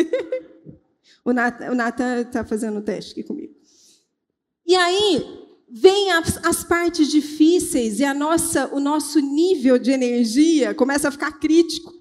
o 1.25 1.33
Natan 1.33 2.21
está 2.21 2.43
fazendo 2.43 2.79
o 2.79 2.81
teste 2.81 3.11
aqui 3.11 3.23
comigo. 3.23 3.55
E 4.65 4.75
aí, 4.75 5.44
vem 5.69 6.12
as, 6.12 6.38
as, 6.45 6.63
partes 6.63 7.08
difíceis 7.08 7.99
e 7.99 8.06
a 8.06 8.13
nossa, 8.13 8.73
o 8.73 8.80
nosso 8.80 9.19
nível 9.19 9.78
de 9.78 9.91
energia 9.91 10.73
começa 10.75 11.08
a 11.08 11.12
ficar 11.12 11.39
crítico. 11.39 11.93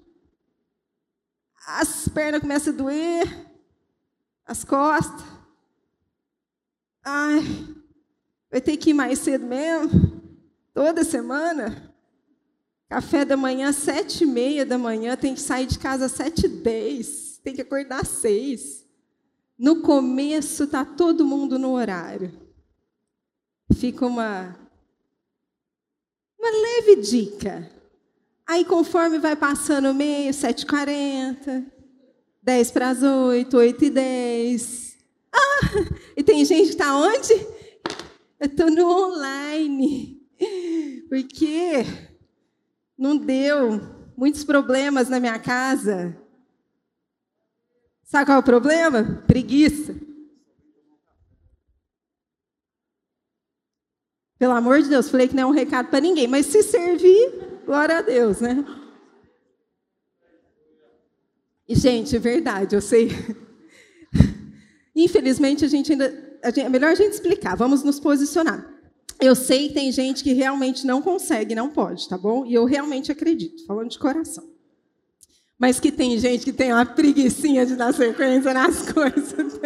As 1.67 2.07
pernas 2.07 2.41
começam 2.41 2.73
a 2.73 2.77
doer, 2.77 3.47
as 4.45 4.63
costas. 4.63 5.25
Ai, 7.03 7.41
vai 8.51 8.61
ter 8.61 8.77
que 8.77 8.91
ir 8.91 8.93
mais 8.93 9.19
cedo 9.19 9.45
mesmo, 9.45 10.21
toda 10.73 11.03
semana. 11.03 11.93
Café 12.87 13.25
da 13.25 13.35
manhã, 13.35 13.71
sete 13.71 14.23
e 14.23 14.27
meia 14.27 14.63
da 14.63 14.77
manhã, 14.77 15.17
tem 15.17 15.33
que 15.33 15.41
sair 15.41 15.65
de 15.65 15.79
casa 15.79 16.05
às 16.05 16.11
sete 16.11 16.45
e 16.45 16.49
dez, 16.49 17.39
tem 17.43 17.55
que 17.55 17.61
acordar 17.61 18.01
às 18.01 18.09
seis. 18.09 18.85
No 19.57 19.81
começo, 19.81 20.65
está 20.65 20.85
todo 20.85 21.25
mundo 21.25 21.57
no 21.57 21.71
horário 21.71 22.44
fica 23.75 24.05
uma, 24.05 24.57
uma 26.39 26.49
leve 26.49 27.01
dica. 27.01 27.69
Aí, 28.47 28.63
conforme 28.63 29.19
vai 29.19 29.35
passando 29.35 29.89
o 29.89 29.93
meio, 29.93 30.31
7h40, 30.31 31.65
10 32.41 32.71
para 32.71 32.89
as 32.89 33.03
8, 33.03 33.57
8 33.57 33.85
e 33.85 33.89
10. 33.89 34.97
Ah, 35.33 35.59
e 36.15 36.23
tem 36.23 36.45
gente 36.45 36.67
que 36.67 36.73
está 36.73 36.95
onde? 36.95 37.33
Eu 38.39 38.47
estou 38.47 38.71
no 38.71 38.87
online. 38.87 40.21
Porque 41.09 41.85
não 42.97 43.17
deu 43.17 43.81
muitos 44.15 44.43
problemas 44.43 45.09
na 45.09 45.19
minha 45.19 45.39
casa. 45.39 46.15
Sabe 48.03 48.25
qual 48.27 48.37
é 48.37 48.39
o 48.39 48.43
problema? 48.43 49.23
Preguiça. 49.25 49.95
Pelo 54.37 54.53
amor 54.53 54.81
de 54.81 54.89
Deus, 54.89 55.09
falei 55.09 55.27
que 55.27 55.35
não 55.35 55.43
é 55.43 55.45
um 55.45 55.51
recado 55.51 55.89
para 55.89 56.01
ninguém, 56.01 56.27
mas 56.27 56.45
se 56.47 56.61
servir, 56.61 57.61
glória 57.65 57.99
a 57.99 58.01
Deus, 58.01 58.41
né? 58.41 58.65
E, 61.67 61.75
gente, 61.75 62.17
verdade, 62.17 62.75
eu 62.75 62.81
sei. 62.81 63.09
Infelizmente, 64.95 65.65
a 65.65 65.67
gente 65.67 65.91
ainda. 65.91 66.37
A 66.43 66.49
gente, 66.49 66.61
é 66.61 66.69
melhor 66.69 66.91
a 66.91 66.95
gente 66.95 67.13
explicar, 67.13 67.55
vamos 67.55 67.83
nos 67.83 67.99
posicionar. 67.99 68.71
Eu 69.19 69.35
sei 69.35 69.69
que 69.69 69.73
tem 69.73 69.91
gente 69.91 70.23
que 70.23 70.33
realmente 70.33 70.85
não 70.85 71.01
consegue, 71.01 71.55
não 71.55 71.69
pode, 71.69 72.07
tá 72.07 72.17
bom? 72.17 72.45
E 72.45 72.53
eu 72.53 72.65
realmente 72.65 73.11
acredito, 73.11 73.65
falando 73.65 73.89
de 73.89 73.97
coração. 73.97 74.43
Mas 75.57 75.79
que 75.79 75.91
tem 75.91 76.17
gente 76.19 76.43
que 76.43 76.51
tem 76.51 76.73
uma 76.73 76.85
preguiçinha 76.85 77.65
de 77.65 77.75
dar 77.75 77.93
sequência 77.93 78.53
nas 78.53 78.91
coisas. 78.91 79.59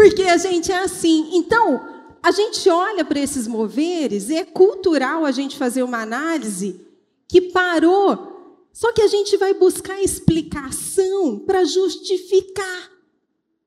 Porque 0.00 0.22
a 0.22 0.38
gente 0.38 0.72
é 0.72 0.78
assim. 0.78 1.28
Então, 1.34 1.86
a 2.22 2.30
gente 2.30 2.70
olha 2.70 3.04
para 3.04 3.20
esses 3.20 3.46
moveres 3.46 4.30
e 4.30 4.34
é 4.34 4.46
cultural 4.46 5.26
a 5.26 5.30
gente 5.30 5.58
fazer 5.58 5.82
uma 5.82 6.00
análise 6.00 6.80
que 7.28 7.42
parou. 7.42 8.66
Só 8.72 8.92
que 8.94 9.02
a 9.02 9.06
gente 9.06 9.36
vai 9.36 9.52
buscar 9.52 10.02
explicação 10.02 11.40
para 11.40 11.64
justificar. 11.64 12.90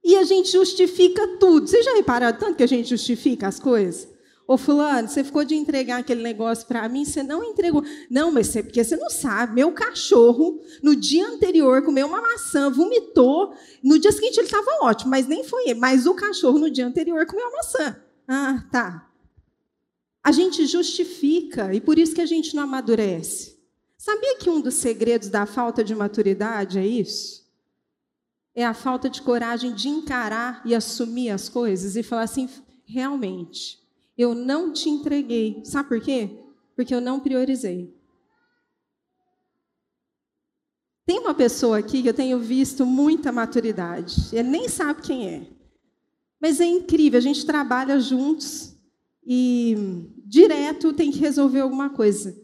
E 0.04 0.15
a 0.15 0.24
gente 0.24 0.52
justifica 0.52 1.38
tudo. 1.39 1.67
Vocês 1.67 1.86
já 1.86 1.93
repararam 1.93 2.36
tanto 2.36 2.56
que 2.56 2.63
a 2.63 2.67
gente 2.67 2.89
justifica 2.89 3.48
as 3.48 3.60
coisas? 3.60 4.08
Ô, 4.46 4.58
fulano, 4.58 5.08
você 5.08 5.24
ficou 5.24 5.46
de 5.46 5.56
entregar 5.56 6.00
aquele 6.00 6.22
negócio 6.22 6.68
para 6.68 6.88
mim, 6.90 7.06
você 7.06 7.24
não 7.24 7.44
entregou. 7.44 7.84
Não, 8.10 8.30
mas 8.30 8.48
você, 8.48 8.62
porque 8.62 8.84
você 8.84 8.98
não 8.98 9.10
sabe. 9.10 9.54
Meu 9.54 9.72
cachorro, 9.72 10.60
no 10.82 10.96
dia 10.96 11.26
anterior, 11.26 11.82
comeu 11.82 12.08
uma 12.08 12.22
maçã, 12.22 12.70
vomitou. 12.70 13.54
No 13.82 13.98
dia 13.98 14.12
seguinte 14.12 14.38
ele 14.38 14.48
estava 14.48 14.80
ótimo, 14.82 15.12
mas 15.12 15.28
nem 15.28 15.46
foi 15.46 15.70
ele. 15.70 15.80
Mas 15.80 16.06
o 16.06 16.14
cachorro, 16.14 16.60
no 16.60 16.70
dia 16.70 16.86
anterior, 16.86 17.26
comeu 17.26 17.48
uma 17.48 17.58
maçã. 17.58 17.96
Ah, 18.28 18.66
tá. 18.70 19.10
A 20.22 20.32
gente 20.32 20.66
justifica, 20.66 21.74
e 21.74 21.80
por 21.80 21.98
isso 21.98 22.14
que 22.14 22.22
a 22.22 22.26
gente 22.26 22.56
não 22.56 22.64
amadurece. 22.64 23.58
Sabia 23.98 24.38
que 24.38 24.50
um 24.50 24.60
dos 24.60 24.76
segredos 24.76 25.30
da 25.30 25.46
falta 25.46 25.84
de 25.84 25.96
maturidade 25.96 26.78
é 26.78 26.86
isso? 26.86 27.44
É 28.54 28.66
a 28.66 28.74
falta 28.74 29.10
de 29.10 29.22
coragem 29.22 29.74
de 29.74 29.88
encarar 29.88 30.62
e 30.66 30.76
assumir 30.76 31.30
as 31.30 31.48
coisas 31.48 31.96
e 31.96 32.04
falar 32.04 32.24
assim: 32.24 32.50
realmente, 32.86 33.83
eu 34.17 34.34
não 34.36 34.71
te 34.71 34.89
entreguei. 34.89 35.62
Sabe 35.63 35.89
por 35.89 36.02
quê? 36.02 36.30
Porque 36.76 36.93
eu 36.93 37.02
não 37.02 37.19
priorizei. 37.19 37.93
Tem 41.06 41.19
uma 41.19 41.34
pessoa 41.34 41.80
aqui 41.80 42.02
que 42.02 42.10
eu 42.10 42.13
tenho 42.13 42.39
visto 42.39 42.86
muita 42.86 43.32
maturidade. 43.32 44.15
Ele 44.32 44.49
nem 44.49 44.69
sabe 44.69 45.02
quem 45.02 45.28
é. 45.28 45.47
Mas 46.39 46.60
é 46.60 46.65
incrível, 46.65 47.17
a 47.17 47.21
gente 47.21 47.45
trabalha 47.45 47.99
juntos 47.99 48.76
e 49.26 49.76
direto 50.26 50.93
tem 50.93 51.12
que 51.12 51.19
resolver 51.19 51.62
alguma 51.62 51.89
coisa. 51.89 52.38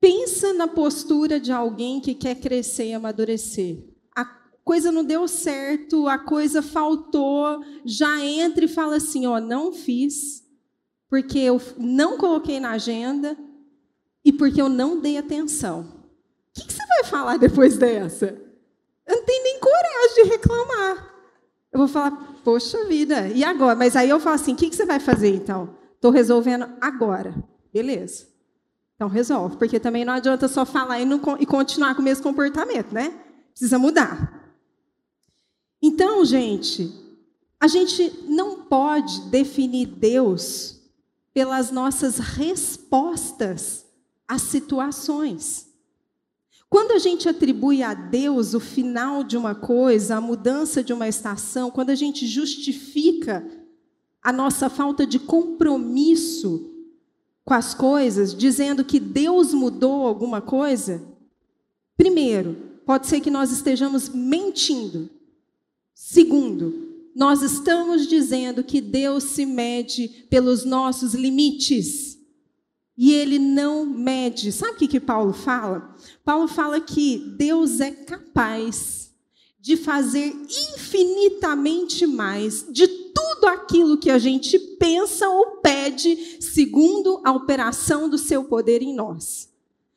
Pensa 0.00 0.52
na 0.52 0.68
postura 0.68 1.40
de 1.40 1.50
alguém 1.50 2.00
que 2.00 2.14
quer 2.14 2.36
crescer 2.36 2.88
e 2.88 2.94
amadurecer 2.94 3.95
coisa 4.66 4.90
não 4.90 5.04
deu 5.04 5.28
certo, 5.28 6.08
a 6.08 6.18
coisa 6.18 6.60
faltou, 6.60 7.64
já 7.84 8.20
entra 8.20 8.64
e 8.64 8.68
fala 8.68 8.96
assim: 8.96 9.24
ó, 9.24 9.40
não 9.40 9.72
fiz, 9.72 10.44
porque 11.08 11.38
eu 11.38 11.62
não 11.78 12.18
coloquei 12.18 12.58
na 12.58 12.72
agenda 12.72 13.38
e 14.24 14.32
porque 14.32 14.60
eu 14.60 14.68
não 14.68 15.00
dei 15.00 15.16
atenção. 15.16 15.82
O 16.50 16.60
que, 16.60 16.72
você 16.72 16.84
vai 16.84 17.04
falar 17.04 17.36
depois 17.36 17.78
dessa? 17.78 18.36
Eu 19.06 19.16
não 19.16 19.24
tenho 19.24 19.44
nem 19.44 19.60
coragem 19.60 20.24
de 20.24 20.30
reclamar. 20.30 21.14
Eu 21.70 21.78
vou 21.78 21.86
falar, 21.86 22.40
poxa 22.42 22.86
vida, 22.86 23.28
e 23.28 23.44
agora? 23.44 23.76
Mas 23.76 23.94
aí 23.94 24.10
eu 24.10 24.18
falo 24.18 24.34
assim: 24.34 24.52
o 24.52 24.56
que, 24.56 24.68
que 24.68 24.74
você 24.74 24.84
vai 24.84 24.98
fazer 24.98 25.32
então? 25.32 25.76
Estou 25.94 26.10
resolvendo 26.10 26.68
agora. 26.80 27.32
Beleza. 27.72 28.26
Então 28.96 29.06
resolve, 29.06 29.58
porque 29.58 29.78
também 29.78 30.04
não 30.04 30.14
adianta 30.14 30.48
só 30.48 30.66
falar 30.66 30.98
e, 30.98 31.04
não, 31.04 31.20
e 31.38 31.46
continuar 31.46 31.94
com 31.94 32.00
o 32.00 32.04
mesmo 32.04 32.24
comportamento, 32.24 32.92
né? 32.92 33.14
Precisa 33.52 33.78
mudar. 33.78 34.45
Então, 35.80 36.24
gente, 36.24 36.92
a 37.60 37.68
gente 37.68 38.24
não 38.28 38.62
pode 38.64 39.22
definir 39.22 39.86
Deus 39.86 40.80
pelas 41.32 41.70
nossas 41.70 42.18
respostas 42.18 43.84
às 44.26 44.42
situações. 44.42 45.66
Quando 46.68 46.92
a 46.92 46.98
gente 46.98 47.28
atribui 47.28 47.82
a 47.82 47.94
Deus 47.94 48.54
o 48.54 48.60
final 48.60 49.22
de 49.22 49.36
uma 49.36 49.54
coisa, 49.54 50.16
a 50.16 50.20
mudança 50.20 50.82
de 50.82 50.92
uma 50.92 51.06
estação, 51.06 51.70
quando 51.70 51.90
a 51.90 51.94
gente 51.94 52.26
justifica 52.26 53.46
a 54.22 54.32
nossa 54.32 54.68
falta 54.68 55.06
de 55.06 55.18
compromisso 55.18 56.72
com 57.44 57.54
as 57.54 57.74
coisas, 57.74 58.34
dizendo 58.34 58.84
que 58.84 58.98
Deus 58.98 59.54
mudou 59.54 60.04
alguma 60.04 60.40
coisa, 60.40 61.00
primeiro, 61.96 62.56
pode 62.84 63.06
ser 63.06 63.20
que 63.20 63.30
nós 63.30 63.52
estejamos 63.52 64.08
mentindo. 64.08 65.08
Segundo, 65.98 67.08
nós 67.14 67.40
estamos 67.40 68.06
dizendo 68.06 68.62
que 68.62 68.82
Deus 68.82 69.24
se 69.24 69.46
mede 69.46 70.26
pelos 70.28 70.62
nossos 70.62 71.14
limites. 71.14 72.18
E 72.98 73.14
ele 73.14 73.38
não 73.38 73.86
mede. 73.86 74.52
Sabe 74.52 74.72
o 74.72 74.76
que, 74.76 74.88
que 74.88 75.00
Paulo 75.00 75.32
fala? 75.32 75.96
Paulo 76.22 76.48
fala 76.48 76.82
que 76.82 77.16
Deus 77.38 77.80
é 77.80 77.90
capaz 77.90 79.10
de 79.58 79.74
fazer 79.74 80.36
infinitamente 80.74 82.06
mais 82.06 82.66
de 82.70 82.86
tudo 82.86 83.46
aquilo 83.46 83.96
que 83.96 84.10
a 84.10 84.18
gente 84.18 84.58
pensa 84.58 85.26
ou 85.30 85.62
pede, 85.62 86.36
segundo 86.42 87.22
a 87.24 87.32
operação 87.32 88.06
do 88.06 88.18
seu 88.18 88.44
poder 88.44 88.82
em 88.82 88.94
nós. 88.94 89.48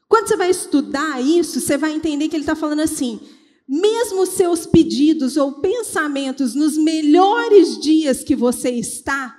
Quando 0.08 0.30
você 0.30 0.38
vai 0.38 0.50
estudar 0.50 1.22
isso, 1.22 1.60
você 1.60 1.78
vai 1.78 1.92
entender 1.92 2.30
que 2.30 2.38
ele 2.38 2.44
está 2.44 2.56
falando 2.56 2.80
assim: 2.80 3.20
mesmo 3.70 4.26
seus 4.26 4.66
pedidos 4.66 5.38
ou 5.38 5.62
pensamentos 5.62 6.56
nos 6.56 6.76
melhores 6.76 7.80
dias 7.80 8.24
que 8.24 8.36
você 8.36 8.72
está, 8.72 9.38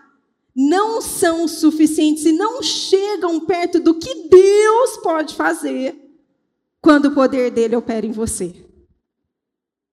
não 0.55 1.01
são 1.01 1.49
suficientes 1.49 2.25
e 2.25 2.31
não 2.31 2.63
chegam 2.63 3.41
perto 3.41 3.81
do 3.81 3.95
que 3.95 4.29
Deus 4.29 4.99
pode 4.99 5.35
fazer 5.35 5.97
quando 6.81 7.07
o 7.07 7.15
poder 7.15 7.51
dele 7.51 7.75
opera 7.75 8.07
em 8.07 8.13
você. 8.13 8.55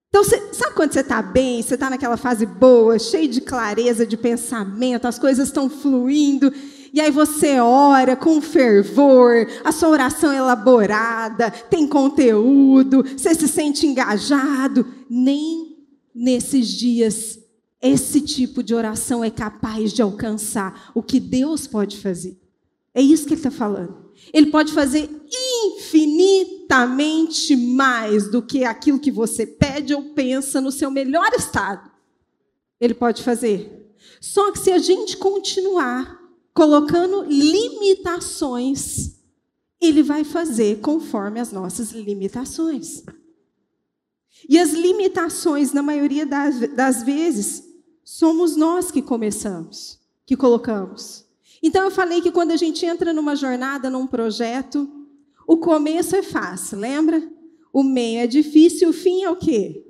Então, 0.08 0.22
você, 0.22 0.54
sabe 0.54 0.74
quando 0.74 0.92
você 0.92 1.00
está 1.00 1.20
bem, 1.20 1.60
você 1.60 1.74
está 1.74 1.90
naquela 1.90 2.16
fase 2.16 2.46
boa, 2.46 2.96
cheio 2.98 3.28
de 3.28 3.40
clareza 3.40 4.06
de 4.06 4.16
pensamento, 4.16 5.06
as 5.06 5.18
coisas 5.18 5.48
estão 5.48 5.68
fluindo, 5.68 6.52
e 6.92 7.00
aí 7.00 7.10
você 7.10 7.60
ora 7.60 8.16
com 8.16 8.40
fervor, 8.40 9.46
a 9.64 9.72
sua 9.72 9.88
oração 9.90 10.32
é 10.32 10.36
elaborada, 10.38 11.50
tem 11.50 11.86
conteúdo, 11.86 13.02
você 13.02 13.34
se 13.34 13.48
sente 13.48 13.86
engajado. 13.86 14.86
Nem 15.08 15.76
nesses 16.14 16.68
dias 16.68 17.38
esse 17.80 18.20
tipo 18.20 18.62
de 18.62 18.74
oração 18.74 19.22
é 19.22 19.30
capaz 19.30 19.92
de 19.92 20.02
alcançar 20.02 20.90
o 20.94 21.02
que 21.02 21.20
Deus 21.20 21.66
pode 21.66 21.96
fazer. 21.98 22.36
É 22.92 23.00
isso 23.00 23.26
que 23.26 23.34
ele 23.34 23.40
está 23.40 23.50
falando. 23.50 24.08
Ele 24.32 24.50
pode 24.50 24.72
fazer 24.72 25.08
infinitamente 25.76 27.54
mais 27.54 28.28
do 28.28 28.42
que 28.42 28.64
aquilo 28.64 28.98
que 28.98 29.12
você 29.12 29.46
pede 29.46 29.94
ou 29.94 30.02
pensa 30.14 30.60
no 30.60 30.72
seu 30.72 30.90
melhor 30.90 31.30
estado. 31.34 31.88
Ele 32.80 32.94
pode 32.94 33.22
fazer. 33.22 33.94
Só 34.20 34.50
que 34.50 34.58
se 34.58 34.72
a 34.72 34.78
gente 34.78 35.16
continuar 35.16 36.17
colocando 36.54 37.24
limitações, 37.24 39.16
ele 39.80 40.02
vai 40.02 40.24
fazer 40.24 40.80
conforme 40.80 41.40
as 41.40 41.52
nossas 41.52 41.92
limitações. 41.92 43.02
E 44.48 44.58
as 44.58 44.72
limitações, 44.72 45.72
na 45.72 45.82
maioria 45.82 46.26
das, 46.26 46.58
das 46.74 47.02
vezes, 47.02 47.64
somos 48.04 48.56
nós 48.56 48.90
que 48.90 49.02
começamos, 49.02 49.98
que 50.24 50.36
colocamos. 50.36 51.26
Então 51.62 51.84
eu 51.84 51.90
falei 51.90 52.20
que 52.20 52.30
quando 52.30 52.52
a 52.52 52.56
gente 52.56 52.84
entra 52.86 53.12
numa 53.12 53.34
jornada, 53.34 53.90
num 53.90 54.06
projeto, 54.06 54.88
o 55.46 55.56
começo 55.56 56.14
é 56.14 56.22
fácil, 56.22 56.78
lembra? 56.78 57.28
O 57.72 57.82
meio 57.82 58.20
é 58.20 58.26
difícil, 58.26 58.90
o 58.90 58.92
fim 58.92 59.22
é 59.24 59.30
o 59.30 59.36
quê? 59.36 59.84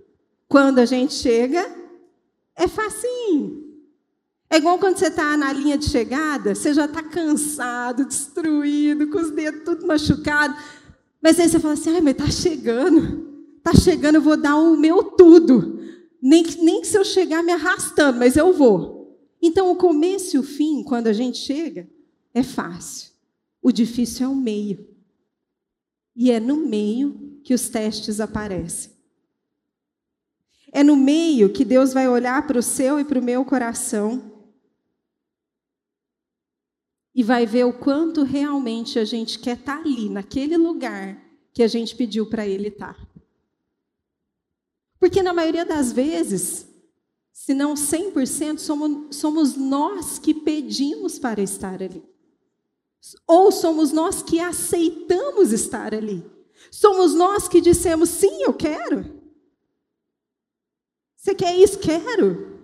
Quando 0.48 0.78
a 0.78 0.86
gente 0.86 1.14
chega, 1.14 1.64
é 2.56 2.66
facinho. 2.66 3.67
É 4.50 4.56
igual 4.56 4.78
quando 4.78 4.96
você 4.96 5.08
está 5.08 5.36
na 5.36 5.52
linha 5.52 5.76
de 5.76 5.90
chegada, 5.90 6.54
você 6.54 6.72
já 6.72 6.86
está 6.86 7.02
cansado, 7.02 8.06
destruído, 8.06 9.10
com 9.10 9.18
os 9.18 9.30
dedos 9.30 9.62
tudo 9.64 9.86
machucados. 9.86 10.56
Mas 11.20 11.38
aí 11.38 11.48
você 11.48 11.60
fala 11.60 11.74
assim, 11.74 11.90
ai, 11.90 12.00
mas 12.00 12.12
está 12.12 12.30
chegando. 12.30 13.28
Está 13.58 13.74
chegando, 13.74 14.14
eu 14.14 14.22
vou 14.22 14.36
dar 14.36 14.56
o 14.56 14.76
meu 14.76 15.04
tudo. 15.04 15.78
Nem, 16.22 16.42
nem 16.62 16.80
que 16.80 16.86
se 16.86 16.96
eu 16.96 17.04
chegar 17.04 17.42
me 17.42 17.52
arrastando, 17.52 18.18
mas 18.18 18.36
eu 18.36 18.52
vou. 18.52 18.98
Então, 19.40 19.70
o 19.70 19.76
começo 19.76 20.36
e 20.36 20.38
o 20.38 20.42
fim, 20.42 20.82
quando 20.82 21.08
a 21.08 21.12
gente 21.12 21.38
chega, 21.38 21.88
é 22.32 22.42
fácil. 22.42 23.10
O 23.60 23.70
difícil 23.70 24.26
é 24.26 24.28
o 24.28 24.34
meio. 24.34 24.88
E 26.16 26.30
é 26.30 26.40
no 26.40 26.56
meio 26.56 27.38
que 27.44 27.52
os 27.52 27.68
testes 27.68 28.18
aparecem. 28.18 28.92
É 30.72 30.82
no 30.82 30.96
meio 30.96 31.50
que 31.50 31.64
Deus 31.64 31.92
vai 31.92 32.08
olhar 32.08 32.46
para 32.46 32.58
o 32.58 32.62
seu 32.62 32.98
e 32.98 33.04
para 33.04 33.18
o 33.18 33.22
meu 33.22 33.44
coração 33.44 34.27
e 37.18 37.22
vai 37.24 37.44
ver 37.44 37.64
o 37.64 37.72
quanto 37.72 38.22
realmente 38.22 38.96
a 38.96 39.04
gente 39.04 39.40
quer 39.40 39.58
estar 39.58 39.80
ali, 39.80 40.08
naquele 40.08 40.56
lugar 40.56 41.20
que 41.52 41.64
a 41.64 41.66
gente 41.66 41.96
pediu 41.96 42.26
para 42.26 42.46
Ele 42.46 42.68
estar. 42.68 42.96
Porque 45.00 45.20
na 45.20 45.32
maioria 45.32 45.64
das 45.64 45.90
vezes, 45.90 46.68
se 47.32 47.54
não 47.54 47.74
100%, 47.74 48.58
somos, 48.58 49.16
somos 49.16 49.56
nós 49.56 50.20
que 50.20 50.32
pedimos 50.32 51.18
para 51.18 51.42
estar 51.42 51.82
ali. 51.82 52.04
Ou 53.26 53.50
somos 53.50 53.90
nós 53.90 54.22
que 54.22 54.38
aceitamos 54.38 55.50
estar 55.50 55.92
ali. 55.92 56.24
Somos 56.70 57.16
nós 57.16 57.48
que 57.48 57.60
dissemos, 57.60 58.10
sim, 58.10 58.44
eu 58.44 58.54
quero. 58.54 59.20
Você 61.16 61.34
quer 61.34 61.56
isso? 61.56 61.80
Quero. 61.80 62.60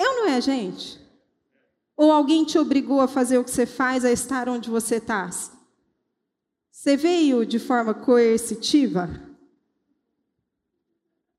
Eu 0.00 0.16
não 0.16 0.26
é, 0.26 0.40
gente? 0.40 1.03
Ou 1.96 2.10
alguém 2.10 2.44
te 2.44 2.58
obrigou 2.58 3.00
a 3.00 3.08
fazer 3.08 3.38
o 3.38 3.44
que 3.44 3.50
você 3.50 3.66
faz, 3.66 4.04
a 4.04 4.10
estar 4.10 4.48
onde 4.48 4.68
você 4.68 4.96
está? 4.96 5.30
Você 6.70 6.96
veio 6.96 7.46
de 7.46 7.58
forma 7.58 7.94
coercitiva? 7.94 9.08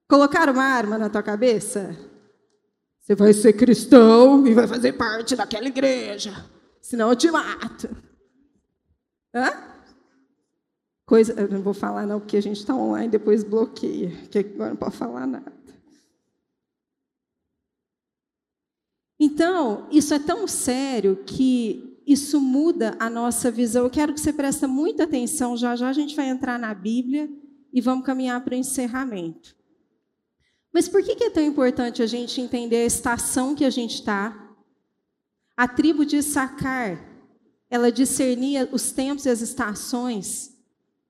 Colocar 0.08 0.50
uma 0.50 0.63
arma 0.63 0.98
na 0.98 1.10
tua 1.10 1.22
cabeça? 1.22 1.96
Você 3.02 3.15
vai 3.15 3.34
ser 3.34 3.54
cristão 3.54 4.48
e 4.48 4.54
vai 4.54 4.68
fazer 4.68 4.94
parte 4.94 5.36
daquela 5.36 5.68
igreja. 5.68 6.46
Senão 6.82 7.10
eu 7.10 7.15
te 7.15 7.30
mato. 7.30 7.96
Hã? 9.34 9.52
Coisa, 11.06 11.34
eu 11.34 11.48
não 11.48 11.62
vou 11.62 11.74
falar 11.74 12.08
não, 12.08 12.20
porque 12.20 12.38
a 12.38 12.41
gente 12.41 12.58
está 12.58 12.74
online, 12.74 13.10
depois 13.10 13.44
bloqueia, 13.44 14.10
que 14.32 14.39
agora 14.39 14.70
não 14.70 14.78
pode 14.78 14.98
falar 14.98 15.28
nada. 15.28 15.55
Então, 19.36 19.86
isso 19.91 20.13
é 20.13 20.19
tão 20.19 20.48
sério 20.48 21.21
que 21.26 22.00
isso 22.08 22.39
muda 22.39 22.95
a 22.98 23.10
nossa 23.10 23.52
visão. 23.52 23.84
Eu 23.84 23.89
quero 23.89 24.13
que 24.13 24.21
você 24.21 24.32
preste 24.32 24.65
muita 24.65 25.04
atenção, 25.04 25.58
já 25.58 25.76
já 25.76 25.89
a 25.89 25.93
gente 25.93 26.15
vai 26.15 26.30
entrar 26.30 26.58
na 26.58 26.74
Bíblia 26.74 27.30
e 27.74 27.82
vamos 27.82 28.06
caminhar 28.06 28.41
para 28.45 28.54
o 28.54 28.58
encerramento. 28.58 29.54
Mas 30.74 30.88
por 30.88 31.04
que 31.04 31.21
é 31.21 31.30
tão 31.30 31.43
importante 31.43 32.02
a 32.02 32.08
gente 32.08 32.39
entender 32.39 32.78
a 32.78 32.86
estação 32.86 33.54
que 33.54 33.65
a 33.65 33.69
gente 33.69 33.95
está? 33.95 34.56
A 35.58 35.67
tribo 35.67 36.06
de 36.06 36.24
Sacar, 36.24 36.98
ela 37.69 37.91
discernia 37.91 38.69
os 38.71 38.93
tempos 38.93 39.26
e 39.26 39.30
as 39.30 39.41
estações, 39.41 40.56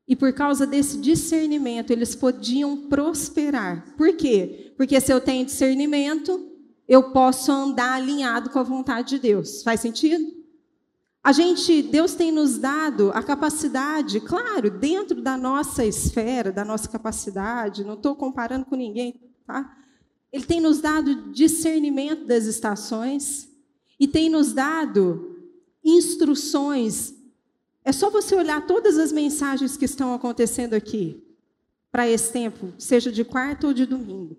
e 0.07 0.15
por 0.15 0.33
causa 0.33 0.65
desse 0.65 0.97
discernimento, 0.97 1.91
eles 1.91 2.15
podiam 2.15 2.89
prosperar. 2.89 3.93
Por 3.95 4.17
quê? 4.17 4.73
Porque 4.75 4.99
se 4.99 5.13
eu 5.13 5.21
tenho 5.21 5.45
discernimento, 5.45 6.54
eu 6.87 7.11
posso 7.11 7.51
andar 7.51 7.93
alinhado 7.93 8.49
com 8.49 8.59
a 8.59 8.63
vontade 8.63 9.09
de 9.09 9.19
Deus. 9.19 9.63
Faz 9.63 9.79
sentido? 9.79 10.23
A 11.23 11.31
gente, 11.31 11.81
Deus 11.81 12.13
tem 12.13 12.31
nos 12.31 12.57
dado 12.57 13.11
a 13.13 13.23
capacidade, 13.23 14.19
claro, 14.19 14.69
dentro 14.69 15.21
da 15.21 15.35
nossa 15.35 15.83
esfera, 15.83 16.51
da 16.51 16.63
nossa 16.63 16.87
capacidade, 16.87 17.83
não 17.83 17.95
estou 17.95 18.15
comparando 18.15 18.65
com 18.65 18.75
ninguém, 18.75 19.25
Tá? 19.45 19.77
Ele 20.31 20.45
tem 20.45 20.59
nos 20.59 20.81
dado 20.81 21.31
discernimento 21.31 22.25
das 22.25 22.45
estações 22.45 23.47
e 23.99 24.07
tem 24.07 24.29
nos 24.29 24.51
dado 24.51 25.39
instruções. 25.83 27.13
É 27.83 27.91
só 27.91 28.09
você 28.09 28.35
olhar 28.35 28.65
todas 28.65 28.97
as 28.97 29.11
mensagens 29.11 29.77
que 29.77 29.85
estão 29.85 30.13
acontecendo 30.13 30.73
aqui 30.73 31.23
para 31.91 32.09
esse 32.09 32.33
tempo, 32.33 32.73
seja 32.77 33.11
de 33.11 33.23
quarta 33.23 33.67
ou 33.67 33.73
de 33.73 33.85
domingo. 33.85 34.37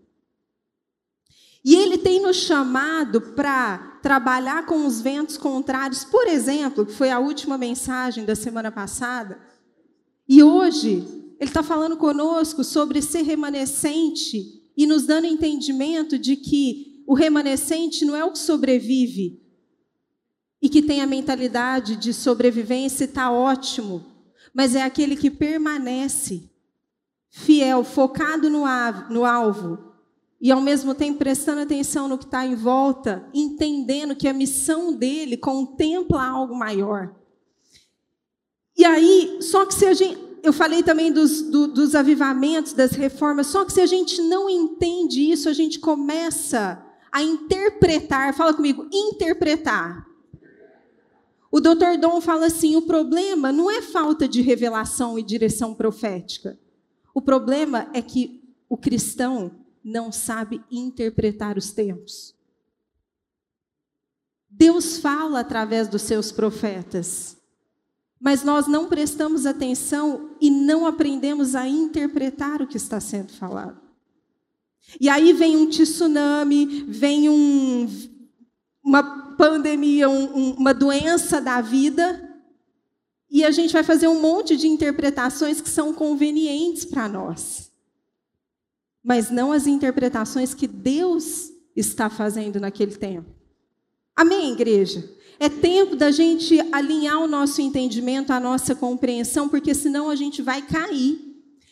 E 1.66 1.74
ele 1.74 1.98
tem 1.98 2.22
nos 2.22 2.36
chamado 2.36 3.20
para 3.20 3.98
trabalhar 4.00 4.66
com 4.66 4.86
os 4.86 5.00
ventos 5.00 5.36
contrários, 5.36 6.04
por 6.04 6.28
exemplo, 6.28 6.86
que 6.86 6.92
foi 6.92 7.10
a 7.10 7.18
última 7.18 7.58
mensagem 7.58 8.24
da 8.24 8.36
semana 8.36 8.70
passada. 8.70 9.36
E 10.28 10.44
hoje, 10.44 11.04
ele 11.40 11.50
está 11.50 11.64
falando 11.64 11.96
conosco 11.96 12.62
sobre 12.62 13.02
ser 13.02 13.22
remanescente 13.22 14.62
e 14.76 14.86
nos 14.86 15.06
dando 15.06 15.26
entendimento 15.26 16.16
de 16.16 16.36
que 16.36 17.02
o 17.04 17.14
remanescente 17.14 18.04
não 18.04 18.14
é 18.14 18.24
o 18.24 18.30
que 18.30 18.38
sobrevive 18.38 19.42
e 20.62 20.68
que 20.68 20.80
tem 20.80 21.00
a 21.00 21.06
mentalidade 21.06 21.96
de 21.96 22.14
sobrevivência 22.14 23.02
e 23.02 23.08
está 23.08 23.32
ótimo, 23.32 24.06
mas 24.54 24.76
é 24.76 24.82
aquele 24.82 25.16
que 25.16 25.32
permanece 25.32 26.48
fiel, 27.28 27.82
focado 27.82 28.48
no, 28.48 28.62
no 29.10 29.24
alvo, 29.24 29.85
e 30.46 30.52
ao 30.52 30.60
mesmo 30.60 30.94
tempo 30.94 31.18
prestando 31.18 31.62
atenção 31.62 32.06
no 32.06 32.16
que 32.16 32.24
está 32.24 32.46
em 32.46 32.54
volta, 32.54 33.28
entendendo 33.34 34.14
que 34.14 34.28
a 34.28 34.32
missão 34.32 34.92
dele 34.92 35.36
contempla 35.36 36.24
algo 36.24 36.54
maior. 36.54 37.12
E 38.78 38.84
aí, 38.84 39.38
só 39.40 39.66
que 39.66 39.74
se 39.74 39.84
a 39.86 39.92
gente. 39.92 40.24
Eu 40.44 40.52
falei 40.52 40.84
também 40.84 41.10
dos, 41.10 41.42
do, 41.42 41.66
dos 41.66 41.96
avivamentos, 41.96 42.72
das 42.72 42.92
reformas, 42.92 43.48
só 43.48 43.64
que 43.64 43.72
se 43.72 43.80
a 43.80 43.86
gente 43.86 44.22
não 44.22 44.48
entende 44.48 45.32
isso, 45.32 45.48
a 45.48 45.52
gente 45.52 45.80
começa 45.80 46.80
a 47.10 47.20
interpretar, 47.24 48.32
fala 48.32 48.54
comigo, 48.54 48.88
interpretar. 48.92 50.06
O 51.50 51.58
doutor 51.58 51.98
Dom 51.98 52.20
fala 52.20 52.46
assim: 52.46 52.76
o 52.76 52.82
problema 52.82 53.50
não 53.50 53.68
é 53.68 53.82
falta 53.82 54.28
de 54.28 54.42
revelação 54.42 55.18
e 55.18 55.24
direção 55.24 55.74
profética. 55.74 56.56
O 57.12 57.20
problema 57.20 57.90
é 57.92 58.00
que 58.00 58.40
o 58.68 58.76
cristão 58.76 59.65
não 59.86 60.10
sabe 60.10 60.60
interpretar 60.68 61.56
os 61.56 61.70
tempos. 61.70 62.34
Deus 64.50 64.98
fala 64.98 65.38
através 65.38 65.86
dos 65.86 66.02
seus 66.02 66.32
profetas, 66.32 67.36
mas 68.18 68.42
nós 68.42 68.66
não 68.66 68.88
prestamos 68.88 69.46
atenção 69.46 70.34
e 70.40 70.50
não 70.50 70.86
aprendemos 70.86 71.54
a 71.54 71.68
interpretar 71.68 72.60
o 72.60 72.66
que 72.66 72.76
está 72.76 72.98
sendo 72.98 73.32
falado. 73.34 73.80
E 75.00 75.08
aí 75.08 75.32
vem 75.32 75.56
um 75.56 75.68
tsunami, 75.68 76.84
vem 76.88 77.28
um, 77.28 77.86
uma 78.82 79.36
pandemia, 79.36 80.08
um, 80.08 80.54
uma 80.54 80.74
doença 80.74 81.40
da 81.40 81.60
vida, 81.60 82.24
e 83.30 83.44
a 83.44 83.52
gente 83.52 83.72
vai 83.72 83.84
fazer 83.84 84.08
um 84.08 84.20
monte 84.20 84.56
de 84.56 84.66
interpretações 84.66 85.60
que 85.60 85.68
são 85.68 85.94
convenientes 85.94 86.84
para 86.84 87.08
nós 87.08 87.70
mas 89.06 89.30
não 89.30 89.52
as 89.52 89.68
interpretações 89.68 90.52
que 90.52 90.66
Deus 90.66 91.52
está 91.76 92.10
fazendo 92.10 92.58
naquele 92.58 92.96
tempo. 92.96 93.30
Amém, 94.16 94.50
igreja? 94.50 95.08
É 95.38 95.48
tempo 95.48 95.94
da 95.94 96.10
gente 96.10 96.58
alinhar 96.72 97.20
o 97.20 97.28
nosso 97.28 97.60
entendimento, 97.62 98.32
a 98.32 98.40
nossa 98.40 98.74
compreensão, 98.74 99.48
porque 99.48 99.76
senão 99.76 100.10
a 100.10 100.16
gente 100.16 100.42
vai 100.42 100.60
cair 100.60 101.20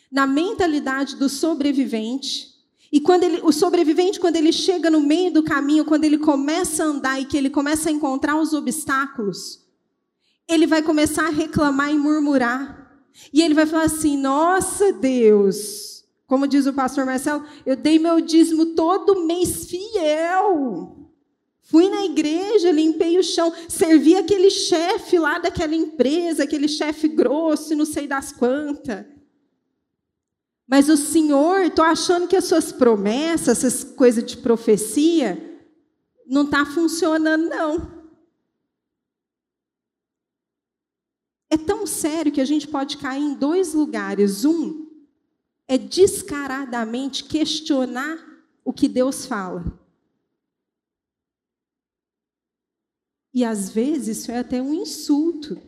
na 0.09 0.25
mentalidade 0.25 1.17
do 1.17 1.27
sobrevivente. 1.27 2.53
E 2.89 3.01
quando 3.01 3.23
ele, 3.23 3.41
o 3.43 3.51
sobrevivente, 3.51 4.17
quando 4.17 4.37
ele 4.37 4.53
chega 4.53 4.89
no 4.89 5.01
meio 5.01 5.33
do 5.33 5.43
caminho, 5.43 5.83
quando 5.83 6.05
ele 6.05 6.17
começa 6.17 6.85
a 6.85 6.87
andar 6.87 7.19
e 7.19 7.25
que 7.25 7.35
ele 7.35 7.49
começa 7.49 7.89
a 7.89 7.91
encontrar 7.91 8.39
os 8.39 8.53
obstáculos, 8.53 9.59
ele 10.47 10.65
vai 10.65 10.81
começar 10.81 11.27
a 11.27 11.31
reclamar 11.31 11.91
e 11.91 11.97
murmurar. 11.97 12.97
E 13.33 13.41
ele 13.41 13.53
vai 13.53 13.65
falar 13.65 13.83
assim: 13.83 14.15
Nossa 14.15 14.93
Deus, 14.93 15.94
como 16.27 16.47
diz 16.47 16.65
o 16.65 16.73
pastor 16.73 17.05
Marcelo, 17.05 17.45
eu 17.65 17.75
dei 17.75 17.99
meu 17.99 18.19
dízimo 18.19 18.67
todo 18.67 19.25
mês 19.25 19.65
fiel. 19.65 21.09
Fui 21.61 21.89
na 21.89 22.05
igreja, 22.05 22.71
limpei 22.71 23.17
o 23.17 23.23
chão, 23.23 23.51
servi 23.67 24.15
aquele 24.15 24.49
chefe 24.49 25.17
lá 25.17 25.39
daquela 25.39 25.75
empresa, 25.75 26.43
aquele 26.43 26.67
chefe 26.67 27.07
grosso, 27.07 27.75
não 27.75 27.85
sei 27.85 28.07
das 28.07 28.31
quantas. 28.31 29.05
Mas 30.67 30.89
o 30.89 30.97
Senhor, 30.97 31.61
estou 31.61 31.85
achando 31.85 32.27
que 32.27 32.35
as 32.35 32.45
suas 32.45 32.71
promessas, 32.71 33.63
essas 33.63 33.83
coisas 33.83 34.23
de 34.23 34.37
profecia, 34.37 35.59
não 36.25 36.43
está 36.43 36.65
funcionando, 36.65 37.49
não. 37.49 37.95
É 41.49 41.57
tão 41.57 41.85
sério 41.85 42.31
que 42.31 42.41
a 42.41 42.45
gente 42.45 42.67
pode 42.67 42.97
cair 42.97 43.21
em 43.21 43.35
dois 43.35 43.73
lugares. 43.73 44.43
Um, 44.43 44.84
é 45.67 45.77
descaradamente 45.77 47.23
questionar 47.23 48.17
o 48.63 48.71
que 48.71 48.87
Deus 48.87 49.25
fala. 49.25 49.63
E 53.33 53.43
às 53.43 53.69
vezes 53.69 54.19
isso 54.19 54.31
é 54.31 54.39
até 54.39 54.61
um 54.61 54.73
insulto. 54.73 55.61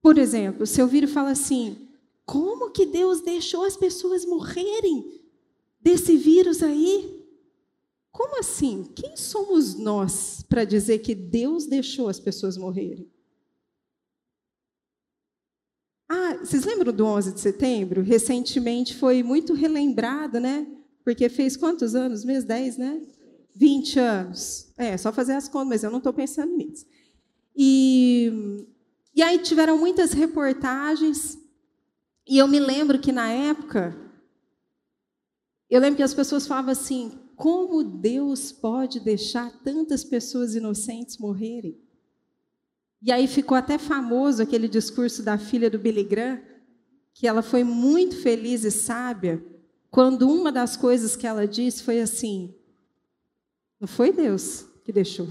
Por 0.00 0.16
exemplo, 0.16 0.66
se 0.66 0.80
eu 0.80 0.88
vir 0.88 1.04
e 1.04 1.06
assim: 1.30 1.88
como 2.24 2.70
que 2.70 2.86
Deus 2.86 3.20
deixou 3.20 3.64
as 3.64 3.76
pessoas 3.76 4.24
morrerem 4.24 5.20
desse 5.78 6.16
vírus 6.16 6.62
aí? 6.62 7.22
Como 8.10 8.38
assim? 8.38 8.84
Quem 8.94 9.16
somos 9.16 9.74
nós 9.74 10.42
para 10.48 10.64
dizer 10.64 11.00
que 11.00 11.14
Deus 11.14 11.66
deixou 11.66 12.08
as 12.08 12.18
pessoas 12.18 12.56
morrerem? 12.56 13.10
Ah, 16.14 16.36
vocês 16.44 16.66
lembram 16.66 16.92
do 16.92 17.06
11 17.06 17.32
de 17.32 17.40
setembro? 17.40 18.02
Recentemente 18.02 18.94
foi 18.94 19.22
muito 19.22 19.54
relembrado, 19.54 20.38
né? 20.38 20.66
Porque 21.02 21.26
fez 21.30 21.56
quantos 21.56 21.94
anos 21.94 22.22
mesmo? 22.22 22.48
10, 22.48 22.76
né? 22.76 23.00
20 23.54 23.98
anos. 23.98 24.70
É, 24.76 24.94
só 24.98 25.10
fazer 25.10 25.32
as 25.32 25.48
contas, 25.48 25.68
mas 25.70 25.82
eu 25.82 25.90
não 25.90 25.96
estou 25.96 26.12
pensando 26.12 26.54
nisso. 26.54 26.84
E, 27.56 28.30
e 29.14 29.22
aí 29.22 29.38
tiveram 29.38 29.78
muitas 29.78 30.12
reportagens. 30.12 31.38
E 32.28 32.36
eu 32.36 32.46
me 32.46 32.60
lembro 32.60 32.98
que 32.98 33.10
na 33.10 33.30
época, 33.32 33.96
eu 35.70 35.80
lembro 35.80 35.96
que 35.96 36.02
as 36.02 36.12
pessoas 36.12 36.46
falavam 36.46 36.72
assim: 36.72 37.10
como 37.36 37.82
Deus 37.82 38.52
pode 38.52 39.00
deixar 39.00 39.50
tantas 39.64 40.04
pessoas 40.04 40.54
inocentes 40.54 41.16
morrerem? 41.16 41.80
E 43.02 43.10
aí 43.10 43.26
ficou 43.26 43.56
até 43.56 43.78
famoso 43.78 44.40
aquele 44.40 44.68
discurso 44.68 45.24
da 45.24 45.36
filha 45.36 45.68
do 45.68 45.78
Billy 45.78 46.04
Graham, 46.04 46.40
que 47.12 47.26
ela 47.26 47.42
foi 47.42 47.64
muito 47.64 48.16
feliz 48.22 48.62
e 48.62 48.70
sábia, 48.70 49.44
quando 49.90 50.30
uma 50.30 50.52
das 50.52 50.76
coisas 50.76 51.16
que 51.16 51.26
ela 51.26 51.46
disse 51.46 51.82
foi 51.82 52.00
assim: 52.00 52.54
não 53.80 53.88
foi 53.88 54.12
Deus 54.12 54.64
que 54.84 54.92
deixou, 54.92 55.28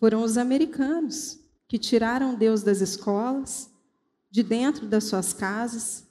foram 0.00 0.22
os 0.22 0.38
americanos 0.38 1.38
que 1.68 1.78
tiraram 1.78 2.34
Deus 2.34 2.62
das 2.62 2.80
escolas, 2.80 3.70
de 4.30 4.42
dentro 4.42 4.86
das 4.86 5.04
suas 5.04 5.34
casas. 5.34 6.06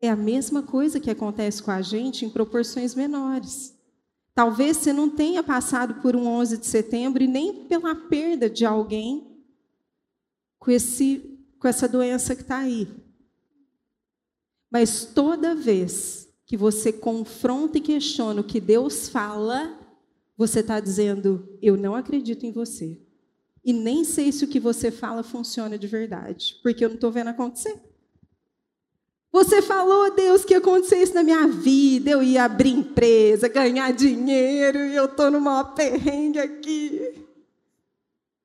É 0.00 0.10
a 0.10 0.16
mesma 0.16 0.62
coisa 0.62 1.00
que 1.00 1.10
acontece 1.10 1.62
com 1.62 1.70
a 1.70 1.80
gente 1.80 2.26
em 2.26 2.30
proporções 2.30 2.94
menores. 2.94 3.77
Talvez 4.38 4.76
você 4.76 4.92
não 4.92 5.10
tenha 5.10 5.42
passado 5.42 6.00
por 6.00 6.14
um 6.14 6.24
11 6.24 6.58
de 6.58 6.66
setembro 6.68 7.20
e 7.20 7.26
nem 7.26 7.64
pela 7.64 7.92
perda 7.92 8.48
de 8.48 8.64
alguém 8.64 9.36
com, 10.60 10.70
esse, 10.70 11.40
com 11.58 11.66
essa 11.66 11.88
doença 11.88 12.36
que 12.36 12.42
está 12.42 12.58
aí. 12.58 12.86
Mas 14.70 15.04
toda 15.04 15.56
vez 15.56 16.28
que 16.46 16.56
você 16.56 16.92
confronta 16.92 17.78
e 17.78 17.80
questiona 17.80 18.40
o 18.40 18.44
que 18.44 18.60
Deus 18.60 19.08
fala, 19.08 19.76
você 20.36 20.60
está 20.60 20.78
dizendo: 20.78 21.58
Eu 21.60 21.76
não 21.76 21.96
acredito 21.96 22.46
em 22.46 22.52
você. 22.52 22.96
E 23.64 23.72
nem 23.72 24.04
sei 24.04 24.30
se 24.30 24.44
o 24.44 24.48
que 24.48 24.60
você 24.60 24.92
fala 24.92 25.24
funciona 25.24 25.76
de 25.76 25.88
verdade, 25.88 26.60
porque 26.62 26.84
eu 26.84 26.90
não 26.90 26.94
estou 26.94 27.10
vendo 27.10 27.30
acontecer. 27.30 27.87
Você 29.38 29.62
falou, 29.62 30.10
Deus, 30.10 30.44
que 30.44 30.52
ia 30.52 30.58
acontecer 30.58 31.00
isso 31.00 31.14
na 31.14 31.22
minha 31.22 31.46
vida. 31.46 32.10
Eu 32.10 32.22
ia 32.22 32.42
abrir 32.42 32.70
empresa, 32.70 33.48
ganhar 33.48 33.92
dinheiro, 33.92 34.78
e 34.80 34.96
eu 34.96 35.04
estou 35.04 35.30
no 35.30 35.40
maior 35.40 35.74
perrengue 35.74 36.40
aqui. 36.40 37.24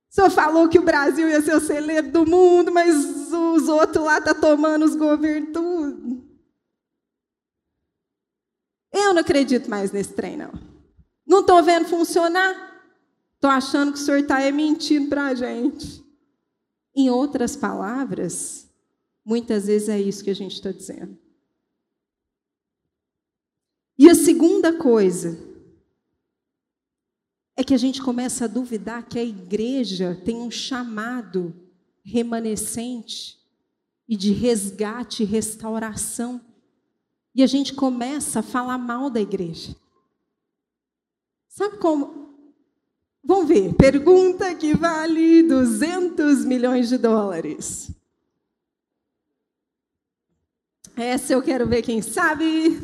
O 0.07 0.13
senhor 0.13 0.29
falou 0.29 0.69
que 0.69 0.77
o 0.77 0.83
Brasil 0.83 1.27
ia 1.27 1.41
ser 1.41 1.55
o 1.55 1.59
celeiro 1.59 2.11
do 2.11 2.27
mundo, 2.27 2.71
mas 2.71 2.95
os 2.95 3.67
outros 3.67 4.05
lá 4.05 4.19
estão 4.19 4.35
tá 4.35 4.39
tomando 4.39 4.85
os 4.85 4.95
governos 4.95 5.49
tudo. 5.51 6.23
Eu 8.93 9.15
não 9.15 9.21
acredito 9.21 9.67
mais 9.67 9.91
nesse 9.91 10.13
trem, 10.13 10.37
não. 10.37 10.51
Não 11.25 11.39
estou 11.39 11.63
vendo 11.63 11.89
funcionar. 11.89 12.71
Estou 13.33 13.49
achando 13.49 13.93
que 13.93 13.97
o 13.97 14.01
senhor 14.01 14.19
está 14.19 14.39
mentindo 14.51 15.09
para 15.09 15.25
a 15.25 15.33
gente. 15.33 16.05
Em 16.95 17.09
outras 17.09 17.55
palavras, 17.55 18.69
Muitas 19.25 19.67
vezes 19.67 19.89
é 19.89 19.99
isso 19.99 20.23
que 20.23 20.29
a 20.29 20.35
gente 20.35 20.53
está 20.53 20.71
dizendo. 20.71 21.17
E 23.97 24.09
a 24.09 24.15
segunda 24.15 24.77
coisa 24.77 25.39
é 27.55 27.63
que 27.63 27.73
a 27.73 27.77
gente 27.77 28.01
começa 28.01 28.45
a 28.45 28.47
duvidar 28.47 29.07
que 29.07 29.19
a 29.19 29.23
igreja 29.23 30.19
tem 30.25 30.37
um 30.37 30.51
chamado 30.51 31.53
remanescente 32.03 33.39
e 34.07 34.17
de 34.17 34.33
resgate 34.33 35.23
e 35.23 35.25
restauração. 35.25 36.41
E 37.33 37.41
a 37.41 37.47
gente 37.47 37.73
começa 37.73 38.39
a 38.39 38.43
falar 38.43 38.77
mal 38.77 39.09
da 39.09 39.21
igreja. 39.21 39.75
Sabe 41.47 41.77
como? 41.77 42.33
Vamos 43.23 43.47
ver. 43.47 43.73
Pergunta 43.75 44.53
que 44.55 44.75
vale 44.75 45.43
200 45.43 46.43
milhões 46.43 46.89
de 46.89 46.97
dólares. 46.97 47.91
Essa 50.95 51.33
eu 51.33 51.41
quero 51.41 51.67
ver 51.67 51.81
quem 51.81 52.01
sabe. 52.01 52.79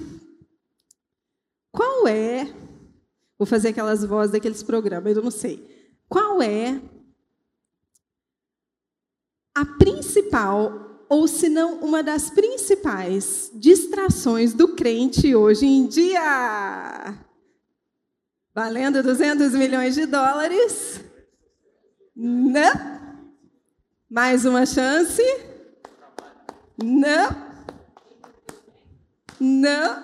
Qual 1.71 2.07
é? 2.07 2.45
Vou 3.37 3.45
fazer 3.45 3.69
aquelas 3.69 4.03
vozes 4.03 4.31
daqueles 4.31 4.63
programas, 4.63 5.15
eu 5.15 5.23
não 5.23 5.31
sei. 5.31 5.97
Qual 6.07 6.41
é 6.41 6.81
a 9.55 9.65
principal 9.65 10.89
ou 11.09 11.27
se 11.27 11.49
não 11.49 11.79
uma 11.79 12.03
das 12.03 12.29
principais 12.29 13.51
distrações 13.55 14.53
do 14.53 14.75
crente 14.75 15.35
hoje 15.35 15.65
em 15.65 15.87
dia. 15.87 17.17
Valendo 18.53 19.01
200 19.01 19.53
milhões 19.53 19.95
de 19.95 20.05
dólares. 20.05 21.01
Não. 22.15 22.99
Mais 24.09 24.45
uma 24.45 24.65
chance. 24.65 25.21
Não. 26.81 27.48
Não. 29.39 30.03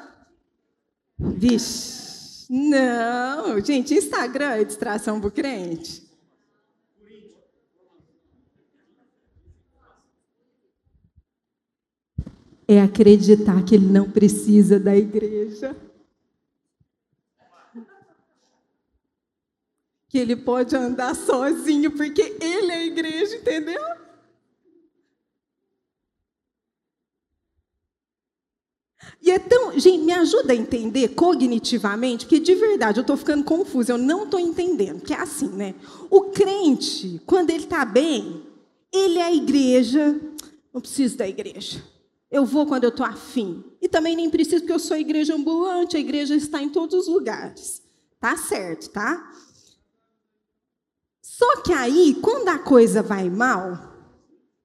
Vixe. 1.17 2.47
Não. 2.49 3.59
Gente, 3.59 3.93
Instagram 3.93 4.51
é 4.51 4.63
distração 4.63 5.19
para 5.19 5.27
o 5.27 5.31
crente. 5.31 6.05
é 12.67 12.81
acreditar 12.81 13.63
que 13.63 13.75
ele 13.75 13.87
não 13.87 14.09
precisa 14.09 14.79
da 14.79 14.95
igreja. 14.95 15.75
Que 20.09 20.17
ele 20.17 20.35
pode 20.35 20.75
andar 20.75 21.15
sozinho, 21.15 21.91
porque 21.91 22.21
ele 22.21 22.71
é 22.71 22.75
a 22.75 22.85
igreja, 22.85 23.35
entendeu? 23.35 23.81
E 29.21 29.31
é 29.31 29.39
tão. 29.39 29.77
Gente, 29.79 30.03
me 30.03 30.11
ajuda 30.11 30.53
a 30.53 30.55
entender 30.55 31.09
cognitivamente, 31.09 32.25
porque 32.25 32.39
de 32.39 32.55
verdade 32.55 32.99
eu 32.99 33.01
estou 33.01 33.17
ficando 33.17 33.43
confusa, 33.43 33.93
eu 33.93 33.97
não 33.97 34.23
estou 34.25 34.39
entendendo. 34.39 35.01
Que 35.01 35.13
é 35.13 35.19
assim, 35.19 35.49
né? 35.49 35.75
O 36.09 36.25
crente, 36.25 37.21
quando 37.25 37.49
ele 37.49 37.63
está 37.63 37.83
bem, 37.83 38.43
ele 38.91 39.17
é 39.17 39.23
a 39.23 39.33
igreja, 39.33 40.19
não 40.73 40.81
preciso 40.81 41.17
da 41.17 41.27
igreja. 41.27 41.83
Eu 42.29 42.45
vou 42.45 42.65
quando 42.65 42.83
eu 42.83 42.89
estou 42.89 43.05
afim. 43.05 43.63
E 43.81 43.87
também 43.87 44.15
nem 44.15 44.29
preciso, 44.29 44.61
porque 44.61 44.73
eu 44.73 44.79
sou 44.79 44.97
igreja 44.97 45.35
ambulante, 45.35 45.97
a 45.97 45.99
igreja 45.99 46.35
está 46.35 46.61
em 46.61 46.69
todos 46.69 46.95
os 46.95 47.07
lugares. 47.07 47.81
Tá 48.19 48.35
certo, 48.35 48.89
tá? 48.89 49.31
Só 51.21 51.61
que 51.61 51.73
aí, 51.73 52.17
quando 52.21 52.49
a 52.49 52.57
coisa 52.57 53.01
vai 53.01 53.29
mal, 53.29 53.93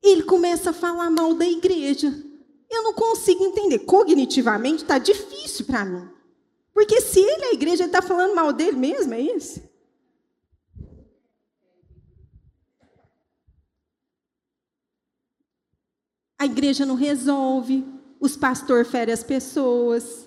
ele 0.03 0.23
começa 0.23 0.71
a 0.71 0.73
falar 0.73 1.11
mal 1.11 1.35
da 1.35 1.47
igreja. 1.47 2.30
Eu 2.71 2.85
não 2.85 2.95
consigo 2.95 3.45
entender. 3.45 3.81
Cognitivamente 3.81 4.83
está 4.83 4.99
difícil 4.99 5.67
para 5.67 5.85
mim. 5.85 6.09
Porque 6.73 7.01
se 7.01 7.19
ele 7.19 7.45
é 7.45 7.49
a 7.49 7.53
igreja, 7.53 7.83
ele 7.83 7.89
está 7.89 8.01
falando 8.01 8.35
mal 8.35 8.53
dele 8.53 8.77
mesmo, 8.77 9.13
é 9.13 9.21
isso? 9.21 9.61
A 16.39 16.47
igreja 16.47 16.87
não 16.87 16.95
resolve, 16.95 17.85
os 18.19 18.37
pastores 18.37 18.89
ferem 18.89 19.13
as 19.13 19.23
pessoas. 19.23 20.27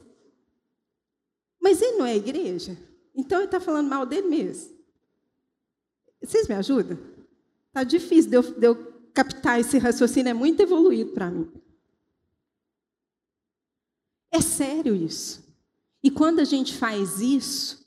Mas 1.59 1.81
ele 1.81 1.97
não 1.97 2.05
é 2.05 2.15
igreja. 2.15 2.77
Então 3.15 3.39
ele 3.39 3.45
está 3.45 3.59
falando 3.59 3.89
mal 3.89 4.05
dele 4.05 4.27
mesmo. 4.27 4.77
Vocês 6.21 6.47
me 6.47 6.55
ajudam? 6.55 6.99
Está 7.67 7.83
difícil 7.83 8.29
de 8.29 8.37
eu, 8.37 8.41
de 8.43 8.67
eu 8.67 8.93
captar 9.13 9.59
esse 9.59 9.77
raciocínio, 9.77 10.29
é 10.29 10.33
muito 10.33 10.61
evoluído 10.61 11.13
para 11.13 11.31
mim. 11.31 11.51
É 14.33 14.41
sério 14.41 14.95
isso. 14.95 15.43
E 16.03 16.09
quando 16.09 16.39
a 16.39 16.43
gente 16.43 16.75
faz 16.75 17.21
isso, 17.21 17.85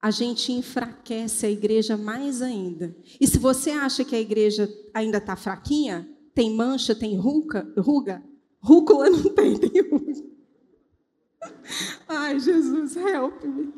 a 0.00 0.12
gente 0.12 0.52
enfraquece 0.52 1.44
a 1.44 1.50
igreja 1.50 1.96
mais 1.96 2.40
ainda. 2.40 2.96
E 3.20 3.26
se 3.26 3.36
você 3.36 3.72
acha 3.72 4.04
que 4.04 4.14
a 4.14 4.20
igreja 4.20 4.72
ainda 4.94 5.18
está 5.18 5.34
fraquinha, 5.34 6.08
tem 6.32 6.54
mancha, 6.54 6.94
tem 6.94 7.16
ruga, 7.16 7.66
ruga? 7.76 8.22
Rúcula 8.60 9.10
não 9.10 9.24
tem, 9.34 9.58
tem 9.58 9.90
ruga. 9.90 10.24
Ai, 12.06 12.38
Jesus, 12.38 12.96
help 12.96 13.42
me. 13.42 13.74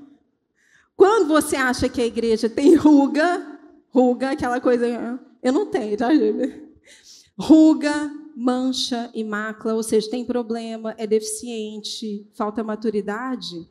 Quando 0.95 1.28
você 1.28 1.57
acha 1.57 1.89
que 1.89 2.03
a 2.03 2.07
igreja 2.07 2.51
tem 2.51 2.74
ruga, 2.74 3.59
ruga, 3.89 4.32
aquela 4.32 4.61
coisa, 4.61 4.86
eu 5.43 5.53
não 5.53 5.66
tenho, 5.66 5.97
tá, 5.97 6.14
gente? 6.14 6.68
Ruga, 7.39 8.12
mancha 8.41 9.11
e 9.12 9.24
mácula, 9.24 9.74
ou 9.74 9.82
seja, 9.82 10.09
tem 10.09 10.24
problema, 10.24 10.95
é 10.97 11.09
deficiente, 11.09 12.30
falta 12.34 12.62
maturidade. 12.62 13.68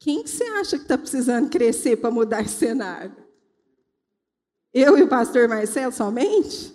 Quem 0.00 0.24
que 0.24 0.30
você 0.30 0.42
acha 0.42 0.76
que 0.76 0.82
está 0.82 0.98
precisando 0.98 1.48
crescer 1.48 1.98
para 1.98 2.10
mudar 2.10 2.42
esse 2.42 2.56
cenário? 2.56 3.16
Eu 4.72 4.98
e 4.98 5.02
o 5.04 5.08
pastor 5.08 5.48
Marcelo 5.48 5.92
somente? 5.92 6.74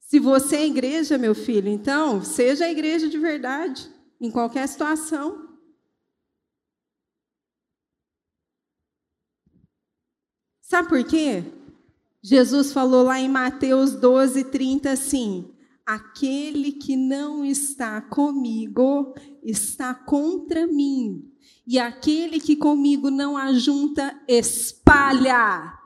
Se 0.00 0.18
você 0.18 0.56
é 0.56 0.66
igreja, 0.66 1.16
meu 1.16 1.32
filho, 1.32 1.68
então 1.68 2.20
seja 2.20 2.64
a 2.64 2.70
igreja 2.72 3.08
de 3.08 3.18
verdade, 3.18 3.88
em 4.20 4.32
qualquer 4.32 4.66
situação. 4.66 5.48
Sabe 10.60 10.88
por 10.88 11.04
quê? 11.04 11.44
Jesus 12.22 12.72
falou 12.72 13.04
lá 13.04 13.18
em 13.18 13.28
Mateus 13.28 13.94
12, 13.94 14.44
30 14.44 14.90
assim: 14.90 15.54
Aquele 15.86 16.72
que 16.72 16.96
não 16.96 17.44
está 17.44 18.00
comigo 18.00 19.14
está 19.42 19.94
contra 19.94 20.66
mim, 20.66 21.32
e 21.66 21.78
aquele 21.78 22.38
que 22.38 22.56
comigo 22.56 23.10
não 23.10 23.36
ajunta, 23.36 24.20
espalha. 24.28 25.78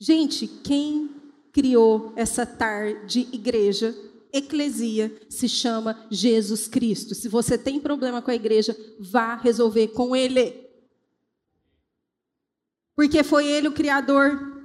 Gente, 0.00 0.46
quem 0.46 1.10
criou 1.52 2.12
essa 2.14 2.46
tarde 2.46 3.28
igreja, 3.32 3.94
eclesia, 4.32 5.20
se 5.28 5.48
chama 5.48 6.06
Jesus 6.10 6.68
Cristo. 6.68 7.14
Se 7.14 7.28
você 7.28 7.56
tem 7.56 7.80
problema 7.80 8.22
com 8.22 8.30
a 8.30 8.34
igreja, 8.34 8.76
vá 8.98 9.34
resolver 9.36 9.88
com 9.88 10.14
ele. 10.14 10.68
Porque 12.94 13.22
foi 13.22 13.46
ele 13.46 13.68
o 13.68 13.74
criador. 13.74 14.58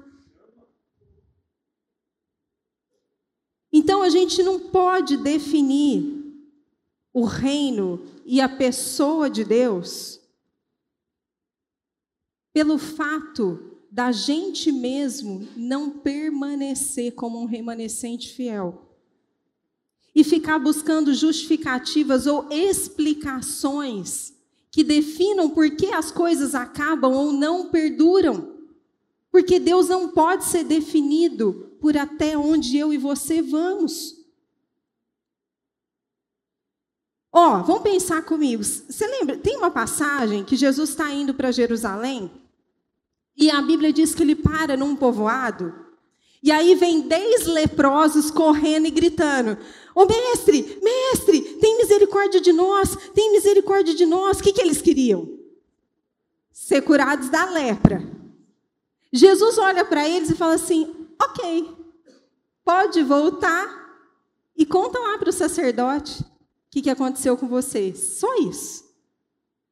Então 3.71 4.01
a 4.01 4.09
gente 4.09 4.43
não 4.43 4.59
pode 4.59 5.17
definir 5.17 6.23
o 7.11 7.25
reino 7.25 8.05
e 8.25 8.41
a 8.41 8.49
pessoa 8.49 9.29
de 9.29 9.43
Deus 9.43 10.19
pelo 12.53 12.77
fato 12.77 13.79
da 13.91 14.11
gente 14.11 14.71
mesmo 14.71 15.47
não 15.55 15.99
permanecer 15.99 17.13
como 17.13 17.39
um 17.39 17.45
remanescente 17.45 18.33
fiel. 18.33 18.82
E 20.15 20.23
ficar 20.23 20.59
buscando 20.59 21.13
justificativas 21.13 22.27
ou 22.27 22.47
explicações 22.51 24.33
que 24.69 24.83
definam 24.83 25.49
por 25.49 25.69
que 25.71 25.87
as 25.87 26.11
coisas 26.11 26.53
acabam 26.55 27.13
ou 27.13 27.31
não 27.31 27.69
perduram. 27.69 28.53
Porque 29.31 29.59
Deus 29.59 29.89
não 29.89 30.09
pode 30.09 30.45
ser 30.45 30.63
definido 30.63 31.71
por 31.79 31.97
até 31.97 32.37
onde 32.37 32.77
eu 32.77 32.93
e 32.93 32.97
você 32.97 33.41
vamos. 33.41 34.15
Ó, 37.31 37.57
oh, 37.59 37.63
vamos 37.63 37.81
pensar 37.81 38.21
comigo. 38.23 38.63
Você 38.63 39.07
lembra? 39.07 39.37
Tem 39.37 39.57
uma 39.57 39.71
passagem 39.71 40.43
que 40.43 40.55
Jesus 40.55 40.91
está 40.91 41.11
indo 41.11 41.33
para 41.33 41.51
Jerusalém 41.51 42.31
e 43.35 43.49
a 43.49 43.61
Bíblia 43.61 43.91
diz 43.91 44.13
que 44.13 44.21
ele 44.21 44.35
para 44.35 44.77
num 44.77 44.95
povoado. 44.95 45.82
E 46.43 46.51
aí 46.51 46.75
vem 46.75 47.07
dez 47.07 47.45
leprosos 47.45 48.29
correndo 48.29 48.85
e 48.85 48.91
gritando: 48.91 49.57
Ô 49.95 50.01
oh, 50.01 50.05
mestre, 50.05 50.77
mestre, 50.83 51.41
tem 51.61 51.77
misericórdia 51.77 52.41
de 52.41 52.51
nós, 52.51 52.97
tem 53.15 53.31
misericórdia 53.31 53.95
de 53.95 54.05
nós. 54.05 54.39
O 54.39 54.43
que, 54.43 54.51
que 54.51 54.61
eles 54.61 54.81
queriam? 54.81 55.39
Ser 56.51 56.81
curados 56.81 57.29
da 57.29 57.45
lepra. 57.45 58.03
Jesus 59.11 59.57
olha 59.57 59.85
para 59.85 60.07
eles 60.07 60.31
e 60.31 60.35
fala 60.35 60.55
assim: 60.55 60.93
Ok, 61.21 61.71
pode 62.65 63.01
voltar 63.03 63.81
e 64.57 64.65
conta 64.65 64.99
lá 64.99 65.17
para 65.17 65.29
o 65.29 65.33
sacerdote 65.33 66.23
o 66.23 66.25
que, 66.71 66.81
que 66.81 66.89
aconteceu 66.89 67.37
com 67.37 67.47
vocês. 67.47 68.17
Só 68.19 68.35
isso. 68.35 68.83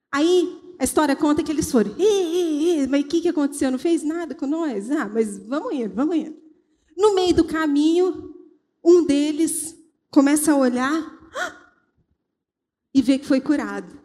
Aí 0.09 0.57
a 0.79 0.85
história 0.85 1.17
conta 1.17 1.43
que 1.43 1.51
eles 1.51 1.69
foram. 1.69 1.93
mas 2.89 3.01
o 3.01 3.07
que, 3.07 3.21
que 3.21 3.29
aconteceu? 3.29 3.69
Não 3.69 3.77
fez 3.77 4.03
nada 4.03 4.33
com 4.33 4.47
nós? 4.47 4.89
Ah, 4.89 5.09
mas 5.13 5.37
vamos 5.37 5.73
indo, 5.73 5.93
vamos 5.93 6.15
indo. 6.15 6.50
No 6.95 7.15
meio 7.15 7.33
do 7.33 7.43
caminho, 7.43 8.35
um 8.83 9.05
deles 9.05 9.75
começa 10.09 10.51
a 10.51 10.57
olhar 10.57 11.19
e 12.93 13.01
vê 13.01 13.17
que 13.17 13.25
foi 13.25 13.39
curado. 13.39 13.93
O 13.95 13.99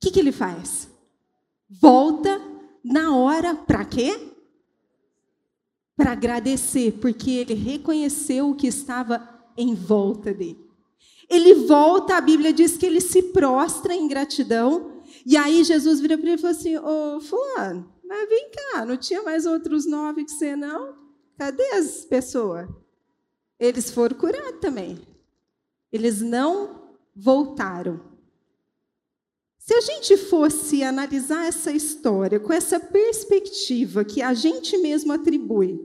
que, 0.00 0.10
que 0.10 0.18
ele 0.18 0.32
faz? 0.32 0.90
Volta 1.68 2.40
na 2.84 3.16
hora 3.16 3.54
para 3.54 3.84
quê? 3.84 4.32
Para 5.96 6.12
agradecer, 6.12 6.98
porque 7.00 7.30
ele 7.30 7.54
reconheceu 7.54 8.50
o 8.50 8.56
que 8.56 8.66
estava 8.66 9.28
em 9.56 9.74
volta 9.74 10.34
dele. 10.34 10.62
Ele 11.28 11.54
volta, 11.66 12.16
a 12.16 12.20
Bíblia 12.20 12.52
diz 12.52 12.76
que 12.76 12.84
ele 12.84 13.00
se 13.00 13.22
prostra 13.22 13.94
em 13.94 14.08
gratidão 14.08 15.00
E 15.24 15.36
aí 15.36 15.62
Jesus 15.64 16.00
vira 16.00 16.18
para 16.18 16.26
ele 16.26 16.36
e 16.36 16.40
falou 16.40 16.56
assim: 16.56 16.76
Ô, 16.76 17.20
Fulano, 17.20 17.92
mas 18.12 18.28
vem 18.28 18.50
cá, 18.50 18.84
não 18.84 18.96
tinha 18.96 19.22
mais 19.22 19.46
outros 19.46 19.86
nove 19.86 20.24
que 20.24 20.30
você 20.30 20.54
não? 20.54 20.94
Cadê 21.38 21.66
as 21.70 22.04
pessoas? 22.04 22.68
Eles 23.58 23.90
foram 23.90 24.16
curados 24.16 24.60
também. 24.60 25.00
Eles 25.90 26.20
não 26.20 26.92
voltaram. 27.16 28.00
Se 29.56 29.72
a 29.72 29.80
gente 29.80 30.16
fosse 30.16 30.82
analisar 30.82 31.46
essa 31.46 31.72
história 31.72 32.38
com 32.38 32.52
essa 32.52 32.78
perspectiva 32.78 34.04
que 34.04 34.20
a 34.20 34.34
gente 34.34 34.76
mesmo 34.76 35.12
atribui 35.12 35.80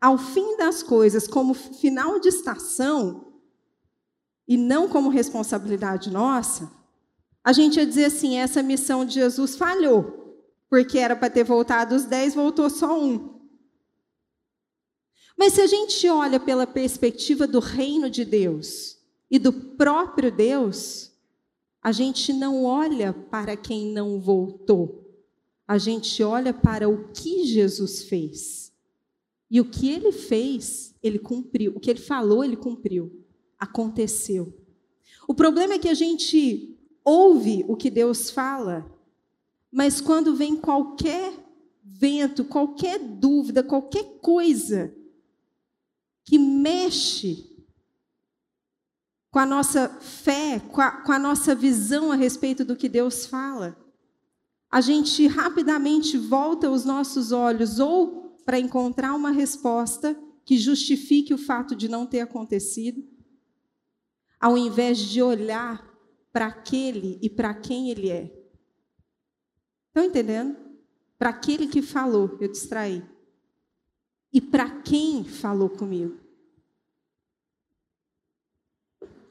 ao 0.00 0.16
fim 0.18 0.56
das 0.56 0.82
coisas 0.82 1.26
como 1.26 1.52
final 1.54 2.20
de 2.20 2.28
estação 2.28 3.32
e 4.46 4.56
não 4.56 4.88
como 4.88 5.08
responsabilidade 5.08 6.10
nossa, 6.10 6.70
a 7.42 7.52
gente 7.52 7.76
ia 7.76 7.86
dizer 7.86 8.04
assim: 8.04 8.36
essa 8.36 8.62
missão 8.62 9.04
de 9.04 9.14
Jesus 9.14 9.56
falhou, 9.56 10.21
porque 10.72 10.98
era 10.98 11.14
para 11.14 11.28
ter 11.28 11.44
voltado 11.44 11.94
os 11.94 12.06
dez, 12.06 12.34
voltou 12.34 12.70
só 12.70 12.98
um. 12.98 13.38
Mas 15.36 15.52
se 15.52 15.60
a 15.60 15.66
gente 15.66 16.08
olha 16.08 16.40
pela 16.40 16.66
perspectiva 16.66 17.46
do 17.46 17.58
reino 17.58 18.08
de 18.08 18.24
Deus 18.24 18.96
e 19.30 19.38
do 19.38 19.52
próprio 19.52 20.32
Deus, 20.32 21.12
a 21.82 21.92
gente 21.92 22.32
não 22.32 22.64
olha 22.64 23.12
para 23.12 23.54
quem 23.54 23.92
não 23.92 24.18
voltou. 24.18 25.14
A 25.68 25.76
gente 25.76 26.22
olha 26.22 26.54
para 26.54 26.88
o 26.88 27.12
que 27.12 27.44
Jesus 27.44 28.04
fez. 28.04 28.72
E 29.50 29.60
o 29.60 29.66
que 29.66 29.90
ele 29.90 30.10
fez, 30.10 30.94
ele 31.02 31.18
cumpriu. 31.18 31.74
O 31.76 31.80
que 31.80 31.90
ele 31.90 32.00
falou, 32.00 32.42
ele 32.42 32.56
cumpriu. 32.56 33.22
Aconteceu. 33.58 34.58
O 35.28 35.34
problema 35.34 35.74
é 35.74 35.78
que 35.78 35.90
a 35.90 35.94
gente 35.94 36.78
ouve 37.04 37.62
o 37.68 37.76
que 37.76 37.90
Deus 37.90 38.30
fala, 38.30 38.90
mas 39.72 40.02
quando 40.02 40.36
vem 40.36 40.54
qualquer 40.54 41.32
vento, 41.82 42.44
qualquer 42.44 42.98
dúvida, 42.98 43.62
qualquer 43.62 44.18
coisa 44.20 44.94
que 46.24 46.38
mexe 46.38 47.50
com 49.30 49.38
a 49.38 49.46
nossa 49.46 49.88
fé, 49.88 50.60
com 50.60 50.82
a, 50.82 50.90
com 50.90 51.10
a 51.10 51.18
nossa 51.18 51.54
visão 51.54 52.12
a 52.12 52.16
respeito 52.16 52.66
do 52.66 52.76
que 52.76 52.86
Deus 52.86 53.24
fala, 53.24 53.74
a 54.70 54.82
gente 54.82 55.26
rapidamente 55.26 56.18
volta 56.18 56.70
os 56.70 56.84
nossos 56.84 57.32
olhos 57.32 57.78
ou 57.78 58.36
para 58.44 58.58
encontrar 58.58 59.14
uma 59.14 59.30
resposta 59.30 60.14
que 60.44 60.58
justifique 60.58 61.32
o 61.32 61.38
fato 61.38 61.74
de 61.74 61.88
não 61.88 62.04
ter 62.04 62.20
acontecido, 62.20 63.02
ao 64.38 64.58
invés 64.58 64.98
de 64.98 65.22
olhar 65.22 65.82
para 66.30 66.46
aquele 66.46 67.18
e 67.22 67.30
para 67.30 67.54
quem 67.54 67.90
ele 67.90 68.10
é. 68.10 68.41
Estão 69.92 70.06
entendendo? 70.06 70.56
Para 71.18 71.28
aquele 71.28 71.66
que 71.66 71.82
falou, 71.82 72.38
eu 72.40 72.50
distraí. 72.50 73.04
E 74.32 74.40
para 74.40 74.80
quem 74.80 75.22
falou 75.22 75.68
comigo. 75.68 76.18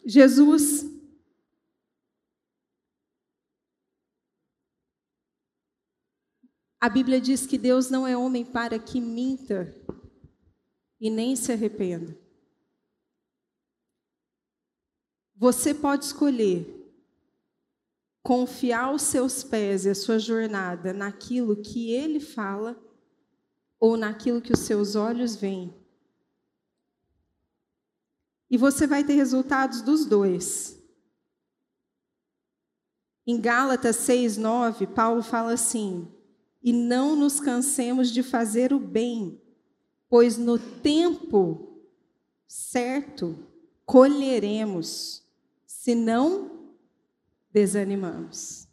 Jesus 0.05 0.86
A 6.80 6.89
Bíblia 6.89 7.22
diz 7.22 7.45
que 7.45 7.59
Deus 7.59 7.91
não 7.91 8.07
é 8.07 8.18
homem 8.18 8.43
para 8.43 8.80
que 8.80 8.99
minta 8.99 9.72
e 10.99 11.12
nem 11.12 11.36
se 11.36 11.51
arrependa. 11.51 12.18
Você 15.36 15.76
pode 15.76 16.05
escolher 16.05 16.81
confiar 18.24 18.94
os 18.94 19.02
seus 19.02 19.44
pés 19.44 19.86
e 19.86 19.90
a 19.90 19.96
sua 19.96 20.20
jornada 20.20 20.94
naquilo 20.94 21.56
que 21.56 21.92
ele 21.92 22.20
fala 22.20 22.80
ou 23.80 23.98
naquilo 23.98 24.42
que 24.42 24.54
os 24.54 24.60
seus 24.60 24.96
olhos 24.96 25.36
veem. 25.36 25.74
E 28.50 28.58
você 28.58 28.86
vai 28.86 29.04
ter 29.04 29.14
resultados 29.14 29.82
dos 29.82 30.06
dois. 30.06 30.78
Em 33.26 33.40
Gálatas 33.40 33.96
6, 33.98 34.38
9, 34.38 34.88
Paulo 34.88 35.24
fala 35.24 35.54
assim: 35.54 36.08
E 36.62 36.74
não 36.74 37.16
nos 37.16 37.40
cansemos 37.40 38.12
de 38.12 38.22
fazer 38.22 38.74
o 38.74 38.80
bem, 38.80 39.42
pois 40.10 40.38
no 40.38 40.60
tempo 40.60 41.82
certo 42.48 43.48
colheremos, 43.86 45.24
se 45.66 45.96
não 45.96 46.61
desanimamos. 47.52 48.68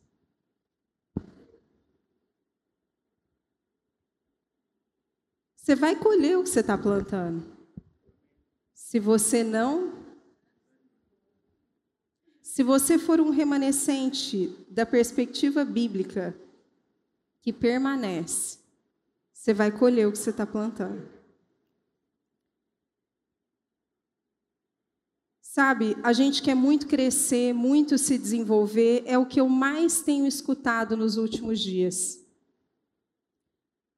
Você 5.56 5.74
vai 5.74 5.96
colher 5.96 6.38
o 6.38 6.42
que 6.42 6.48
você 6.48 6.60
está 6.60 6.78
plantando. 6.78 7.44
Se 8.72 8.98
você 8.98 9.44
não. 9.44 9.98
Se 12.40 12.62
você 12.62 12.98
for 12.98 13.20
um 13.20 13.28
remanescente 13.28 14.48
da 14.70 14.86
perspectiva 14.86 15.64
bíblica 15.64 16.34
que 17.42 17.52
permanece, 17.52 18.58
você 19.30 19.52
vai 19.52 19.70
colher 19.70 20.08
o 20.08 20.12
que 20.12 20.18
você 20.18 20.30
está 20.30 20.46
plantando. 20.46 21.17
Sabe, 25.58 25.96
a 26.04 26.12
gente 26.12 26.40
quer 26.40 26.54
muito 26.54 26.86
crescer, 26.86 27.52
muito 27.52 27.98
se 27.98 28.16
desenvolver, 28.16 29.02
é 29.04 29.18
o 29.18 29.26
que 29.26 29.40
eu 29.40 29.48
mais 29.48 30.00
tenho 30.00 30.24
escutado 30.24 30.96
nos 30.96 31.16
últimos 31.16 31.58
dias. 31.58 32.24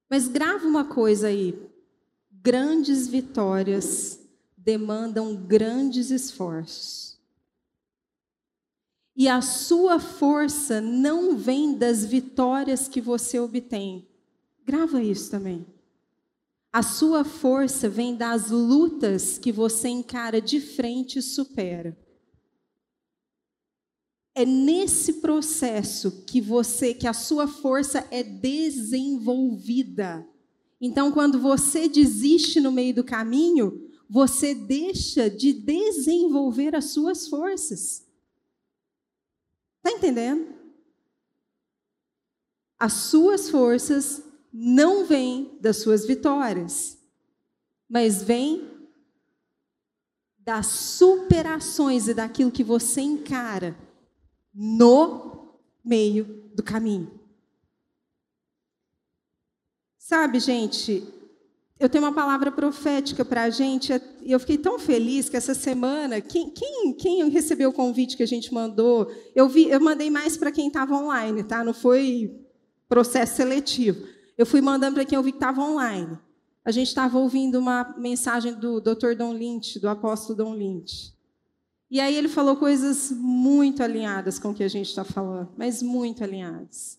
Mas 0.09 0.27
grava 0.27 0.67
uma 0.67 0.87
coisa 0.87 1.27
aí: 1.27 1.55
grandes 2.33 3.07
vitórias 3.09 4.19
demandam 4.57 5.37
grandes 5.37 6.11
esforços. 6.11 7.21
E 9.15 9.29
a 9.29 9.43
sua 9.43 10.01
força 10.01 10.81
não 10.81 11.37
vem 11.37 11.77
das 11.77 12.07
vitórias 12.07 12.89
que 12.89 13.03
você 13.03 13.39
obtém. 13.39 14.09
Grava 14.65 15.03
isso 15.03 15.31
também. 15.31 15.67
A 16.73 16.85
sua 16.85 17.25
força 17.25 17.89
vem 17.89 18.15
das 18.15 18.51
lutas 18.51 19.39
que 19.39 19.51
você 19.51 19.89
encara 19.89 20.41
de 20.41 20.61
frente 20.61 21.19
e 21.19 21.23
supera. 21.23 21.99
É 24.35 24.45
nesse 24.45 25.15
processo 25.15 26.25
que 26.25 26.41
você, 26.41 26.95
que 26.95 27.09
a 27.09 27.13
sua 27.13 27.49
força 27.49 28.07
é 28.13 28.23
desenvolvida. 28.23 30.25
Então, 30.81 31.11
quando 31.11 31.41
você 31.41 31.89
desiste 31.89 32.61
no 32.61 32.71
meio 32.71 32.95
do 32.95 33.03
caminho, 33.03 33.91
você 34.09 34.55
deixa 34.55 35.29
de 35.29 35.53
desenvolver 35.53 36.77
as 36.77 36.85
suas 36.87 37.27
forças. 37.27 38.07
Está 39.79 39.91
entendendo? 39.97 40.55
As 42.79 42.93
suas 42.93 43.51
forças 43.51 44.23
não 44.53 45.05
vêm 45.05 45.57
das 45.61 45.79
suas 45.79 46.07
vitórias, 46.07 46.99
mas 47.89 48.23
vêm 48.23 48.69
das 50.39 50.67
superações 50.67 52.09
e 52.09 52.15
daquilo 52.15 52.51
que 52.51 52.65
você 52.65 53.01
encara 53.01 53.77
no 54.53 55.55
meio 55.85 56.49
do 56.55 56.63
caminho. 56.63 57.21
Sabe, 59.99 60.41
gente, 60.41 61.07
eu 61.79 61.89
tenho 61.89 62.05
uma 62.05 62.13
palavra 62.13 62.53
profética 62.53 63.25
para 63.25 63.45
a 63.45 63.51
gente. 63.51 63.93
E 64.23 64.33
eu 64.33 64.39
fiquei 64.39 64.59
tão 64.59 64.79
feliz 64.79 65.29
que 65.29 65.37
essa 65.37 65.55
semana, 65.55 66.21
quem, 66.21 66.51
quem, 66.51 66.93
quem, 66.93 67.29
recebeu 67.31 67.71
o 67.71 67.73
convite 67.73 68.17
que 68.17 68.23
a 68.23 68.27
gente 68.27 68.53
mandou, 68.53 69.11
eu, 69.35 69.49
vi, 69.49 69.71
eu 69.71 69.81
mandei 69.81 70.11
mais 70.11 70.37
para 70.37 70.53
quem 70.53 70.67
estava 70.67 70.95
online, 70.95 71.43
tá? 71.43 71.65
Não 71.65 71.73
foi 71.73 72.39
processo 72.89 73.37
seletivo. 73.37 74.07
Eu 74.41 74.47
fui 74.47 74.63
mandando 74.63 74.95
para 74.95 75.05
quem 75.05 75.17
eu 75.17 75.23
vi 75.23 75.33
que 75.33 75.37
estava 75.37 75.61
online. 75.61 76.19
A 76.65 76.71
gente 76.71 76.89
estava 76.89 77.19
ouvindo 77.19 77.59
uma 77.59 77.95
mensagem 77.99 78.55
do 78.55 78.81
Dr. 78.81 79.15
Don 79.15 79.35
Lynch, 79.35 79.79
do 79.79 79.87
apóstolo 79.87 80.35
Don 80.35 80.55
Lynch. 80.55 81.13
E 81.91 82.01
aí 82.01 82.17
ele 82.17 82.27
falou 82.27 82.57
coisas 82.57 83.11
muito 83.11 83.83
alinhadas 83.83 84.39
com 84.39 84.49
o 84.49 84.55
que 84.55 84.65
a 84.65 84.69
gente 84.69 84.89
está 84.89 85.05
falando, 85.05 85.51
mas 85.59 85.83
muito 85.83 86.25
alinhadas. 86.25 86.99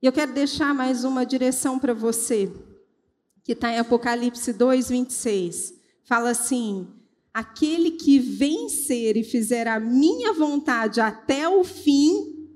E 0.00 0.06
eu 0.06 0.12
quero 0.12 0.32
deixar 0.32 0.74
mais 0.74 1.04
uma 1.04 1.26
direção 1.26 1.78
para 1.78 1.92
você 1.92 2.50
que 3.44 3.52
está 3.52 3.70
em 3.70 3.78
Apocalipse 3.78 4.50
2, 4.54 4.88
26. 4.88 5.74
Fala 6.04 6.30
assim: 6.30 6.88
aquele 7.34 7.90
que 7.90 8.18
vencer 8.18 9.14
e 9.18 9.22
fizer 9.22 9.68
a 9.68 9.78
minha 9.78 10.32
vontade 10.32 11.02
até 11.02 11.46
o 11.46 11.62
fim, 11.64 12.48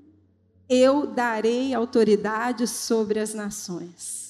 eu 0.67 1.05
darei 1.05 1.71
autoridade 1.71 2.65
sobre 2.65 3.19
as 3.19 3.35
nações. 3.35 4.22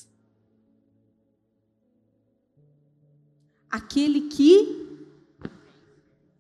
Aquele 3.74 4.22
que. 4.30 4.88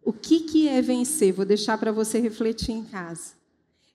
O 0.03 0.13
que, 0.13 0.41
que 0.41 0.69
é 0.69 0.83
vencer? 0.83 1.33
Vou 1.33 1.43
deixar 1.43 1.79
para 1.79 1.91
você 1.91 2.19
refletir 2.19 2.73
em 2.73 2.83
casa. 2.83 3.33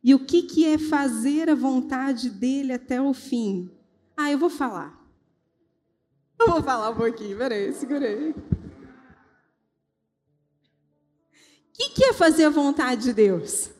E 0.03 0.13
o 0.13 0.19
que, 0.19 0.43
que 0.43 0.65
é 0.65 0.77
fazer 0.77 1.49
a 1.49 1.55
vontade 1.55 2.31
dele 2.31 2.73
até 2.73 3.01
o 3.01 3.15
fim? 3.15 3.71
Ah, 4.17 4.33
eu 4.33 4.39
vou 4.39 4.51
falar. 4.51 5.01
Eu 6.41 6.51
vou 6.51 6.61
falar 6.61 6.91
um 6.91 6.97
pouquinho, 6.97 7.39
peraí, 7.39 7.73
segurei. 7.73 8.31
O 8.31 8.35
que, 11.75 11.91
que 11.91 12.05
é 12.07 12.13
fazer 12.13 12.47
a 12.47 12.51
vontade 12.51 13.05
de 13.05 13.13
Deus? 13.13 13.71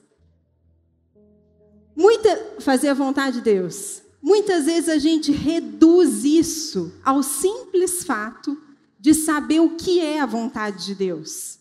Muita, 1.97 2.61
fazer 2.61 2.91
a 2.91 2.95
vontade 2.95 3.39
de 3.39 3.43
Deus. 3.43 4.03
Muitas 4.23 4.67
vezes 4.67 4.89
a 4.89 4.99
gente 4.99 5.33
reduz 5.33 6.25
isso 6.25 6.93
ao 7.05 7.25
simples 7.25 8.05
fato 8.05 8.68
de 8.99 9.15
saber 9.15 9.61
o 9.61 9.77
que 9.77 10.01
é 10.01 10.21
a 10.21 10.27
vontade 10.27 10.87
de 10.87 10.95
Deus. 10.95 11.59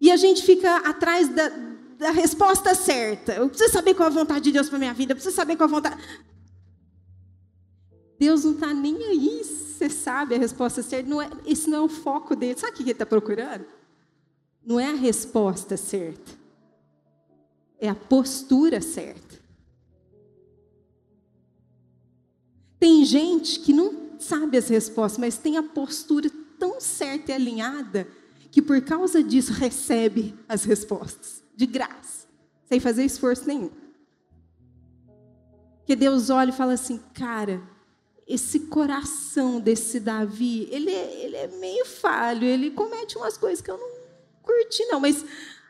E 0.00 0.10
a 0.10 0.16
gente 0.16 0.42
fica 0.42 0.76
atrás 0.78 1.28
da, 1.28 1.48
da 1.96 2.10
resposta 2.10 2.74
certa. 2.74 3.34
Eu 3.34 3.48
preciso 3.48 3.72
saber 3.72 3.94
qual 3.94 4.08
é 4.08 4.12
a 4.12 4.14
vontade 4.14 4.44
de 4.44 4.52
Deus 4.52 4.68
para 4.68 4.78
minha 4.78 4.92
vida, 4.92 5.12
eu 5.12 5.16
preciso 5.16 5.34
saber 5.34 5.56
qual 5.56 5.68
é 5.68 5.72
a 5.72 5.74
vontade. 5.74 6.02
Deus 8.18 8.44
não 8.44 8.52
está 8.52 8.72
nem 8.74 8.96
aí, 9.04 9.42
você 9.44 9.88
sabe 9.88 10.34
a 10.34 10.38
resposta 10.38 10.82
certa. 10.82 11.08
Não 11.08 11.20
é, 11.20 11.30
esse 11.46 11.68
não 11.68 11.78
é 11.78 11.80
o 11.80 11.88
foco 11.88 12.36
dele. 12.36 12.58
Sabe 12.58 12.72
o 12.72 12.76
que 12.76 12.82
ele 12.82 12.92
está 12.92 13.06
procurando? 13.06 13.64
Não 14.64 14.78
é 14.78 14.86
a 14.86 14.94
resposta 14.94 15.76
certa, 15.76 16.30
é 17.80 17.88
a 17.88 17.94
postura 17.94 18.80
certa. 18.80 19.40
Tem 22.78 23.04
gente 23.04 23.60
que 23.60 23.72
não 23.72 24.11
sabe 24.22 24.56
as 24.56 24.68
respostas, 24.68 25.18
mas 25.18 25.38
tem 25.38 25.56
a 25.56 25.62
postura 25.62 26.30
tão 26.58 26.80
certa 26.80 27.32
e 27.32 27.34
alinhada 27.34 28.06
que 28.50 28.62
por 28.62 28.80
causa 28.82 29.22
disso 29.22 29.52
recebe 29.52 30.34
as 30.48 30.64
respostas 30.64 31.42
de 31.56 31.66
graça, 31.66 32.26
sem 32.66 32.78
fazer 32.78 33.04
esforço 33.04 33.46
nenhum. 33.46 33.70
Que 35.84 35.96
Deus 35.96 36.30
olha 36.30 36.50
e 36.50 36.54
fala 36.54 36.74
assim, 36.74 37.00
cara, 37.14 37.62
esse 38.26 38.60
coração 38.60 39.60
desse 39.60 39.98
Davi, 39.98 40.68
ele 40.70 40.90
é, 40.90 41.24
ele 41.24 41.36
é 41.36 41.48
meio 41.58 41.84
falho, 41.84 42.44
ele 42.44 42.70
comete 42.70 43.16
umas 43.16 43.36
coisas 43.36 43.60
que 43.60 43.70
eu 43.70 43.78
não 43.78 43.90
curti 44.42 44.84
não, 44.86 45.00
mas 45.00 45.24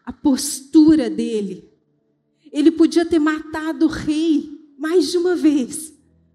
a 0.04 0.12
postura 0.12 1.08
dele, 1.08 1.70
ele 2.52 2.70
podia 2.70 3.06
ter 3.06 3.18
matado 3.18 3.86
o 3.86 3.88
rei 3.88 4.74
mais 4.78 5.10
de 5.10 5.18
uma 5.18 5.36
vez, 5.36 5.92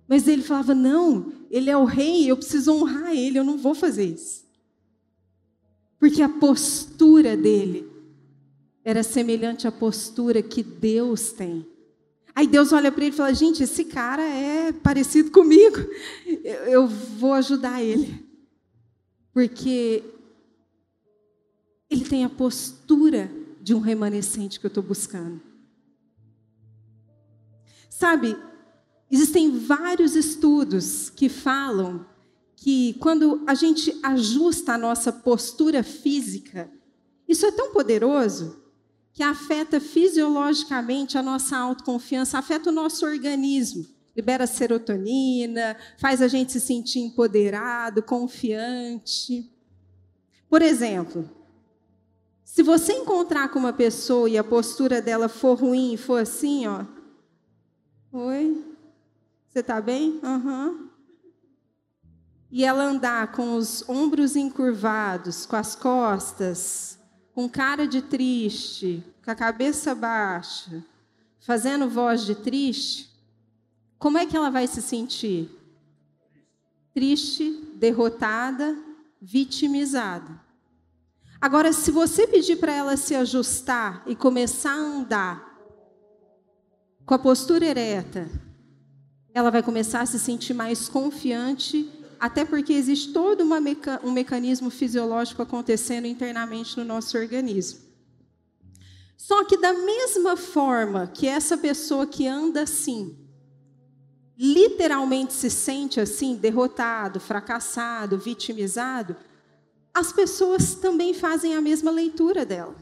mas 0.07 0.27
ele 0.27 0.41
falava: 0.41 0.73
não, 0.73 1.31
ele 1.49 1.69
é 1.69 1.77
o 1.77 1.85
rei, 1.85 2.29
eu 2.29 2.37
preciso 2.37 2.73
honrar 2.73 3.15
ele, 3.15 3.39
eu 3.39 3.43
não 3.43 3.57
vou 3.57 3.73
fazer 3.73 4.05
isso. 4.05 4.45
Porque 5.99 6.21
a 6.21 6.29
postura 6.29 7.35
dele 7.35 7.89
era 8.83 9.03
semelhante 9.03 9.67
à 9.67 9.71
postura 9.71 10.41
que 10.41 10.63
Deus 10.63 11.31
tem. 11.31 11.65
Aí 12.35 12.45
Deus 12.45 12.71
olha 12.71 12.91
para 12.91 13.03
ele 13.03 13.13
e 13.13 13.17
fala: 13.17 13.33
gente, 13.33 13.63
esse 13.63 13.83
cara 13.83 14.21
é 14.21 14.71
parecido 14.71 15.31
comigo, 15.31 15.77
eu 16.67 16.87
vou 16.87 17.33
ajudar 17.33 17.81
ele. 17.81 18.25
Porque 19.33 20.03
ele 21.89 22.05
tem 22.05 22.23
a 22.23 22.29
postura 22.29 23.31
de 23.61 23.73
um 23.73 23.79
remanescente 23.79 24.59
que 24.59 24.65
eu 24.65 24.69
estou 24.69 24.83
buscando. 24.83 25.41
Sabe, 27.89 28.37
Existem 29.09 29.57
vários 29.57 30.15
estudos 30.15 31.09
que 31.09 31.29
falam 31.29 32.05
que 32.55 32.95
quando 32.95 33.43
a 33.47 33.53
gente 33.53 33.97
ajusta 34.03 34.73
a 34.73 34.77
nossa 34.77 35.11
postura 35.11 35.83
física, 35.83 36.69
isso 37.27 37.45
é 37.45 37.51
tão 37.51 37.71
poderoso 37.71 38.61
que 39.13 39.23
afeta 39.23 39.79
fisiologicamente 39.79 41.17
a 41.17 41.23
nossa 41.23 41.57
autoconfiança, 41.57 42.37
afeta 42.37 42.69
o 42.69 42.73
nosso 42.73 43.05
organismo, 43.05 43.85
libera 44.15 44.45
serotonina, 44.45 45.77
faz 45.97 46.21
a 46.21 46.27
gente 46.27 46.51
se 46.51 46.59
sentir 46.59 46.99
empoderado, 46.99 48.03
confiante. 48.03 49.49
Por 50.49 50.61
exemplo, 50.61 51.29
se 52.43 52.63
você 52.63 52.93
encontrar 52.93 53.49
com 53.49 53.59
uma 53.59 53.73
pessoa 53.73 54.29
e 54.29 54.37
a 54.37 54.43
postura 54.43 55.01
dela 55.01 55.27
for 55.29 55.59
ruim, 55.59 55.95
for 55.97 56.21
assim, 56.21 56.67
ó, 56.67 56.85
oi, 58.11 58.66
você 59.57 59.61
está 59.61 59.81
bem? 59.81 60.19
Uhum. 60.21 60.87
E 62.51 62.63
ela 62.63 62.83
andar 62.83 63.31
com 63.31 63.55
os 63.55 63.87
ombros 63.89 64.35
encurvados, 64.35 65.47
com 65.47 65.55
as 65.55 65.73
costas, 65.75 66.99
com 67.33 67.49
cara 67.49 67.87
de 67.87 68.03
triste, 68.03 69.03
com 69.25 69.31
a 69.31 69.35
cabeça 69.35 69.95
baixa, 69.95 70.85
fazendo 71.39 71.89
voz 71.89 72.23
de 72.23 72.35
triste, 72.35 73.11
como 73.97 74.19
é 74.19 74.27
que 74.27 74.37
ela 74.37 74.51
vai 74.51 74.67
se 74.67 74.79
sentir? 74.79 75.49
Triste, 76.93 77.73
derrotada, 77.77 78.77
vitimizada. 79.19 80.39
Agora, 81.41 81.73
se 81.73 81.89
você 81.89 82.27
pedir 82.27 82.57
para 82.57 82.73
ela 82.73 82.95
se 82.95 83.15
ajustar 83.15 84.03
e 84.05 84.15
começar 84.15 84.73
a 84.73 84.75
andar 84.75 85.47
com 87.07 87.15
a 87.15 87.19
postura 87.19 87.65
ereta, 87.65 88.29
ela 89.37 89.51
vai 89.51 89.61
começar 89.61 90.01
a 90.01 90.05
se 90.07 90.17
sentir 90.17 90.55
mais 90.55 90.89
confiante, 90.89 91.87
até 92.19 92.43
porque 92.43 92.73
existe 92.73 93.13
todo 93.13 93.45
meca 93.45 94.01
um 94.03 94.11
mecanismo 94.11 94.71
fisiológico 94.71 95.43
acontecendo 95.43 96.07
internamente 96.07 96.75
no 96.75 96.83
nosso 96.83 97.15
organismo. 97.15 97.81
Só 99.15 99.43
que, 99.43 99.55
da 99.57 99.73
mesma 99.73 100.35
forma 100.35 101.05
que 101.05 101.27
essa 101.27 101.55
pessoa 101.55 102.07
que 102.07 102.25
anda 102.25 102.63
assim, 102.63 103.15
literalmente 104.35 105.33
se 105.33 105.51
sente 105.51 105.99
assim, 105.99 106.35
derrotado, 106.35 107.19
fracassado, 107.19 108.17
vitimizado, 108.17 109.15
as 109.93 110.11
pessoas 110.11 110.73
também 110.73 111.13
fazem 111.13 111.55
a 111.55 111.61
mesma 111.61 111.91
leitura 111.91 112.43
dela. 112.43 112.75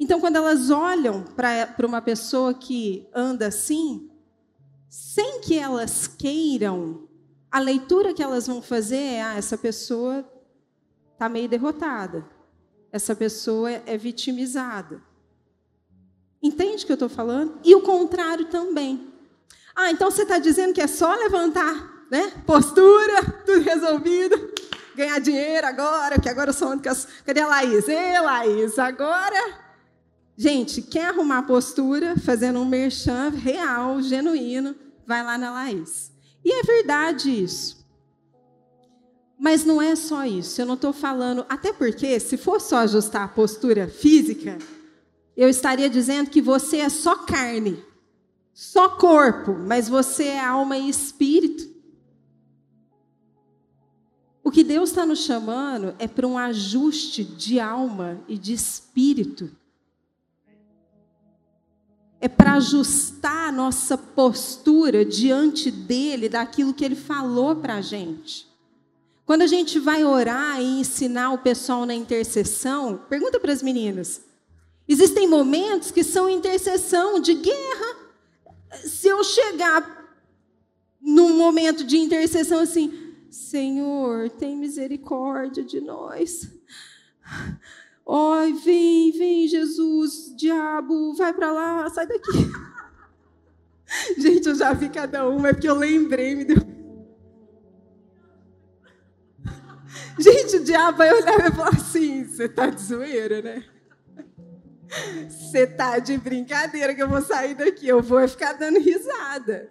Então, 0.00 0.18
quando 0.18 0.34
elas 0.34 0.68
olham 0.68 1.22
para 1.22 1.86
uma 1.86 2.02
pessoa 2.02 2.52
que 2.52 3.06
anda 3.14 3.46
assim, 3.46 4.10
sem 4.96 5.40
que 5.40 5.58
elas 5.58 6.06
queiram, 6.06 7.06
a 7.50 7.58
leitura 7.60 8.14
que 8.14 8.22
elas 8.22 8.46
vão 8.46 8.62
fazer 8.62 8.96
é: 8.96 9.22
ah, 9.22 9.34
essa 9.34 9.58
pessoa 9.58 10.26
está 11.12 11.28
meio 11.28 11.50
derrotada, 11.50 12.26
essa 12.90 13.14
pessoa 13.14 13.70
é 13.70 13.98
vitimizada. 13.98 15.02
Entende 16.42 16.82
o 16.82 16.86
que 16.86 16.92
eu 16.92 16.94
estou 16.94 17.10
falando? 17.10 17.60
E 17.62 17.74
o 17.74 17.82
contrário 17.82 18.46
também. 18.46 19.12
Ah, 19.74 19.90
então 19.90 20.10
você 20.10 20.22
está 20.22 20.38
dizendo 20.38 20.72
que 20.72 20.80
é 20.80 20.86
só 20.86 21.14
levantar, 21.14 22.06
né? 22.10 22.32
Postura, 22.46 23.22
tudo 23.44 23.60
resolvido, 23.60 24.50
ganhar 24.94 25.18
dinheiro 25.18 25.66
agora, 25.66 26.18
que 26.18 26.28
agora 26.28 26.50
eu 26.50 26.54
sou 26.54 26.68
única. 26.68 26.96
Cadê 27.22 27.40
a 27.40 27.46
Laís? 27.46 27.86
Ei, 27.86 28.18
Laís, 28.18 28.78
agora. 28.78 29.66
Gente, 30.38 30.80
quer 30.80 31.08
arrumar 31.08 31.42
postura, 31.42 32.16
fazendo 32.18 32.60
um 32.60 32.64
merchan 32.64 33.28
real, 33.28 34.00
genuíno, 34.00 34.85
vai 35.06 35.22
lá 35.22 35.38
na 35.38 35.50
Laís. 35.50 36.12
E 36.44 36.52
é 36.52 36.62
verdade 36.62 37.30
isso. 37.30 37.86
Mas 39.38 39.64
não 39.64 39.80
é 39.80 39.94
só 39.94 40.24
isso. 40.24 40.60
Eu 40.60 40.66
não 40.66 40.74
estou 40.74 40.92
falando. 40.92 41.44
Até 41.48 41.72
porque, 41.72 42.18
se 42.18 42.36
for 42.36 42.60
só 42.60 42.78
ajustar 42.78 43.24
a 43.24 43.28
postura 43.28 43.86
física, 43.86 44.58
eu 45.36 45.48
estaria 45.48 45.88
dizendo 45.88 46.30
que 46.30 46.40
você 46.40 46.78
é 46.78 46.88
só 46.88 47.16
carne, 47.16 47.82
só 48.54 48.88
corpo, 48.88 49.52
mas 49.52 49.88
você 49.88 50.24
é 50.24 50.40
alma 50.40 50.78
e 50.78 50.88
espírito. 50.88 51.76
O 54.42 54.50
que 54.50 54.62
Deus 54.62 54.90
está 54.90 55.04
nos 55.04 55.24
chamando 55.24 55.94
é 55.98 56.06
para 56.06 56.26
um 56.26 56.38
ajuste 56.38 57.24
de 57.24 57.60
alma 57.60 58.22
e 58.28 58.38
de 58.38 58.52
espírito 58.52 59.50
é 62.20 62.28
para 62.28 62.54
ajustar 62.54 63.48
a 63.48 63.52
nossa 63.52 63.96
postura 63.96 65.04
diante 65.04 65.70
dele, 65.70 66.28
daquilo 66.28 66.74
que 66.74 66.84
ele 66.84 66.96
falou 66.96 67.56
para 67.56 67.76
a 67.76 67.80
gente. 67.80 68.46
Quando 69.24 69.42
a 69.42 69.46
gente 69.46 69.78
vai 69.78 70.04
orar 70.04 70.60
e 70.60 70.80
ensinar 70.80 71.32
o 71.32 71.38
pessoal 71.38 71.84
na 71.84 71.94
intercessão, 71.94 72.96
pergunta 73.08 73.40
para 73.40 73.52
as 73.52 73.62
meninas. 73.62 74.22
Existem 74.88 75.26
momentos 75.26 75.90
que 75.90 76.04
são 76.04 76.30
intercessão 76.30 77.20
de 77.20 77.34
guerra. 77.34 77.96
Se 78.84 79.08
eu 79.08 79.22
chegar 79.24 79.96
num 81.00 81.36
momento 81.36 81.84
de 81.84 81.96
intercessão 81.96 82.60
assim, 82.60 83.14
Senhor, 83.28 84.30
tem 84.30 84.56
misericórdia 84.56 85.64
de 85.64 85.80
nós. 85.80 86.48
Oi, 88.08 88.52
vem, 88.52 89.10
vem, 89.10 89.48
Jesus, 89.48 90.32
diabo, 90.36 91.12
vai 91.14 91.32
para 91.32 91.50
lá, 91.50 91.90
sai 91.90 92.06
daqui. 92.06 92.30
Gente, 94.16 94.48
eu 94.48 94.54
já 94.54 94.72
vi 94.72 94.88
cada 94.88 95.28
uma, 95.28 95.48
é 95.48 95.52
porque 95.52 95.68
eu 95.68 95.74
lembrei, 95.74 96.36
me 96.36 96.44
deu. 96.44 96.56
Gente, 100.20 100.58
o 100.58 100.62
diabo 100.62 100.98
vai 100.98 101.12
olhar 101.12 101.50
e 101.50 101.52
falar 101.52 101.70
assim: 101.70 102.24
você 102.24 102.48
tá 102.48 102.70
de 102.70 102.80
zoeira, 102.80 103.42
né? 103.42 103.64
Você 105.28 105.66
tá 105.66 105.98
de 105.98 106.16
brincadeira 106.16 106.94
que 106.94 107.02
eu 107.02 107.08
vou 107.08 107.20
sair 107.20 107.56
daqui, 107.56 107.88
eu 107.88 108.00
vou 108.00 108.26
ficar 108.28 108.52
dando 108.52 108.78
risada. 108.78 109.68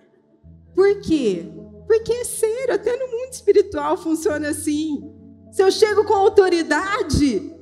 Por 0.73 0.99
quê? 0.99 1.49
Porque 1.87 2.11
é 2.11 2.25
sério, 2.25 2.75
até 2.75 2.97
no 2.97 3.07
mundo 3.07 3.31
espiritual 3.31 3.95
funciona 3.95 4.49
assim. 4.49 5.09
Se 5.53 5.63
eu 5.63 5.71
chego 5.71 6.03
com 6.03 6.13
autoridade, 6.13 7.54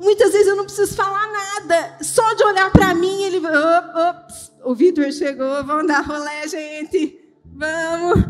muitas 0.00 0.32
vezes 0.32 0.48
eu 0.48 0.56
não 0.56 0.64
preciso 0.64 0.94
falar 0.96 1.30
nada. 1.30 1.98
Só 2.02 2.34
de 2.34 2.42
olhar 2.42 2.72
para 2.72 2.94
mim, 2.94 3.22
ele. 3.22 3.38
Ops, 3.38 4.52
o 4.64 4.74
Vitor 4.74 5.12
chegou, 5.12 5.64
vamos 5.64 5.86
dar 5.86 6.00
rolé, 6.00 6.48
gente. 6.48 7.20
Vamos. 7.44 8.24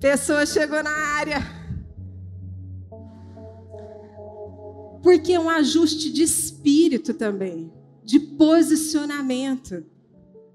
Pessoa 0.00 0.46
chegou 0.46 0.82
na 0.82 0.90
área. 0.90 1.40
Porque 5.02 5.32
é 5.32 5.40
um 5.40 5.50
ajuste 5.50 6.12
de 6.12 6.22
espírito 6.22 7.12
também, 7.12 7.72
de 8.04 8.20
posicionamento. 8.20 9.84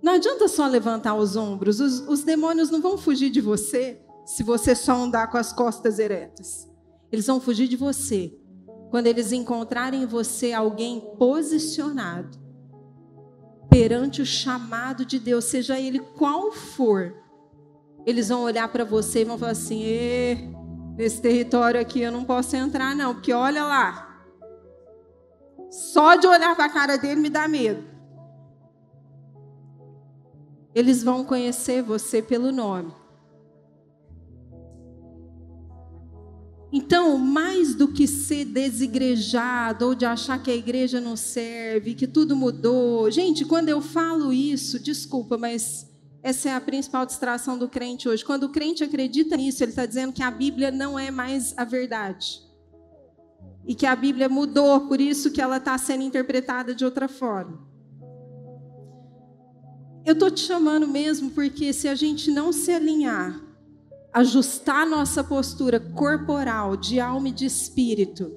Não 0.02 0.14
adianta 0.14 0.48
só 0.48 0.66
levantar 0.68 1.16
os 1.16 1.36
ombros, 1.36 1.82
os, 1.82 2.00
os 2.08 2.24
demônios 2.24 2.70
não 2.70 2.82
vão 2.82 2.98
fugir 2.98 3.30
de 3.30 3.42
você 3.42 4.00
se 4.26 4.44
você 4.44 4.74
só 4.74 4.94
andar 4.94 5.30
com 5.30 5.38
as 5.38 5.52
costas 5.52 6.00
eretas. 6.00 6.70
Eles 7.12 7.28
vão 7.28 7.42
fugir 7.42 7.68
de 7.68 7.76
você 7.76 8.34
quando 8.90 9.08
eles 9.08 9.32
encontrarem 9.32 10.04
em 10.04 10.06
você 10.06 10.54
alguém 10.54 11.00
posicionado 11.18 12.38
perante 13.70 14.22
o 14.22 14.26
chamado 14.26 15.06
de 15.06 15.20
Deus, 15.20 15.46
seja 15.46 15.80
ele 15.80 16.00
qual 16.00 16.52
for. 16.52 17.14
Eles 18.06 18.30
vão 18.30 18.42
olhar 18.42 18.68
para 18.70 18.84
você 18.86 19.22
e 19.22 19.26
vão 19.26 19.38
falar 19.38 19.52
assim: 19.52 19.84
nesse 20.98 21.22
território 21.22 21.80
aqui 21.80 22.02
eu 22.02 22.12
não 22.12 22.24
posso 22.24 22.56
entrar, 22.56 22.96
não, 22.96 23.14
porque 23.14 23.34
olha 23.34 23.64
lá. 23.64 24.26
Só 25.70 26.16
de 26.16 26.26
olhar 26.26 26.56
para 26.56 26.66
a 26.66 26.70
cara 26.70 26.98
dele 26.98 27.20
me 27.20 27.30
dá 27.30 27.48
medo. 27.48 27.84
Eles 30.74 31.04
vão 31.04 31.26
conhecer 31.26 31.82
você 31.82 32.22
pelo 32.22 32.52
nome. 32.52 32.94
Então, 36.72 37.18
mais 37.18 37.76
do 37.76 37.88
que 37.88 38.06
ser 38.06 38.44
desigrejado 38.44 39.86
ou 39.86 39.96
de 39.96 40.06
achar 40.06 40.42
que 40.42 40.52
a 40.52 40.56
igreja 40.56 41.00
não 41.00 41.16
serve, 41.16 41.96
que 41.96 42.06
tudo 42.06 42.36
mudou. 42.36 43.10
Gente, 43.10 43.46
quando 43.46 43.70
eu 43.70 43.82
falo 43.82 44.34
isso, 44.34 44.78
desculpa, 44.78 45.38
mas 45.38 45.90
essa 46.22 46.50
é 46.50 46.54
a 46.54 46.60
principal 46.60 47.06
distração 47.06 47.58
do 47.58 47.70
crente 47.70 48.10
hoje. 48.10 48.26
Quando 48.26 48.44
o 48.44 48.50
crente 48.50 48.84
acredita 48.84 49.38
nisso, 49.38 49.64
ele 49.64 49.72
está 49.72 49.86
dizendo 49.86 50.12
que 50.12 50.22
a 50.22 50.30
Bíblia 50.30 50.70
não 50.70 51.00
é 51.00 51.10
mais 51.10 51.54
a 51.58 51.64
verdade. 51.64 52.42
E 53.66 53.74
que 53.74 53.86
a 53.86 53.96
Bíblia 53.96 54.28
mudou, 54.28 54.88
por 54.88 55.00
isso 55.00 55.32
que 55.32 55.42
ela 55.42 55.58
está 55.58 55.78
sendo 55.78 56.04
interpretada 56.04 56.76
de 56.76 56.84
outra 56.84 57.08
forma. 57.08 57.66
Eu 60.06 60.14
estou 60.14 60.30
te 60.30 60.42
chamando 60.42 60.88
mesmo 60.88 61.32
porque 61.32 61.72
se 61.72 61.88
a 61.88 61.96
gente 61.96 62.30
não 62.30 62.52
se 62.52 62.72
alinhar, 62.72 63.42
ajustar 64.18 64.88
nossa 64.88 65.24
postura 65.24 65.80
corporal, 65.80 66.76
de 66.76 67.00
alma 67.00 67.30
e 67.30 67.32
de 67.32 67.46
espírito, 67.46 68.36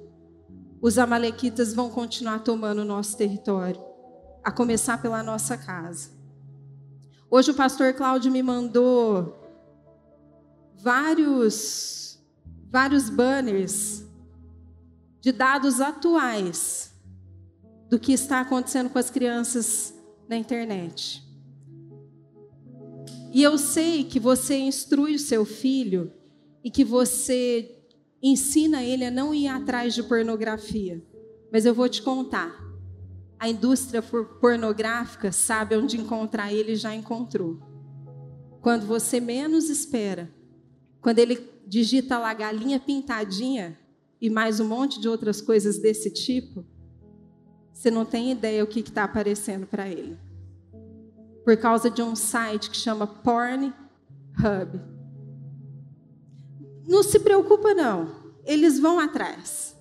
os 0.78 0.98
amalequitas 0.98 1.72
vão 1.72 1.88
continuar 1.88 2.40
tomando 2.40 2.80
o 2.80 2.84
nosso 2.84 3.16
território, 3.16 3.80
a 4.44 4.52
começar 4.52 5.00
pela 5.00 5.22
nossa 5.22 5.56
casa. 5.56 6.10
Hoje 7.30 7.52
o 7.52 7.54
pastor 7.54 7.94
Cláudio 7.94 8.30
me 8.30 8.42
mandou 8.42 9.34
vários 10.82 12.20
vários 12.70 13.08
banners 13.08 14.04
de 15.18 15.32
dados 15.32 15.80
atuais 15.80 16.92
do 17.88 17.98
que 17.98 18.12
está 18.12 18.40
acontecendo 18.40 18.90
com 18.90 18.98
as 18.98 19.08
crianças 19.08 19.94
na 20.28 20.36
internet. 20.36 21.26
E 23.32 23.44
eu 23.44 23.56
sei 23.56 24.02
que 24.02 24.18
você 24.18 24.58
instrui 24.58 25.14
o 25.14 25.18
seu 25.18 25.44
filho 25.44 26.12
e 26.64 26.70
que 26.70 26.84
você 26.84 27.78
ensina 28.20 28.82
ele 28.82 29.04
a 29.04 29.10
não 29.10 29.32
ir 29.32 29.46
atrás 29.46 29.94
de 29.94 30.02
pornografia. 30.02 31.00
Mas 31.52 31.64
eu 31.64 31.72
vou 31.72 31.88
te 31.88 32.02
contar. 32.02 32.52
A 33.38 33.48
indústria 33.48 34.02
pornográfica 34.02 35.30
sabe 35.30 35.76
onde 35.76 35.98
encontrar 35.98 36.52
ele 36.52 36.74
já 36.74 36.92
encontrou. 36.92 37.60
Quando 38.60 38.84
você 38.84 39.20
menos 39.20 39.70
espera. 39.70 40.28
Quando 41.00 41.20
ele 41.20 41.48
digita 41.66 42.18
lá 42.18 42.34
galinha 42.34 42.80
pintadinha 42.80 43.78
e 44.20 44.28
mais 44.28 44.58
um 44.58 44.66
monte 44.66 45.00
de 45.00 45.08
outras 45.08 45.40
coisas 45.40 45.78
desse 45.78 46.10
tipo, 46.10 46.66
você 47.72 47.92
não 47.92 48.04
tem 48.04 48.32
ideia 48.32 48.64
o 48.64 48.66
que 48.66 48.80
está 48.80 49.04
aparecendo 49.04 49.66
para 49.66 49.88
ele 49.88 50.18
por 51.44 51.56
causa 51.56 51.90
de 51.90 52.02
um 52.02 52.14
site 52.14 52.70
que 52.70 52.76
chama 52.76 53.06
Porn 53.06 53.72
Hub. 54.38 54.80
Não 56.86 57.02
se 57.02 57.20
preocupa 57.20 57.74
não, 57.74 58.10
eles 58.44 58.78
vão 58.78 58.98
atrás. 58.98 59.76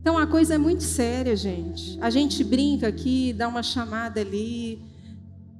Então 0.00 0.16
a 0.16 0.26
coisa 0.26 0.54
é 0.54 0.58
muito 0.58 0.82
séria, 0.84 1.36
gente. 1.36 1.98
A 2.00 2.08
gente 2.08 2.42
brinca 2.42 2.88
aqui, 2.88 3.32
dá 3.32 3.48
uma 3.48 3.62
chamada 3.62 4.20
ali. 4.20 4.82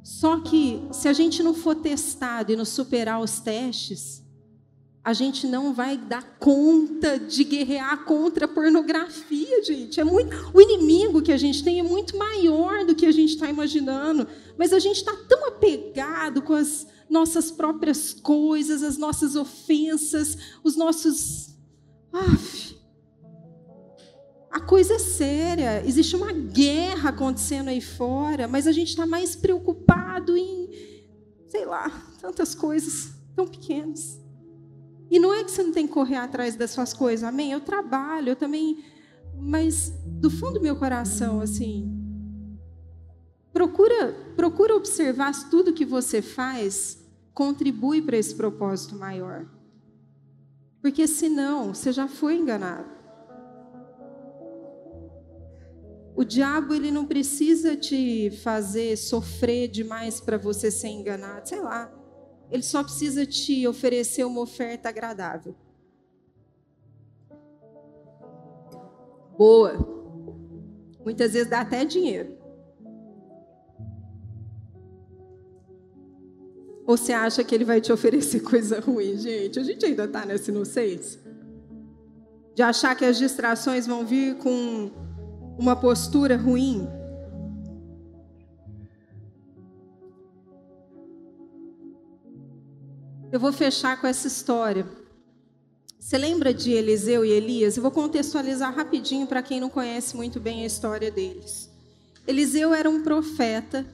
Só 0.03 0.41
que 0.41 0.81
se 0.93 1.07
a 1.09 1.13
gente 1.13 1.43
não 1.43 1.53
for 1.53 1.75
testado 1.75 2.53
e 2.53 2.57
não 2.57 2.65
superar 2.65 3.21
os 3.21 3.41
testes, 3.41 4.25
a 5.03 5.13
gente 5.13 5.47
não 5.47 5.73
vai 5.73 5.97
dar 5.97 6.23
conta 6.39 7.19
de 7.19 7.45
guerrear 7.45 8.05
contra 8.05 8.45
a 8.45 8.49
pornografia, 8.49 9.63
gente. 9.63 10.01
É 10.01 10.05
muito, 10.05 10.37
o 10.53 10.61
inimigo 10.61 11.23
que 11.23 11.33
a 11.33 11.37
gente 11.37 11.65
tem 11.65 11.79
é 11.81 11.83
muito 11.83 12.17
maior 12.17 12.85
do 12.85 12.95
que 12.95 13.07
a 13.07 13.13
gente 13.13 13.31
está 13.31 13.49
imaginando. 13.49 14.27
Mas 14.59 14.73
a 14.73 14.79
gente 14.79 14.97
está 14.97 15.15
tão 15.29 15.47
apegado 15.47 16.43
com 16.43 16.53
as 16.53 16.87
nossas 17.09 17.51
próprias 17.51 18.13
coisas, 18.13 18.83
as 18.83 18.99
nossas 18.99 19.35
ofensas, 19.35 20.37
os 20.63 20.77
nossos. 20.77 21.57
Aff. 22.13 22.77
A 24.51 24.61
coisa 24.61 24.95
é 24.95 24.99
séria. 24.99 25.87
Existe 25.87 26.17
uma 26.17 26.33
guerra 26.33 27.11
acontecendo 27.11 27.69
aí 27.69 27.81
fora, 27.81 28.49
mas 28.49 28.67
a 28.67 28.73
gente 28.73 28.89
está 28.89 29.07
mais 29.07 29.37
preocupado 29.37 30.37
em, 30.37 30.69
sei 31.49 31.65
lá, 31.65 31.89
tantas 32.21 32.55
coisas 32.55 33.13
tão 33.35 33.47
pequenas. 33.47 34.19
E 35.11 35.19
não 35.19 35.33
é 35.33 35.43
que 35.43 35.51
você 35.51 35.63
não 35.63 35.73
tem 35.73 35.87
que 35.87 35.93
correr 35.93 36.17
atrás 36.17 36.55
das 36.55 36.71
suas 36.71 36.93
coisas, 36.93 37.25
amém? 37.25 37.53
Eu 37.53 37.61
trabalho, 37.61 38.31
eu 38.31 38.37
também. 38.37 38.85
Mas 39.41 39.91
do 40.05 40.31
fundo 40.31 40.55
do 40.55 40.61
meu 40.61 40.77
coração, 40.77 41.41
assim. 41.41 41.95
Procura, 43.53 44.15
procura 44.37 44.77
observar 44.77 45.35
se 45.35 45.49
tudo 45.49 45.73
que 45.73 45.85
você 45.85 46.21
faz 46.21 46.99
contribui 47.33 48.03
para 48.03 48.17
esse 48.17 48.35
propósito 48.35 48.97
maior. 48.97 49.47
Porque 50.83 51.07
senão, 51.07 51.75
você 51.75 51.93
já 51.93 52.07
foi 52.07 52.37
enganado. 52.37 52.99
O 56.15 56.25
diabo 56.25 56.75
ele 56.75 56.91
não 56.91 57.07
precisa 57.07 57.77
te 57.77 58.31
fazer 58.43 58.97
sofrer 58.97 59.69
demais 59.69 60.21
para 60.21 60.37
você 60.37 60.69
ser 60.71 60.89
enganado, 60.89 61.49
sei 61.49 61.61
lá. 61.61 61.98
Ele 62.51 62.63
só 62.63 62.83
precisa 62.83 63.27
te 63.27 63.67
oferecer 63.67 64.25
uma 64.25 64.41
oferta 64.41 64.89
agradável. 64.89 65.55
Boa. 69.37 69.77
Muitas 71.05 71.33
vezes 71.33 71.49
dá 71.49 71.61
até 71.61 71.85
dinheiro. 71.85 72.37
Ou 76.87 76.97
você 76.97 77.13
acha 77.13 77.45
que 77.45 77.55
ele 77.55 77.67
vai 77.67 77.81
te 77.81 77.93
oferecer 77.93 78.41
coisa 78.43 78.81
ruim? 78.81 79.17
Gente, 79.19 79.59
a 79.59 79.63
gente 79.63 79.85
ainda 79.85 80.05
está 80.05 80.25
nessa 80.25 80.51
inocência. 80.51 81.21
De 82.55 82.63
achar 82.63 82.97
que 82.97 83.05
as 83.05 83.19
distrações 83.19 83.87
vão 83.87 84.05
vir 84.05 84.37
com 84.39 84.91
uma 85.59 85.77
postura 85.77 86.37
ruim. 86.37 86.89
Eu 93.31 93.39
vou 93.39 93.53
fechar 93.53 94.01
com 94.01 94.07
essa 94.07 94.27
história. 94.27 94.89
Você 95.99 96.17
lembra 96.17 96.55
de 96.55 96.73
Eliseu 96.73 97.27
e 97.27 97.31
Elias? 97.31 97.77
Eu 97.77 97.83
vou 97.83 97.93
contextualizar 97.93 98.75
rapidinho 98.75 99.27
para 99.27 99.43
quem 99.43 99.61
não 99.61 99.69
conhece 99.69 100.17
muito 100.17 100.41
bem 100.41 100.63
a 100.63 100.67
história 100.67 101.11
deles. 101.11 101.71
Eliseu 102.27 102.73
era 102.73 102.89
um 102.89 103.03
profeta 103.03 103.87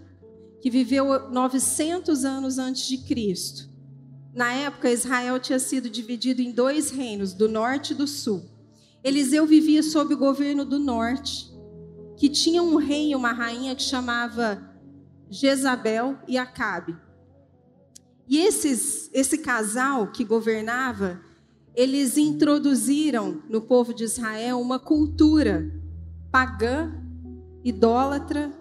que 0.60 0.70
viveu 0.70 1.28
900 1.30 2.24
anos 2.24 2.58
antes 2.58 2.86
de 2.86 2.98
Cristo. 2.98 3.68
Na 4.32 4.52
época, 4.52 4.90
Israel 4.90 5.40
tinha 5.40 5.58
sido 5.58 5.90
dividido 5.90 6.40
em 6.40 6.52
dois 6.52 6.90
reinos, 6.90 7.32
do 7.32 7.48
norte 7.48 7.92
e 7.92 7.96
do 7.96 8.06
sul. 8.06 8.44
Eliseu 9.02 9.46
vivia 9.46 9.82
sob 9.82 10.14
o 10.14 10.18
governo 10.18 10.64
do 10.64 10.78
norte, 10.78 11.52
que 12.16 12.28
tinha 12.28 12.62
um 12.62 12.76
rei 12.76 13.10
e 13.10 13.16
uma 13.16 13.32
rainha 13.32 13.74
que 13.74 13.82
chamava 13.82 14.62
Jezabel 15.28 16.18
e 16.28 16.38
Acabe. 16.38 16.96
E 18.26 18.38
esses, 18.38 19.10
esse 19.12 19.38
casal 19.38 20.08
que 20.08 20.24
governava, 20.24 21.20
eles 21.74 22.16
introduziram 22.16 23.42
no 23.48 23.60
povo 23.60 23.92
de 23.92 24.04
Israel 24.04 24.60
uma 24.60 24.78
cultura 24.78 25.70
pagã, 26.30 26.92
idólatra, 27.62 28.52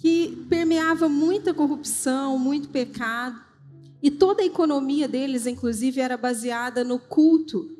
que 0.00 0.46
permeava 0.48 1.08
muita 1.08 1.52
corrupção, 1.52 2.38
muito 2.38 2.68
pecado. 2.68 3.40
E 4.02 4.10
toda 4.10 4.42
a 4.42 4.46
economia 4.46 5.08
deles, 5.08 5.46
inclusive, 5.46 6.00
era 6.00 6.16
baseada 6.16 6.84
no 6.84 6.98
culto 6.98 7.76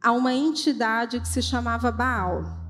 a 0.00 0.12
uma 0.12 0.34
entidade 0.34 1.20
que 1.20 1.28
se 1.28 1.40
chamava 1.40 1.90
Baal. 1.90 2.64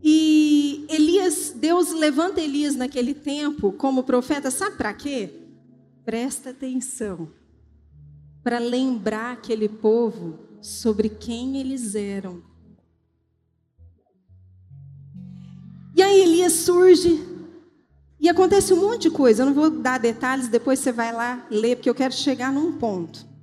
E 0.00 0.43
Elias, 0.88 1.52
Deus 1.54 1.92
levanta 1.92 2.40
Elias 2.40 2.74
naquele 2.74 3.14
tempo 3.14 3.72
como 3.72 4.04
profeta, 4.04 4.50
sabe 4.50 4.76
para 4.76 4.92
quê? 4.92 5.30
Presta 6.04 6.50
atenção. 6.50 7.28
Para 8.42 8.58
lembrar 8.58 9.32
aquele 9.32 9.68
povo 9.68 10.38
sobre 10.60 11.08
quem 11.08 11.58
eles 11.58 11.94
eram. 11.94 12.42
E 15.96 16.02
aí 16.02 16.20
Elias 16.20 16.52
surge 16.52 17.24
e 18.18 18.28
acontece 18.28 18.72
um 18.72 18.80
monte 18.80 19.02
de 19.02 19.10
coisa. 19.10 19.42
Eu 19.42 19.46
não 19.46 19.54
vou 19.54 19.70
dar 19.70 19.98
detalhes, 19.98 20.48
depois 20.48 20.78
você 20.78 20.90
vai 20.90 21.12
lá 21.12 21.46
ler, 21.50 21.76
porque 21.76 21.90
eu 21.90 21.94
quero 21.94 22.12
chegar 22.14 22.52
num 22.52 22.72
ponto. 22.78 23.33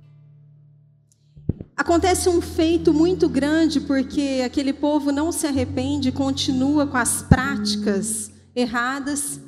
Acontece 1.82 2.28
um 2.28 2.40
feito 2.40 2.94
muito 2.94 3.28
grande 3.28 3.80
porque 3.80 4.40
aquele 4.46 4.72
povo 4.72 5.10
não 5.10 5.32
se 5.32 5.48
arrepende, 5.48 6.12
continua 6.12 6.86
com 6.86 6.96
as 6.96 7.22
práticas 7.22 8.30
erradas. 8.54 9.40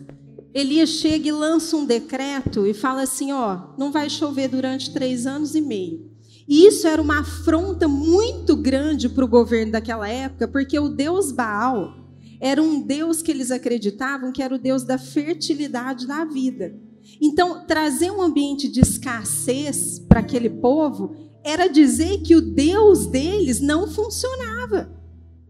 Elias 0.53 0.89
chega 0.89 1.29
e 1.29 1.33
lança 1.33 1.77
um 1.77 1.87
decreto 1.87 2.67
e 2.67 2.75
fala 2.75 3.03
assim: 3.03 3.31
ó, 3.31 3.69
não 3.79 3.93
vai 3.93 4.11
chover 4.11 4.49
durante 4.49 4.93
três 4.93 5.29
anos 5.29 5.55
e 5.55 5.61
meio. 5.61 6.11
E 6.49 6.67
isso 6.67 6.89
era 6.89 7.01
uma 7.01 7.21
afronta 7.21 7.87
muito 7.87 8.57
grande 8.57 9.09
para 9.09 9.25
o 9.25 9.29
governo 9.29 9.71
daquela 9.71 10.09
época, 10.09 10.49
porque 10.49 10.77
o 10.77 10.89
Deus 10.89 11.31
Baal 11.31 11.95
era 12.41 12.61
um 12.61 12.81
Deus 12.81 13.23
que 13.23 13.31
eles 13.31 13.53
acreditavam 13.53 14.33
que 14.33 14.43
era 14.43 14.57
o 14.57 14.59
Deus 14.59 14.83
da 14.83 14.99
fertilidade 14.99 16.05
da 16.05 16.25
vida. 16.25 16.75
Então, 17.21 17.65
trazer 17.65 18.11
um 18.11 18.21
ambiente 18.21 18.69
de 18.69 18.81
escassez 18.81 20.01
para 20.01 20.19
aquele 20.19 20.51
povo 20.51 21.24
era 21.45 21.69
dizer 21.69 22.23
que 22.23 22.35
o 22.35 22.41
Deus 22.41 23.07
deles 23.07 23.61
não 23.61 23.87
funcionava. 23.87 24.91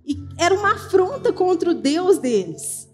E 0.04 0.18
era 0.36 0.54
uma 0.54 0.72
afronta 0.72 1.32
contra 1.32 1.70
o 1.70 1.74
Deus 1.74 2.18
deles. 2.18 2.90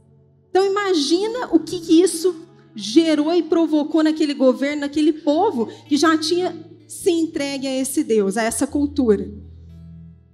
Então, 0.51 0.64
imagina 0.64 1.48
o 1.51 1.59
que 1.59 2.01
isso 2.01 2.46
gerou 2.74 3.34
e 3.34 3.42
provocou 3.42 4.03
naquele 4.03 4.34
governo, 4.34 4.82
naquele 4.82 5.12
povo 5.12 5.66
que 5.88 5.96
já 5.96 6.16
tinha 6.18 6.55
se 6.86 7.11
entregue 7.11 7.66
a 7.66 7.76
esse 7.76 8.03
Deus, 8.03 8.36
a 8.36 8.42
essa 8.42 8.66
cultura. 8.66 9.30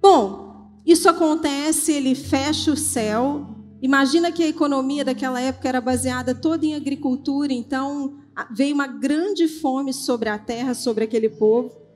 Bom, 0.01 0.71
isso 0.85 1.07
acontece, 1.07 1.91
ele 1.91 2.15
fecha 2.15 2.71
o 2.71 2.77
céu. 2.77 3.47
Imagina 3.81 4.31
que 4.31 4.43
a 4.43 4.47
economia 4.47 5.05
daquela 5.05 5.39
época 5.39 5.69
era 5.69 5.79
baseada 5.79 6.33
toda 6.33 6.65
em 6.65 6.73
agricultura, 6.73 7.53
então 7.53 8.17
veio 8.51 8.73
uma 8.73 8.87
grande 8.87 9.47
fome 9.47 9.93
sobre 9.93 10.29
a 10.29 10.37
terra, 10.37 10.73
sobre 10.73 11.03
aquele 11.03 11.29
povo. 11.29 11.86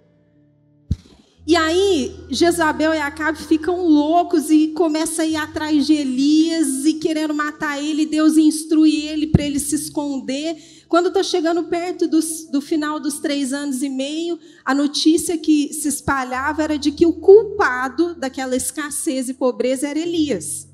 E 1.45 1.55
aí, 1.55 2.27
Jezabel 2.29 2.93
e 2.93 2.99
Acabe 2.99 3.39
ficam 3.39 3.87
loucos 3.87 4.51
e 4.51 4.67
começam 4.69 5.25
a 5.25 5.27
ir 5.27 5.35
atrás 5.35 5.87
de 5.87 5.93
Elias 5.93 6.85
e 6.85 6.93
querendo 6.93 7.33
matar 7.33 7.83
ele. 7.83 8.05
Deus 8.05 8.37
instrui 8.37 9.07
ele 9.07 9.25
para 9.25 9.43
ele 9.43 9.59
se 9.59 9.73
esconder. 9.73 10.55
Quando 10.87 11.07
está 11.07 11.23
chegando 11.23 11.63
perto 11.63 12.07
dos, 12.07 12.45
do 12.51 12.61
final 12.61 12.99
dos 12.99 13.19
três 13.19 13.53
anos 13.53 13.81
e 13.81 13.89
meio, 13.89 14.37
a 14.63 14.75
notícia 14.75 15.35
que 15.35 15.73
se 15.73 15.87
espalhava 15.87 16.61
era 16.61 16.77
de 16.77 16.91
que 16.91 17.07
o 17.07 17.13
culpado 17.13 18.13
daquela 18.13 18.55
escassez 18.55 19.27
e 19.27 19.33
pobreza 19.33 19.87
era 19.87 19.97
Elias. 19.97 20.67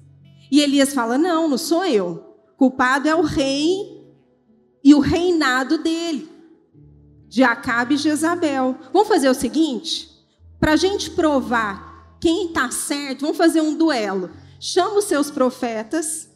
E 0.52 0.60
Elias 0.60 0.94
fala: 0.94 1.18
Não, 1.18 1.48
não 1.48 1.58
sou 1.58 1.86
eu. 1.86 2.36
O 2.54 2.58
culpado 2.58 3.08
é 3.08 3.16
o 3.16 3.22
rei 3.22 4.04
e 4.84 4.94
o 4.94 5.00
reinado 5.00 5.78
dele, 5.78 6.28
de 7.30 7.42
Acabe 7.42 7.96
e 7.96 7.98
Jezabel. 7.98 8.78
Vamos 8.92 9.08
fazer 9.08 9.30
o 9.30 9.34
seguinte? 9.34 10.17
Para 10.60 10.74
a 10.74 10.76
gente 10.76 11.12
provar 11.12 12.18
quem 12.20 12.48
está 12.48 12.70
certo, 12.72 13.22
vamos 13.22 13.38
fazer 13.38 13.62
um 13.62 13.76
duelo. 13.76 14.32
Chama 14.60 14.98
os 14.98 15.06
seus 15.06 15.30
profetas. 15.30 16.30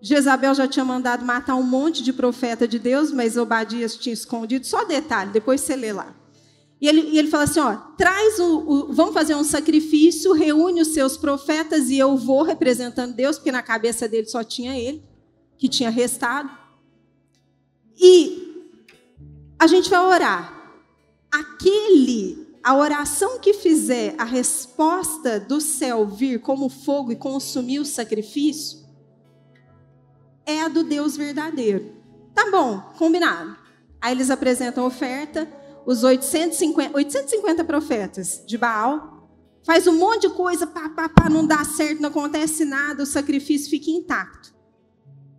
Jezabel 0.00 0.54
já 0.54 0.68
tinha 0.68 0.84
mandado 0.84 1.24
matar 1.24 1.54
um 1.54 1.62
monte 1.62 2.02
de 2.02 2.12
profeta 2.12 2.66
de 2.66 2.78
Deus, 2.78 3.12
mas 3.12 3.36
Obadias 3.36 3.96
tinha 3.96 4.12
escondido. 4.12 4.66
Só 4.66 4.84
detalhe, 4.84 5.30
depois 5.30 5.60
você 5.60 5.76
lê 5.76 5.92
lá. 5.92 6.14
E 6.80 6.88
ele, 6.88 7.00
e 7.12 7.18
ele 7.18 7.28
fala 7.28 7.44
assim: 7.44 7.60
ó, 7.60 7.74
traz 7.96 8.38
o, 8.38 8.58
o, 8.58 8.92
vamos 8.92 9.14
fazer 9.14 9.34
um 9.34 9.44
sacrifício, 9.44 10.32
reúne 10.32 10.82
os 10.82 10.88
seus 10.88 11.16
profetas 11.16 11.88
e 11.88 11.98
eu 11.98 12.16
vou 12.16 12.42
representando 12.42 13.14
Deus, 13.14 13.36
porque 13.36 13.52
na 13.52 13.62
cabeça 13.62 14.06
dele 14.06 14.26
só 14.26 14.44
tinha 14.44 14.78
ele, 14.78 15.02
que 15.56 15.68
tinha 15.68 15.88
restado. 15.88 16.50
E 17.98 18.74
a 19.58 19.66
gente 19.66 19.88
vai 19.88 20.00
orar. 20.00 20.54
Aquele 21.30 22.45
a 22.66 22.74
oração 22.74 23.38
que 23.38 23.54
fizer 23.54 24.16
a 24.18 24.24
resposta 24.24 25.38
do 25.38 25.60
céu 25.60 26.04
vir 26.04 26.40
como 26.40 26.68
fogo 26.68 27.12
e 27.12 27.16
consumir 27.16 27.78
o 27.78 27.84
sacrifício, 27.84 28.80
é 30.44 30.62
a 30.62 30.66
do 30.66 30.82
Deus 30.82 31.16
verdadeiro. 31.16 31.92
Tá 32.34 32.50
bom, 32.50 32.80
combinado. 32.98 33.56
Aí 34.00 34.12
eles 34.12 34.30
apresentam 34.30 34.82
a 34.82 34.88
oferta, 34.88 35.48
os 35.86 36.02
850, 36.02 36.96
850 36.96 37.62
profetas 37.62 38.42
de 38.44 38.58
Baal, 38.58 39.30
faz 39.64 39.86
um 39.86 39.96
monte 39.96 40.22
de 40.22 40.30
coisa, 40.30 40.66
pá, 40.66 40.88
pá, 40.88 41.08
pá, 41.08 41.30
não 41.30 41.46
dá 41.46 41.64
certo, 41.64 42.02
não 42.02 42.08
acontece 42.08 42.64
nada, 42.64 43.04
o 43.04 43.06
sacrifício 43.06 43.70
fica 43.70 43.92
intacto. 43.92 44.52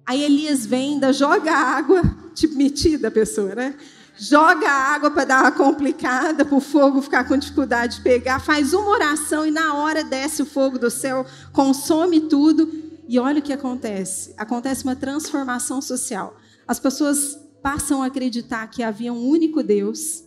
Aí 0.06 0.24
Elias 0.24 0.66
vem, 0.66 0.94
ainda 0.94 1.12
joga 1.12 1.52
água, 1.52 2.02
tipo 2.34 2.56
metida 2.56 3.10
a 3.10 3.12
pessoa, 3.12 3.54
né? 3.54 3.76
Joga 4.18 4.68
a 4.68 4.93
água 4.95 5.11
para 5.11 5.26
dar 5.26 5.41
uma 5.43 5.51
complicada, 5.51 6.43
para 6.43 6.55
o 6.55 6.59
fogo 6.59 7.01
ficar 7.01 7.28
com 7.28 7.38
dificuldade 7.38 7.97
de 7.97 8.01
pegar, 8.01 8.39
faz 8.39 8.74
uma 8.74 8.89
oração 8.89 9.45
e 9.45 9.51
na 9.51 9.76
hora 9.76 10.03
desce 10.03 10.41
o 10.41 10.45
fogo 10.45 10.80
do 10.80 10.89
céu, 10.89 11.26
consome 11.53 12.22
tudo. 12.22 12.70
E 13.07 13.20
olha 13.20 13.39
o 13.39 13.41
que 13.41 13.53
acontece: 13.53 14.34
acontece 14.38 14.84
uma 14.84 14.95
transformação 14.95 15.82
social. 15.82 16.36
As 16.68 16.80
pessoas 16.80 17.39
passam 17.61 18.01
a 18.01 18.07
acreditar 18.07 18.68
que 18.68 18.84
havia 18.84 19.13
um 19.13 19.28
único 19.28 19.63
Deus, 19.63 20.24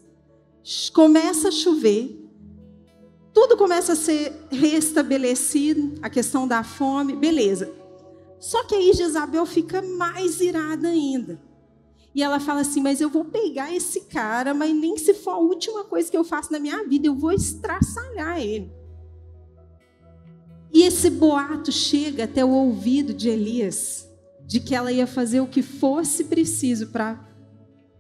começa 0.93 1.49
a 1.49 1.53
chover, 1.53 2.17
tudo 3.33 3.57
começa 3.57 3.93
a 3.93 3.97
ser 3.97 4.47
restabelecido, 4.51 5.95
a 6.03 6.09
questão 6.09 6.47
da 6.47 6.63
fome, 6.63 7.15
beleza. 7.17 7.73
Só 8.39 8.65
que 8.65 8.75
aí 8.75 8.93
Jezabel 8.95 9.45
fica 9.45 9.83
mais 9.83 10.41
irada 10.41 10.89
ainda. 10.89 11.50
E 12.15 12.23
ela 12.23 12.41
fala 12.41 12.61
assim: 12.61 12.81
Mas 12.81 13.01
eu 13.01 13.09
vou 13.09 13.25
pegar 13.25 13.75
esse 13.75 14.03
cara, 14.03 14.53
mas 14.53 14.75
nem 14.75 14.97
se 14.97 15.15
for 15.15 15.31
a 15.31 15.39
última 15.39 15.85
coisa 15.85 16.11
que 16.11 16.17
eu 16.17 16.25
faço 16.25 16.53
na 16.53 16.59
minha 16.59 16.85
vida, 16.85 17.07
eu 17.07 17.15
vou 17.15 17.33
estraçalhar 17.33 18.41
ele. 18.41 18.73
E 20.73 20.83
esse 20.83 21.11
boato 21.11 21.73
chega 21.73 22.25
até 22.25 22.45
o 22.45 22.51
ouvido 22.51 23.13
de 23.13 23.29
Elias, 23.29 24.09
de 24.47 24.61
que 24.61 24.75
ela 24.75 24.93
ia 24.93 25.07
fazer 25.07 25.41
o 25.41 25.47
que 25.47 25.63
fosse 25.63 26.25
preciso 26.25 26.89
para 26.89 27.29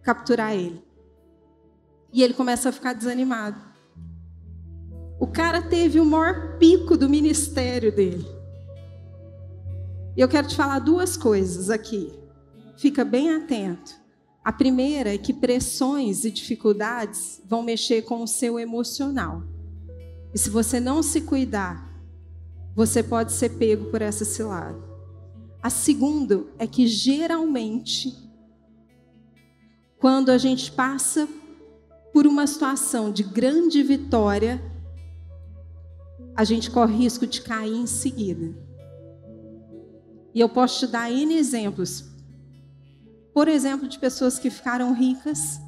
capturar 0.03 0.55
ele. 0.55 0.83
E 2.13 2.23
ele 2.23 2.35
começa 2.35 2.69
a 2.69 2.73
ficar 2.73 2.93
desanimado. 2.93 3.61
O 5.19 5.27
cara 5.27 5.63
teve 5.63 6.01
o 6.01 6.05
maior 6.05 6.59
pico 6.59 6.97
do 6.97 7.09
ministério 7.09 7.95
dele. 7.95 8.27
E 10.17 10.21
eu 10.21 10.29
quero 10.29 10.49
te 10.49 10.57
falar 10.57 10.79
duas 10.79 11.17
coisas 11.17 11.71
aqui. 11.71 12.13
Fica 12.77 13.05
bem 13.05 13.35
atento. 13.35 14.00
A 14.43 14.53
primeira 14.53 15.14
é 15.14 15.18
que 15.18 15.34
pressões 15.34 16.24
e 16.24 16.30
dificuldades 16.30 17.43
vão 17.47 17.62
mexer 17.62 18.03
com 18.03 18.22
o 18.22 18.26
seu 18.26 18.59
emocional. 18.59 19.43
E 20.32 20.38
se 20.38 20.49
você 20.49 20.80
não 20.80 21.03
se 21.03 21.20
cuidar, 21.20 21.91
você 22.74 23.03
pode 23.03 23.32
ser 23.32 23.51
pego 23.51 23.91
por 23.91 24.01
essa 24.01 24.24
cilada. 24.24 24.78
A 25.62 25.68
segunda 25.68 26.43
é 26.59 26.66
que 26.66 26.86
geralmente, 26.86 28.16
quando 29.99 30.30
a 30.30 30.38
gente 30.38 30.72
passa 30.72 31.28
por 32.12 32.26
uma 32.26 32.47
situação 32.47 33.12
de 33.12 33.22
grande 33.22 33.82
vitória, 33.82 34.62
a 36.34 36.45
gente 36.45 36.70
corre 36.70 36.97
risco 36.97 37.26
de 37.26 37.43
cair 37.43 37.74
em 37.74 37.86
seguida. 37.86 38.57
E 40.34 40.41
eu 40.41 40.49
posso 40.49 40.86
te 40.86 40.93
dar 40.93 41.12
N 41.12 41.34
exemplos 41.34 42.10
por 43.33 43.49
exemplo, 43.49 43.89
de 43.89 43.99
pessoas 43.99 44.39
que 44.39 44.51
ficaram 44.51 44.93
ricas, 44.93 45.61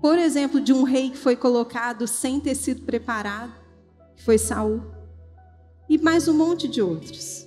por 0.00 0.18
exemplo, 0.18 0.60
de 0.60 0.72
um 0.72 0.82
rei 0.82 1.10
que 1.10 1.16
foi 1.16 1.36
colocado 1.36 2.06
sem 2.06 2.40
ter 2.40 2.54
sido 2.54 2.82
preparado, 2.82 3.52
que 4.16 4.22
foi 4.24 4.36
Saul, 4.36 4.82
e 5.88 5.98
mais 5.98 6.26
um 6.26 6.34
monte 6.34 6.66
de 6.66 6.82
outros. 6.82 7.46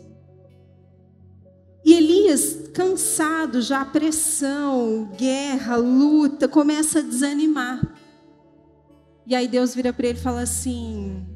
E 1.84 1.94
Elias, 1.94 2.70
cansado 2.74 3.62
já, 3.62 3.86
pressão, 3.86 5.12
guerra, 5.16 5.76
luta, 5.76 6.48
começa 6.48 7.00
a 7.00 7.02
desanimar. 7.02 7.80
E 9.28 9.36
aí 9.36 9.48
Deus 9.48 9.76
vira 9.76 9.94
para 9.94 10.08
ele 10.08 10.18
e 10.18 10.22
fala 10.22 10.42
assim: 10.42 11.28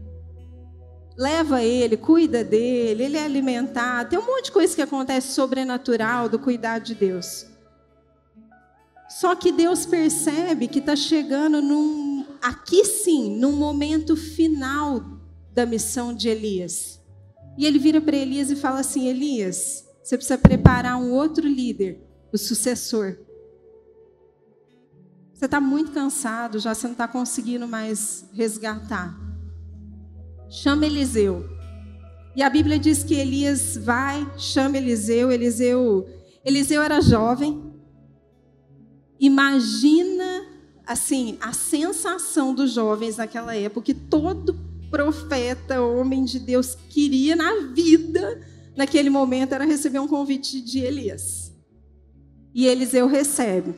leva 1.17 1.61
ele, 1.61 1.97
cuida 1.97 2.43
dele, 2.43 3.03
ele 3.03 3.17
é 3.17 3.25
alimentado. 3.25 4.09
Tem 4.09 4.17
um 4.17 4.25
monte 4.25 4.45
de 4.45 4.51
coisa 4.51 4.73
que 4.73 4.81
acontece 4.81 5.33
sobrenatural 5.33 6.29
do 6.29 6.39
cuidado 6.39 6.83
de 6.83 6.95
Deus. 6.95 7.45
Só 9.09 9.35
que 9.35 9.51
Deus 9.51 9.87
percebe 9.87 10.67
que 10.67 10.77
está 10.77 10.95
chegando 10.95 11.61
num, 11.61 12.25
aqui 12.41 12.85
sim, 12.85 13.37
num 13.37 13.53
momento 13.53 14.15
final 14.15 15.03
da 15.51 15.65
missão 15.65 16.13
de 16.13 16.29
Elias. 16.29 17.01
E 17.57 17.65
ele 17.65 17.79
vira 17.79 17.99
para 17.99 18.15
Elias 18.15 18.51
e 18.51 18.55
fala 18.55 18.81
assim: 18.81 19.07
Elias, 19.07 19.83
você 20.03 20.15
precisa 20.15 20.37
preparar 20.37 20.95
um 20.97 21.11
outro 21.11 21.47
líder, 21.47 21.99
o 22.31 22.37
sucessor. 22.37 23.17
Você 25.33 25.45
está 25.45 25.59
muito 25.59 25.91
cansado, 25.91 26.59
já 26.59 26.75
você 26.75 26.85
não 26.85 26.91
está 26.91 27.07
conseguindo 27.07 27.67
mais 27.67 28.25
resgatar. 28.33 29.17
Chama 30.49 30.85
Eliseu. 30.85 31.49
E 32.35 32.43
a 32.43 32.49
Bíblia 32.49 32.77
diz 32.77 33.03
que 33.03 33.15
Elias 33.15 33.75
vai, 33.75 34.29
chama 34.37 34.77
Eliseu. 34.77 35.31
Eliseu, 35.31 36.07
Eliseu 36.45 36.81
era 36.81 37.01
jovem. 37.01 37.68
Imagina 39.19 40.45
assim 40.85 41.37
a 41.41 41.53
sensação 41.53 42.53
dos 42.53 42.71
jovens 42.71 43.17
naquela 43.17 43.55
época 43.55 43.87
que 43.87 43.93
todo 43.93 44.57
profeta, 44.89 45.81
homem 45.81 46.25
de 46.25 46.39
Deus 46.39 46.75
queria 46.89 47.35
na 47.35 47.55
vida 47.73 48.41
naquele 48.75 49.09
momento 49.09 49.53
era 49.53 49.65
receber 49.65 49.99
um 49.99 50.07
convite 50.07 50.61
de 50.61 50.79
Elias. 50.79 51.53
E 52.53 52.65
Eliseu 52.65 53.07
recebe. 53.07 53.75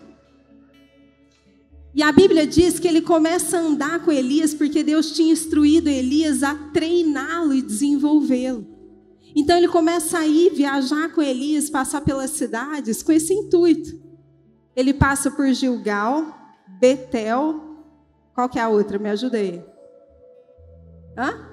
E 1.93 2.01
a 2.01 2.11
Bíblia 2.11 2.47
diz 2.47 2.79
que 2.79 2.87
ele 2.87 3.01
começa 3.01 3.57
a 3.57 3.61
andar 3.61 4.05
com 4.05 4.11
Elias 4.11 4.53
porque 4.53 4.81
Deus 4.81 5.11
tinha 5.11 5.33
instruído 5.33 5.89
Elias 5.89 6.41
a 6.41 6.55
treiná-lo 6.55 7.53
e 7.53 7.61
desenvolvê-lo. 7.61 8.65
Então 9.35 9.57
ele 9.57 9.67
começa 9.67 10.19
a 10.19 10.27
ir 10.27 10.53
viajar 10.53 11.11
com 11.13 11.21
Elias, 11.21 11.69
passar 11.69 12.01
pelas 12.01 12.31
cidades 12.31 13.03
com 13.03 13.11
esse 13.11 13.33
intuito. 13.33 14.00
Ele 14.75 14.93
passa 14.93 15.29
por 15.29 15.51
Gilgal, 15.53 16.25
Betel, 16.79 17.71
qual 18.33 18.47
que 18.47 18.57
é 18.57 18.61
a 18.61 18.69
outra? 18.69 18.97
Me 18.97 19.09
ajudei. 19.09 19.63
Hã? 21.17 21.49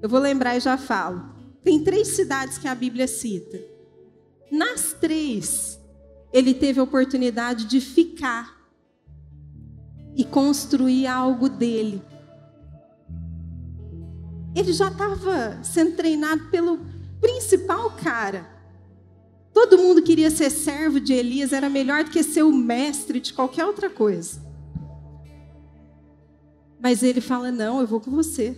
Eu 0.00 0.08
vou 0.08 0.20
lembrar 0.20 0.56
e 0.56 0.60
já 0.60 0.76
falo. 0.76 1.34
Tem 1.62 1.82
três 1.82 2.08
cidades 2.08 2.56
que 2.56 2.68
a 2.68 2.74
Bíblia 2.74 3.08
cita. 3.08 3.60
Nas 4.50 4.92
três, 4.92 5.78
ele 6.32 6.54
teve 6.54 6.80
a 6.80 6.84
oportunidade 6.84 7.66
de 7.66 7.80
ficar 7.80 8.56
e 10.14 10.24
construir 10.24 11.06
algo 11.06 11.48
dele. 11.48 12.02
Ele 14.54 14.72
já 14.72 14.88
estava 14.88 15.62
sendo 15.62 15.96
treinado 15.96 16.46
pelo 16.46 16.80
principal 17.20 17.90
cara. 17.90 18.57
Todo 19.58 19.76
mundo 19.76 20.00
queria 20.00 20.30
ser 20.30 20.50
servo 20.50 21.00
de 21.00 21.12
Elias, 21.12 21.52
era 21.52 21.68
melhor 21.68 22.04
do 22.04 22.12
que 22.12 22.22
ser 22.22 22.44
o 22.44 22.52
mestre 22.52 23.18
de 23.18 23.34
qualquer 23.34 23.66
outra 23.66 23.90
coisa. 23.90 24.40
Mas 26.80 27.02
ele 27.02 27.20
fala: 27.20 27.50
Não, 27.50 27.80
eu 27.80 27.86
vou 27.88 28.00
com 28.00 28.12
você. 28.12 28.56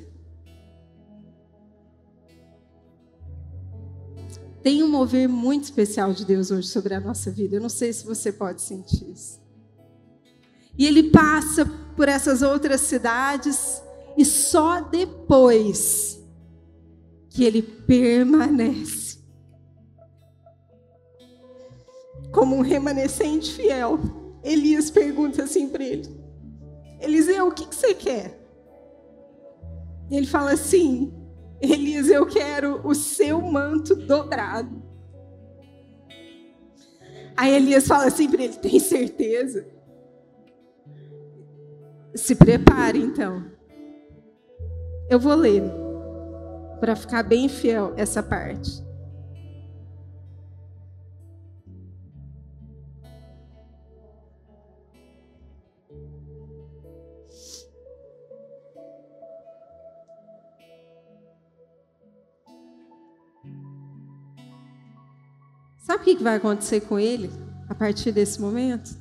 Tem 4.62 4.82
um 4.82 4.88
mover 4.88 5.26
muito 5.26 5.64
especial 5.64 6.12
de 6.12 6.22
Deus 6.22 6.50
hoje 6.50 6.68
sobre 6.68 6.92
a 6.92 7.00
nossa 7.00 7.30
vida. 7.30 7.56
Eu 7.56 7.62
não 7.62 7.70
sei 7.70 7.94
se 7.94 8.04
você 8.04 8.30
pode 8.30 8.60
sentir 8.60 9.10
isso. 9.10 9.40
E 10.76 10.86
ele 10.86 11.04
passa 11.04 11.64
por 11.96 12.10
essas 12.10 12.42
outras 12.42 12.82
cidades 12.82 13.82
e 14.18 14.24
só 14.26 14.82
depois 14.82 16.22
que 17.30 17.42
ele 17.42 17.62
permanece 17.62 19.09
como 22.32 22.56
um 22.56 22.60
remanescente 22.60 23.52
fiel. 23.52 23.98
Elias 24.42 24.90
pergunta 24.90 25.42
assim 25.42 25.68
para 25.68 25.84
ele: 25.84 26.08
Eliseu, 27.00 27.48
o 27.48 27.52
que, 27.52 27.66
que 27.66 27.74
você 27.74 27.94
quer? 27.94 28.38
E 30.10 30.16
ele 30.16 30.26
fala 30.26 30.52
assim: 30.52 31.12
Elias, 31.60 32.08
eu 32.08 32.26
quero 32.26 32.80
o 32.86 32.94
seu 32.94 33.40
manto 33.40 33.94
dobrado. 33.94 34.82
Aí 37.36 37.54
Elias 37.54 37.86
fala 37.86 38.06
assim 38.06 38.30
para 38.30 38.42
ele: 38.42 38.54
Tem 38.54 38.78
certeza? 38.78 39.66
Se 42.14 42.34
prepare 42.34 42.98
então. 42.98 43.44
Eu 45.08 45.18
vou 45.18 45.34
ler 45.34 45.62
para 46.80 46.96
ficar 46.96 47.22
bem 47.22 47.48
fiel 47.48 47.92
essa 47.96 48.22
parte. 48.22 48.89
Sabe 66.00 66.12
o 66.12 66.16
que 66.16 66.24
vai 66.24 66.36
acontecer 66.36 66.80
com 66.80 66.98
ele 66.98 67.30
a 67.68 67.74
partir 67.74 68.10
desse 68.10 68.40
momento? 68.40 68.96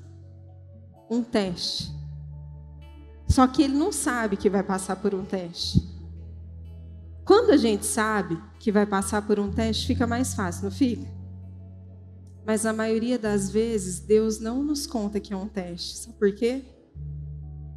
Um 1.09 1.23
teste. 1.23 1.89
Só 3.25 3.47
que 3.47 3.63
ele 3.63 3.73
não 3.73 3.89
sabe 3.89 4.35
que 4.35 4.49
vai 4.49 4.61
passar 4.61 4.97
por 4.97 5.15
um 5.15 5.23
teste. 5.23 5.81
Quando 7.23 7.51
a 7.51 7.57
gente 7.57 7.85
sabe 7.85 8.37
que 8.59 8.69
vai 8.69 8.85
passar 8.85 9.25
por 9.25 9.39
um 9.39 9.49
teste, 9.49 9.87
fica 9.87 10.05
mais 10.05 10.33
fácil, 10.33 10.65
não 10.65 10.71
fica? 10.71 11.07
Mas 12.45 12.65
a 12.65 12.73
maioria 12.73 13.17
das 13.17 13.49
vezes, 13.49 14.01
Deus 14.01 14.41
não 14.41 14.61
nos 14.61 14.85
conta 14.85 15.21
que 15.21 15.31
é 15.31 15.37
um 15.37 15.47
teste. 15.47 15.99
Sabe 15.99 16.17
por 16.17 16.35
quê? 16.35 16.65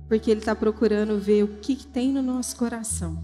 Porque 0.08 0.32
Ele 0.32 0.40
está 0.40 0.56
procurando 0.56 1.16
ver 1.20 1.44
o 1.44 1.58
que, 1.58 1.76
que 1.76 1.86
tem 1.86 2.12
no 2.12 2.22
nosso 2.22 2.56
coração. 2.56 3.22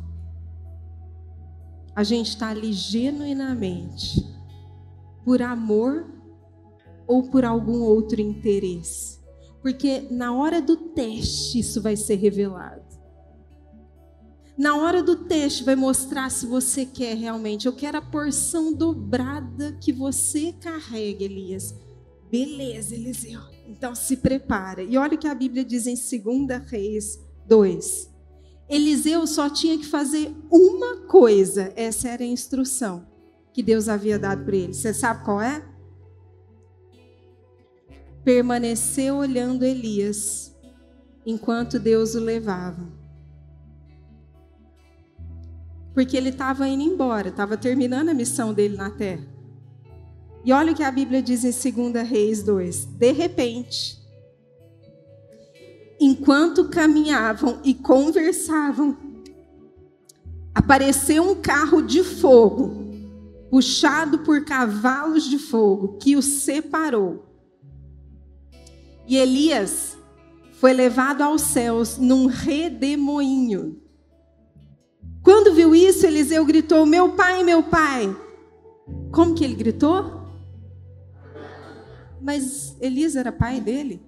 A 1.96 2.04
gente 2.04 2.28
está 2.28 2.50
ali 2.50 2.72
genuinamente, 2.72 4.24
por 5.28 5.42
amor 5.42 6.06
ou 7.06 7.24
por 7.24 7.44
algum 7.44 7.82
outro 7.82 8.18
interesse. 8.18 9.18
Porque 9.60 10.08
na 10.10 10.32
hora 10.32 10.62
do 10.62 10.74
teste 10.74 11.58
isso 11.58 11.82
vai 11.82 11.96
ser 11.96 12.14
revelado. 12.14 12.82
Na 14.56 14.74
hora 14.76 15.02
do 15.02 15.16
teste 15.26 15.64
vai 15.64 15.76
mostrar 15.76 16.30
se 16.30 16.46
você 16.46 16.86
quer 16.86 17.14
realmente. 17.14 17.66
Eu 17.66 17.74
quero 17.74 17.98
a 17.98 18.00
porção 18.00 18.72
dobrada 18.72 19.72
que 19.72 19.92
você 19.92 20.54
carrega, 20.58 21.24
Elias. 21.24 21.74
Beleza, 22.30 22.94
Eliseu. 22.94 23.42
Então 23.68 23.94
se 23.94 24.16
prepara. 24.16 24.82
E 24.82 24.96
olha 24.96 25.14
o 25.14 25.18
que 25.18 25.28
a 25.28 25.34
Bíblia 25.34 25.62
diz 25.62 25.86
em 25.86 25.94
2 25.94 26.70
Reis 26.70 27.20
2. 27.46 28.10
Eliseu 28.66 29.26
só 29.26 29.50
tinha 29.50 29.76
que 29.76 29.84
fazer 29.84 30.34
uma 30.50 31.02
coisa. 31.02 31.70
Essa 31.76 32.08
era 32.08 32.24
a 32.24 32.26
instrução 32.26 33.17
que 33.52 33.62
Deus 33.62 33.88
havia 33.88 34.18
dado 34.18 34.44
para 34.44 34.56
ele. 34.56 34.74
Você 34.74 34.92
sabe 34.94 35.24
qual 35.24 35.40
é? 35.40 35.62
permaneceu 38.28 39.16
olhando 39.16 39.64
Elias 39.64 40.54
enquanto 41.24 41.78
Deus 41.78 42.14
o 42.14 42.20
levava. 42.20 42.86
Porque 45.94 46.14
ele 46.14 46.28
estava 46.28 46.68
indo 46.68 46.82
embora, 46.82 47.28
estava 47.28 47.56
terminando 47.56 48.10
a 48.10 48.14
missão 48.14 48.52
dele 48.52 48.76
na 48.76 48.90
terra. 48.90 49.26
E 50.44 50.52
olha 50.52 50.72
o 50.72 50.74
que 50.74 50.82
a 50.82 50.90
Bíblia 50.90 51.22
diz 51.22 51.42
em 51.42 51.72
2 51.72 52.06
Reis 52.06 52.42
2: 52.42 52.84
De 52.84 53.12
repente, 53.12 53.98
enquanto 55.98 56.68
caminhavam 56.68 57.60
e 57.64 57.72
conversavam, 57.72 58.94
apareceu 60.54 61.22
um 61.22 61.34
carro 61.34 61.80
de 61.80 62.04
fogo, 62.04 62.87
puxado 63.50 64.20
por 64.20 64.44
cavalos 64.44 65.24
de 65.24 65.38
fogo, 65.38 65.98
que 65.98 66.16
os 66.16 66.24
separou. 66.24 67.26
E 69.06 69.16
Elias 69.16 69.96
foi 70.52 70.72
levado 70.72 71.22
aos 71.22 71.42
céus 71.42 71.96
num 71.98 72.26
redemoinho. 72.26 73.80
Quando 75.22 75.54
viu 75.54 75.74
isso, 75.74 76.06
Eliseu 76.06 76.44
gritou: 76.44 76.84
Meu 76.84 77.12
pai, 77.12 77.42
meu 77.42 77.62
pai. 77.62 78.14
Como 79.12 79.34
que 79.34 79.44
ele 79.44 79.54
gritou? 79.54 80.26
Mas 82.20 82.76
Elias 82.80 83.16
era 83.16 83.30
pai 83.30 83.60
dele? 83.60 84.02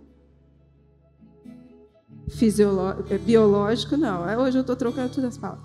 Fisiológico, 2.29 3.13
é, 3.13 3.19
biológico, 3.19 3.97
não. 3.97 4.23
Hoje 4.43 4.59
eu 4.59 4.63
estou 4.63 4.77
trocando 4.77 5.13
todas 5.13 5.35
as 5.35 5.39
palavras. 5.39 5.65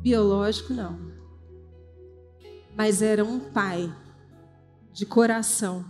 Biológico, 0.00 0.72
não. 0.72 1.07
Mas 2.78 3.02
era 3.02 3.22
um 3.22 3.40
pai 3.40 3.94
de 4.92 5.04
coração 5.04 5.84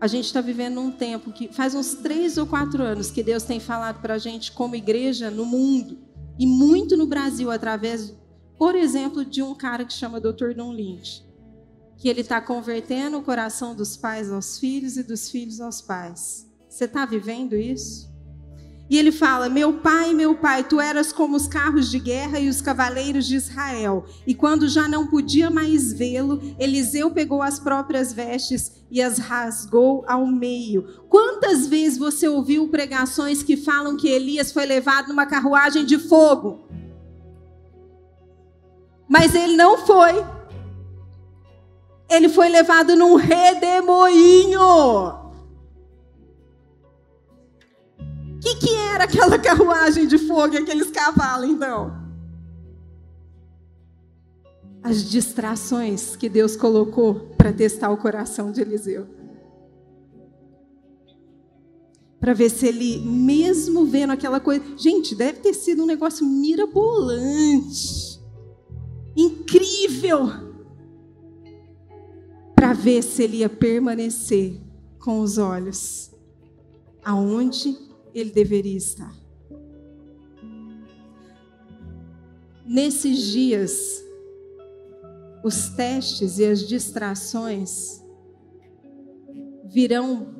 a 0.00 0.06
gente 0.06 0.24
está 0.24 0.40
vivendo 0.40 0.80
um 0.80 0.90
tempo 0.90 1.30
que 1.30 1.52
faz 1.52 1.74
uns 1.74 1.92
três 1.94 2.38
ou 2.38 2.46
quatro 2.46 2.82
anos 2.82 3.10
que 3.10 3.22
Deus 3.22 3.42
tem 3.42 3.60
falado 3.60 4.00
para 4.00 4.14
a 4.14 4.18
gente 4.18 4.50
como 4.50 4.74
igreja 4.74 5.30
no 5.30 5.44
mundo 5.44 5.98
E 6.38 6.46
muito 6.46 6.96
no 6.96 7.06
Brasil, 7.06 7.50
através, 7.50 8.14
por 8.56 8.74
exemplo, 8.74 9.26
de 9.26 9.42
um 9.42 9.54
cara 9.54 9.84
que 9.84 9.92
chama 9.92 10.18
Dr. 10.18 10.54
Don 10.56 10.72
Lynch, 10.72 11.22
que 11.98 12.08
ele 12.08 12.22
está 12.22 12.40
convertendo 12.40 13.18
o 13.18 13.22
coração 13.22 13.74
dos 13.74 13.94
pais 13.94 14.32
aos 14.32 14.58
filhos 14.58 14.96
e 14.96 15.02
dos 15.02 15.30
filhos 15.30 15.60
aos 15.60 15.82
pais. 15.82 16.50
Você 16.66 16.86
está 16.86 17.04
vivendo 17.04 17.54
isso? 17.54 18.09
E 18.90 18.98
ele 18.98 19.12
fala: 19.12 19.48
Meu 19.48 19.74
pai, 19.74 20.12
meu 20.12 20.34
pai, 20.34 20.64
tu 20.64 20.80
eras 20.80 21.12
como 21.12 21.36
os 21.36 21.46
carros 21.46 21.88
de 21.88 22.00
guerra 22.00 22.40
e 22.40 22.48
os 22.48 22.60
cavaleiros 22.60 23.24
de 23.24 23.36
Israel. 23.36 24.04
E 24.26 24.34
quando 24.34 24.68
já 24.68 24.88
não 24.88 25.06
podia 25.06 25.48
mais 25.48 25.92
vê-lo, 25.92 26.42
Eliseu 26.58 27.12
pegou 27.12 27.40
as 27.40 27.60
próprias 27.60 28.12
vestes 28.12 28.72
e 28.90 29.00
as 29.00 29.18
rasgou 29.18 30.04
ao 30.08 30.26
meio. 30.26 30.82
Quantas 31.08 31.68
vezes 31.68 31.96
você 31.96 32.26
ouviu 32.26 32.66
pregações 32.66 33.44
que 33.44 33.56
falam 33.56 33.96
que 33.96 34.08
Elias 34.08 34.50
foi 34.50 34.66
levado 34.66 35.10
numa 35.10 35.24
carruagem 35.24 35.84
de 35.84 35.96
fogo? 35.96 36.66
Mas 39.08 39.36
ele 39.36 39.56
não 39.56 39.78
foi. 39.86 40.24
Ele 42.10 42.28
foi 42.28 42.48
levado 42.48 42.96
num 42.96 43.14
redemoinho. 43.14 44.58
O 48.40 48.42
que, 48.42 48.54
que 48.54 48.74
era 48.74 49.04
aquela 49.04 49.36
carruagem 49.38 50.06
de 50.06 50.16
fogo 50.16 50.54
e 50.54 50.56
aqueles 50.56 50.90
cavalos, 50.90 51.50
então? 51.50 52.00
As 54.82 55.04
distrações 55.04 56.16
que 56.16 56.26
Deus 56.26 56.56
colocou 56.56 57.34
para 57.36 57.52
testar 57.52 57.90
o 57.90 57.98
coração 57.98 58.50
de 58.50 58.62
Eliseu. 58.62 59.06
Para 62.18 62.32
ver 62.32 62.48
se 62.48 62.66
ele, 62.66 62.98
mesmo 63.00 63.84
vendo 63.84 64.14
aquela 64.14 64.40
coisa. 64.40 64.64
Gente, 64.78 65.14
deve 65.14 65.40
ter 65.40 65.52
sido 65.52 65.82
um 65.82 65.86
negócio 65.86 66.24
mirabolante. 66.24 68.18
Incrível. 69.14 70.30
Para 72.54 72.72
ver 72.72 73.02
se 73.02 73.22
ele 73.22 73.38
ia 73.38 73.50
permanecer 73.50 74.58
com 74.98 75.20
os 75.20 75.36
olhos 75.36 76.10
aonde 77.04 77.89
ele 78.14 78.30
deveria 78.30 78.76
estar. 78.76 79.14
Nesses 82.64 83.18
dias, 83.18 84.04
os 85.42 85.70
testes 85.70 86.38
e 86.38 86.44
as 86.44 86.60
distrações 86.60 88.04
virão 89.64 90.36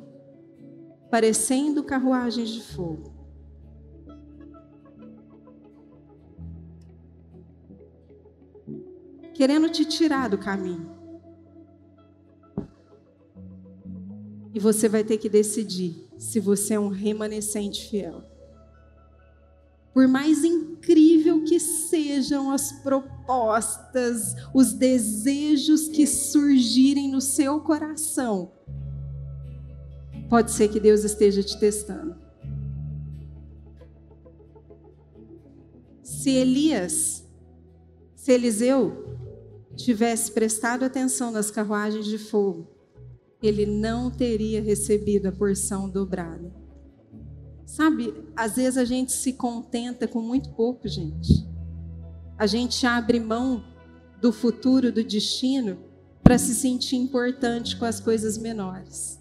parecendo 1.09 1.83
carruagens 1.83 2.49
de 2.49 2.61
fogo. 2.61 3.11
Querendo 9.33 9.69
te 9.69 9.83
tirar 9.83 10.29
do 10.29 10.37
caminho. 10.37 10.89
E 14.53 14.59
você 14.59 14.87
vai 14.87 15.03
ter 15.03 15.17
que 15.17 15.27
decidir 15.27 16.10
se 16.21 16.39
você 16.39 16.75
é 16.75 16.79
um 16.79 16.87
remanescente 16.87 17.89
fiel. 17.89 18.23
Por 19.91 20.07
mais 20.07 20.43
incrível 20.43 21.43
que 21.43 21.59
sejam 21.59 22.51
as 22.51 22.71
propostas, 22.71 24.35
os 24.53 24.71
desejos 24.71 25.87
que 25.87 26.05
surgirem 26.05 27.09
no 27.09 27.19
seu 27.19 27.59
coração, 27.61 28.51
pode 30.29 30.51
ser 30.51 30.67
que 30.67 30.79
Deus 30.79 31.03
esteja 31.03 31.41
te 31.41 31.59
testando. 31.59 32.15
Se 36.03 36.29
Elias, 36.29 37.27
se 38.15 38.31
Eliseu 38.31 39.17
tivesse 39.75 40.31
prestado 40.31 40.85
atenção 40.85 41.31
nas 41.31 41.49
carruagens 41.49 42.05
de 42.05 42.19
fogo, 42.19 42.80
ele 43.41 43.65
não 43.65 44.11
teria 44.11 44.61
recebido 44.61 45.27
a 45.27 45.31
porção 45.31 45.89
dobrada. 45.89 46.53
Sabe, 47.65 48.13
às 48.35 48.55
vezes 48.55 48.77
a 48.77 48.85
gente 48.85 49.11
se 49.11 49.33
contenta 49.33 50.07
com 50.07 50.21
muito 50.21 50.51
pouco, 50.51 50.87
gente. 50.87 51.47
A 52.37 52.45
gente 52.45 52.85
abre 52.85 53.19
mão 53.19 53.63
do 54.19 54.31
futuro, 54.31 54.91
do 54.91 55.03
destino, 55.03 55.79
para 56.21 56.37
se 56.37 56.53
sentir 56.53 56.97
importante 56.97 57.77
com 57.77 57.85
as 57.85 57.99
coisas 57.99 58.37
menores. 58.37 59.19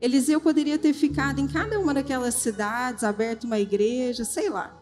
Eliseu 0.00 0.40
poderia 0.40 0.78
ter 0.78 0.92
ficado 0.92 1.40
em 1.40 1.46
cada 1.46 1.78
uma 1.78 1.94
daquelas 1.94 2.34
cidades, 2.34 3.04
aberto 3.04 3.44
uma 3.44 3.60
igreja, 3.60 4.24
sei 4.24 4.48
lá. 4.48 4.76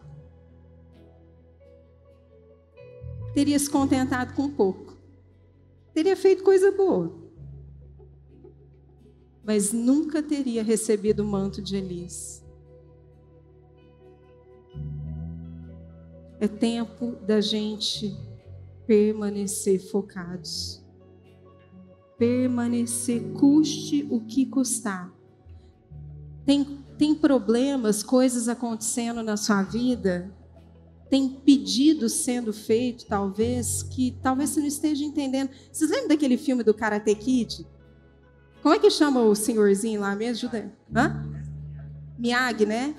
Teria 3.33 3.59
se 3.59 3.69
contentado 3.69 4.33
com 4.33 4.49
pouco. 4.49 4.97
Teria 5.93 6.15
feito 6.15 6.43
coisa 6.43 6.71
boa 6.71 7.28
mas 9.49 9.73
nunca 9.73 10.21
teria 10.21 10.61
recebido 10.61 11.21
o 11.21 11.25
manto 11.25 11.59
de 11.59 11.75
Elias. 11.75 12.45
É 16.39 16.47
tempo 16.47 17.15
da 17.25 17.41
gente 17.41 18.15
permanecer 18.85 19.79
focados. 19.89 20.85
Permanecer, 22.15 23.23
custe 23.39 24.07
o 24.11 24.21
que 24.21 24.45
custar. 24.45 25.11
Tem, 26.45 26.83
tem 26.95 27.15
problemas, 27.15 28.03
coisas 28.03 28.47
acontecendo 28.47 29.23
na 29.23 29.35
sua 29.35 29.63
vida, 29.63 30.31
tem 31.09 31.27
pedidos 31.27 32.13
sendo 32.13 32.53
feito, 32.53 33.07
talvez, 33.07 33.81
que 33.81 34.15
talvez 34.21 34.51
você 34.51 34.59
não 34.59 34.67
esteja 34.67 35.03
entendendo. 35.03 35.49
Vocês 35.71 35.89
lembram 35.89 36.09
daquele 36.09 36.37
filme 36.37 36.61
do 36.61 36.71
Karate 36.71 37.15
Kid? 37.15 37.65
Como 38.61 38.75
é 38.75 38.79
que 38.79 38.89
chama 38.89 39.21
o 39.21 39.35
senhorzinho 39.35 40.01
lá? 40.01 40.15
Me 40.15 40.27
ajuda. 40.27 40.71
Hã? 40.93 41.25
Miyagi, 42.17 42.65
né? 42.65 42.95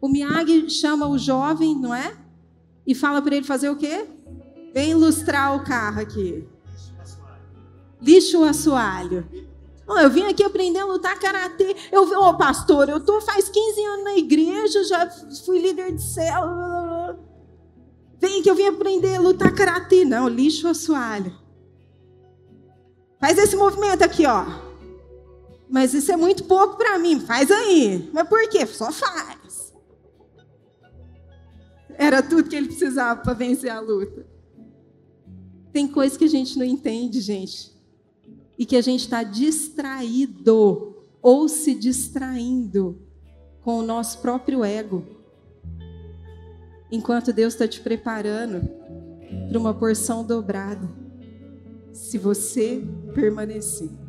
O 0.00 0.08
Miyagi 0.08 0.70
chama 0.70 1.06
o 1.06 1.18
jovem, 1.18 1.76
não 1.76 1.94
é? 1.94 2.16
E 2.86 2.94
fala 2.94 3.20
para 3.20 3.36
ele 3.36 3.46
fazer 3.46 3.68
o 3.70 3.76
quê? 3.76 4.06
Vem 4.72 4.90
ilustrar 4.90 5.54
o 5.54 5.64
carro 5.64 6.00
aqui. 6.00 6.46
Lixo 8.00 8.40
o 8.40 8.44
assoalho. 8.44 9.26
Oh, 9.86 9.98
eu 9.98 10.08
vim 10.08 10.24
aqui 10.24 10.42
aprender 10.42 10.78
a 10.78 10.86
lutar 10.86 11.18
karatê. 11.18 11.76
Eu 11.92 12.02
ô 12.02 12.28
oh, 12.28 12.36
pastor, 12.36 12.88
eu 12.88 13.00
tô 13.00 13.20
faz 13.20 13.48
15 13.48 13.84
anos 13.84 14.04
na 14.04 14.14
igreja, 14.14 14.84
já 14.84 15.10
fui 15.44 15.58
líder 15.58 15.92
de 15.92 16.02
célula. 16.02 17.18
Vem 18.18 18.42
que 18.42 18.48
eu 18.48 18.54
vim 18.54 18.66
aprender 18.66 19.16
a 19.16 19.20
lutar 19.20 19.54
karatê. 19.54 20.04
Não, 20.04 20.28
lixo 20.28 20.66
o 20.66 20.70
assoalho. 20.70 21.34
Faz 23.20 23.38
esse 23.38 23.56
movimento 23.56 24.02
aqui, 24.02 24.26
ó. 24.26 24.63
Mas 25.68 25.94
isso 25.94 26.12
é 26.12 26.16
muito 26.16 26.44
pouco 26.44 26.76
para 26.76 26.98
mim. 26.98 27.20
Faz 27.20 27.50
aí. 27.50 28.10
Mas 28.12 28.28
por 28.28 28.48
quê? 28.48 28.66
Só 28.66 28.92
faz. 28.92 29.72
Era 31.96 32.22
tudo 32.22 32.48
que 32.48 32.56
ele 32.56 32.68
precisava 32.68 33.20
para 33.20 33.32
vencer 33.34 33.70
a 33.70 33.80
luta. 33.80 34.26
Tem 35.72 35.88
coisas 35.88 36.16
que 36.16 36.24
a 36.24 36.28
gente 36.28 36.58
não 36.58 36.64
entende, 36.64 37.20
gente. 37.20 37.72
E 38.58 38.64
que 38.64 38.76
a 38.76 38.80
gente 38.80 39.00
está 39.00 39.22
distraído 39.22 40.96
ou 41.20 41.48
se 41.48 41.74
distraindo 41.74 43.00
com 43.62 43.78
o 43.78 43.82
nosso 43.82 44.18
próprio 44.18 44.62
ego. 44.62 45.04
Enquanto 46.90 47.32
Deus 47.32 47.54
está 47.54 47.66
te 47.66 47.80
preparando 47.80 48.68
para 49.48 49.58
uma 49.58 49.74
porção 49.74 50.24
dobrada. 50.24 50.88
Se 51.92 52.18
você 52.18 52.84
permanecer. 53.14 54.03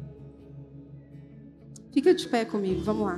Fica 1.96 2.14
de 2.14 2.28
pé 2.28 2.44
comigo, 2.44 2.82
vamos 2.82 3.06
lá. 3.06 3.18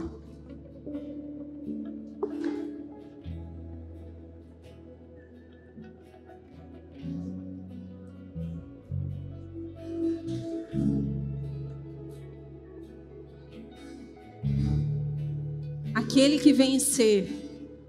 Aquele 15.96 16.38
que 16.38 16.54
vencer 16.54 17.28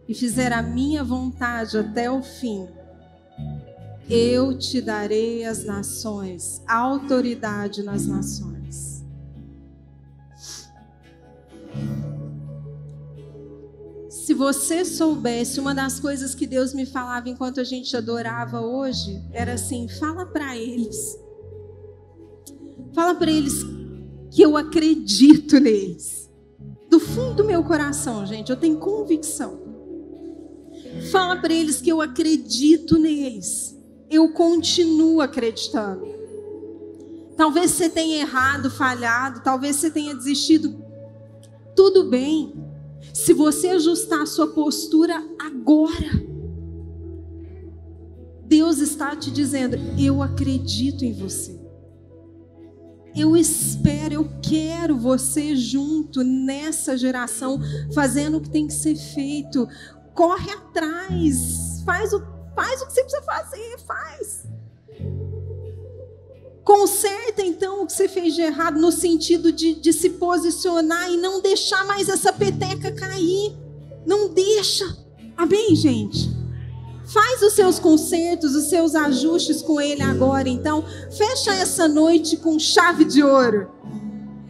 e 0.08 0.14
fizer 0.14 0.54
a 0.54 0.62
minha 0.62 1.04
vontade 1.04 1.76
até 1.76 2.10
o 2.10 2.22
fim, 2.22 2.66
eu 4.08 4.56
te 4.56 4.80
darei 4.80 5.44
as 5.44 5.66
nações, 5.66 6.62
autoridade 6.66 7.82
nas 7.82 8.06
nações. 8.06 8.57
Você 14.38 14.84
soubesse, 14.84 15.58
uma 15.58 15.74
das 15.74 15.98
coisas 15.98 16.32
que 16.32 16.46
Deus 16.46 16.72
me 16.72 16.86
falava 16.86 17.28
enquanto 17.28 17.60
a 17.60 17.64
gente 17.64 17.96
adorava 17.96 18.60
hoje 18.60 19.20
era 19.32 19.54
assim: 19.54 19.88
fala 19.88 20.24
para 20.24 20.56
eles. 20.56 21.18
Fala 22.94 23.16
para 23.16 23.30
eles 23.30 23.64
que 24.30 24.40
eu 24.40 24.56
acredito 24.56 25.58
neles. 25.58 26.30
Do 26.88 27.00
fundo 27.00 27.34
do 27.34 27.44
meu 27.44 27.64
coração, 27.64 28.24
gente, 28.24 28.50
eu 28.50 28.56
tenho 28.56 28.78
convicção. 28.78 29.60
Fala 31.10 31.36
para 31.36 31.52
eles 31.52 31.80
que 31.80 31.90
eu 31.90 32.00
acredito 32.00 32.96
neles. 32.96 33.76
Eu 34.08 34.32
continuo 34.32 35.20
acreditando. 35.20 36.06
Talvez 37.36 37.72
você 37.72 37.88
tenha 37.88 38.20
errado, 38.20 38.70
falhado, 38.70 39.40
talvez 39.42 39.76
você 39.76 39.90
tenha 39.90 40.14
desistido. 40.14 40.82
Tudo 41.74 42.08
bem. 42.08 42.67
Se 43.12 43.32
você 43.32 43.68
ajustar 43.68 44.22
a 44.22 44.26
sua 44.26 44.48
postura 44.48 45.14
agora, 45.38 46.28
Deus 48.44 48.78
está 48.78 49.14
te 49.14 49.30
dizendo: 49.30 49.76
Eu 49.98 50.22
acredito 50.22 51.04
em 51.04 51.12
você. 51.12 51.58
Eu 53.14 53.36
espero, 53.36 54.14
eu 54.14 54.30
quero 54.42 54.96
você 54.96 55.56
junto 55.56 56.22
nessa 56.22 56.96
geração, 56.96 57.60
fazendo 57.92 58.38
o 58.38 58.40
que 58.40 58.50
tem 58.50 58.66
que 58.66 58.74
ser 58.74 58.96
feito. 58.96 59.66
Corre 60.14 60.50
atrás, 60.52 61.82
faz 61.84 62.12
o, 62.12 62.22
faz 62.54 62.80
o 62.80 62.86
que 62.86 62.92
você 62.92 63.02
precisa 63.02 63.22
fazer, 63.22 63.78
faz. 63.86 64.46
Conserta 66.68 67.40
então 67.40 67.82
o 67.82 67.86
que 67.86 67.94
você 67.94 68.06
fez 68.06 68.34
de 68.34 68.42
errado, 68.42 68.78
no 68.78 68.92
sentido 68.92 69.50
de, 69.50 69.72
de 69.72 69.90
se 69.90 70.10
posicionar 70.10 71.10
e 71.10 71.16
não 71.16 71.40
deixar 71.40 71.82
mais 71.86 72.10
essa 72.10 72.30
peteca 72.30 72.92
cair. 72.92 73.56
Não 74.04 74.28
deixa. 74.28 74.84
Amém, 75.34 75.74
gente? 75.74 76.30
Faz 77.06 77.40
os 77.40 77.54
seus 77.54 77.78
consertos, 77.78 78.54
os 78.54 78.68
seus 78.68 78.94
ajustes 78.94 79.62
com 79.62 79.80
ele 79.80 80.02
agora. 80.02 80.46
Então, 80.46 80.84
fecha 81.16 81.54
essa 81.54 81.88
noite 81.88 82.36
com 82.36 82.58
chave 82.58 83.06
de 83.06 83.22
ouro. 83.22 83.70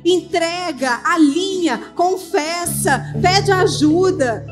Entrega, 0.05 1.01
alinha, 1.05 1.93
confessa, 1.95 3.15
pede 3.23 3.53
ajuda. 3.53 4.45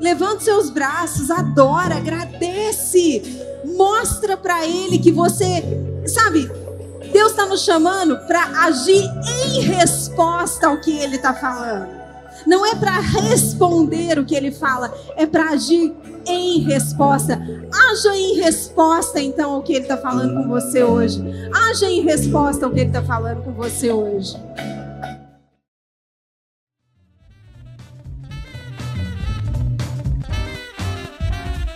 Levanta 0.00 0.40
seus 0.40 0.70
braços, 0.70 1.30
adora, 1.30 1.98
agradece. 1.98 3.22
Mostra 3.64 4.36
para 4.36 4.66
ele 4.66 4.98
que 4.98 5.12
você, 5.12 5.62
sabe, 6.04 6.50
Deus 7.12 7.30
está 7.30 7.46
nos 7.46 7.64
chamando 7.64 8.18
para 8.26 8.64
agir 8.64 9.10
em 9.44 9.60
resposta 9.60 10.66
ao 10.66 10.80
que 10.80 10.96
ele 10.98 11.16
está 11.16 11.34
falando. 11.34 11.88
Não 12.46 12.64
é 12.64 12.74
para 12.74 13.00
responder 13.00 14.18
o 14.18 14.24
que 14.24 14.34
ele 14.34 14.52
fala, 14.52 14.92
é 15.16 15.26
para 15.26 15.50
agir 15.50 15.94
em 16.26 16.60
resposta. 16.60 17.40
Haja 17.72 18.16
em 18.16 18.34
resposta, 18.40 19.20
então, 19.20 19.54
ao 19.54 19.62
que 19.62 19.72
ele 19.72 19.82
está 19.82 19.96
falando 19.96 20.34
com 20.34 20.48
você 20.48 20.82
hoje. 20.82 21.22
Haja 21.52 21.86
em 21.86 22.02
resposta 22.02 22.66
ao 22.66 22.72
que 22.72 22.80
ele 22.80 22.90
está 22.90 23.02
falando 23.02 23.42
com 23.42 23.52
você 23.52 23.90
hoje. 23.90 24.36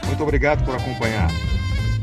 Muito 0.06 0.22
obrigado 0.22 0.64
por 0.64 0.74
acompanhar. 0.74 1.49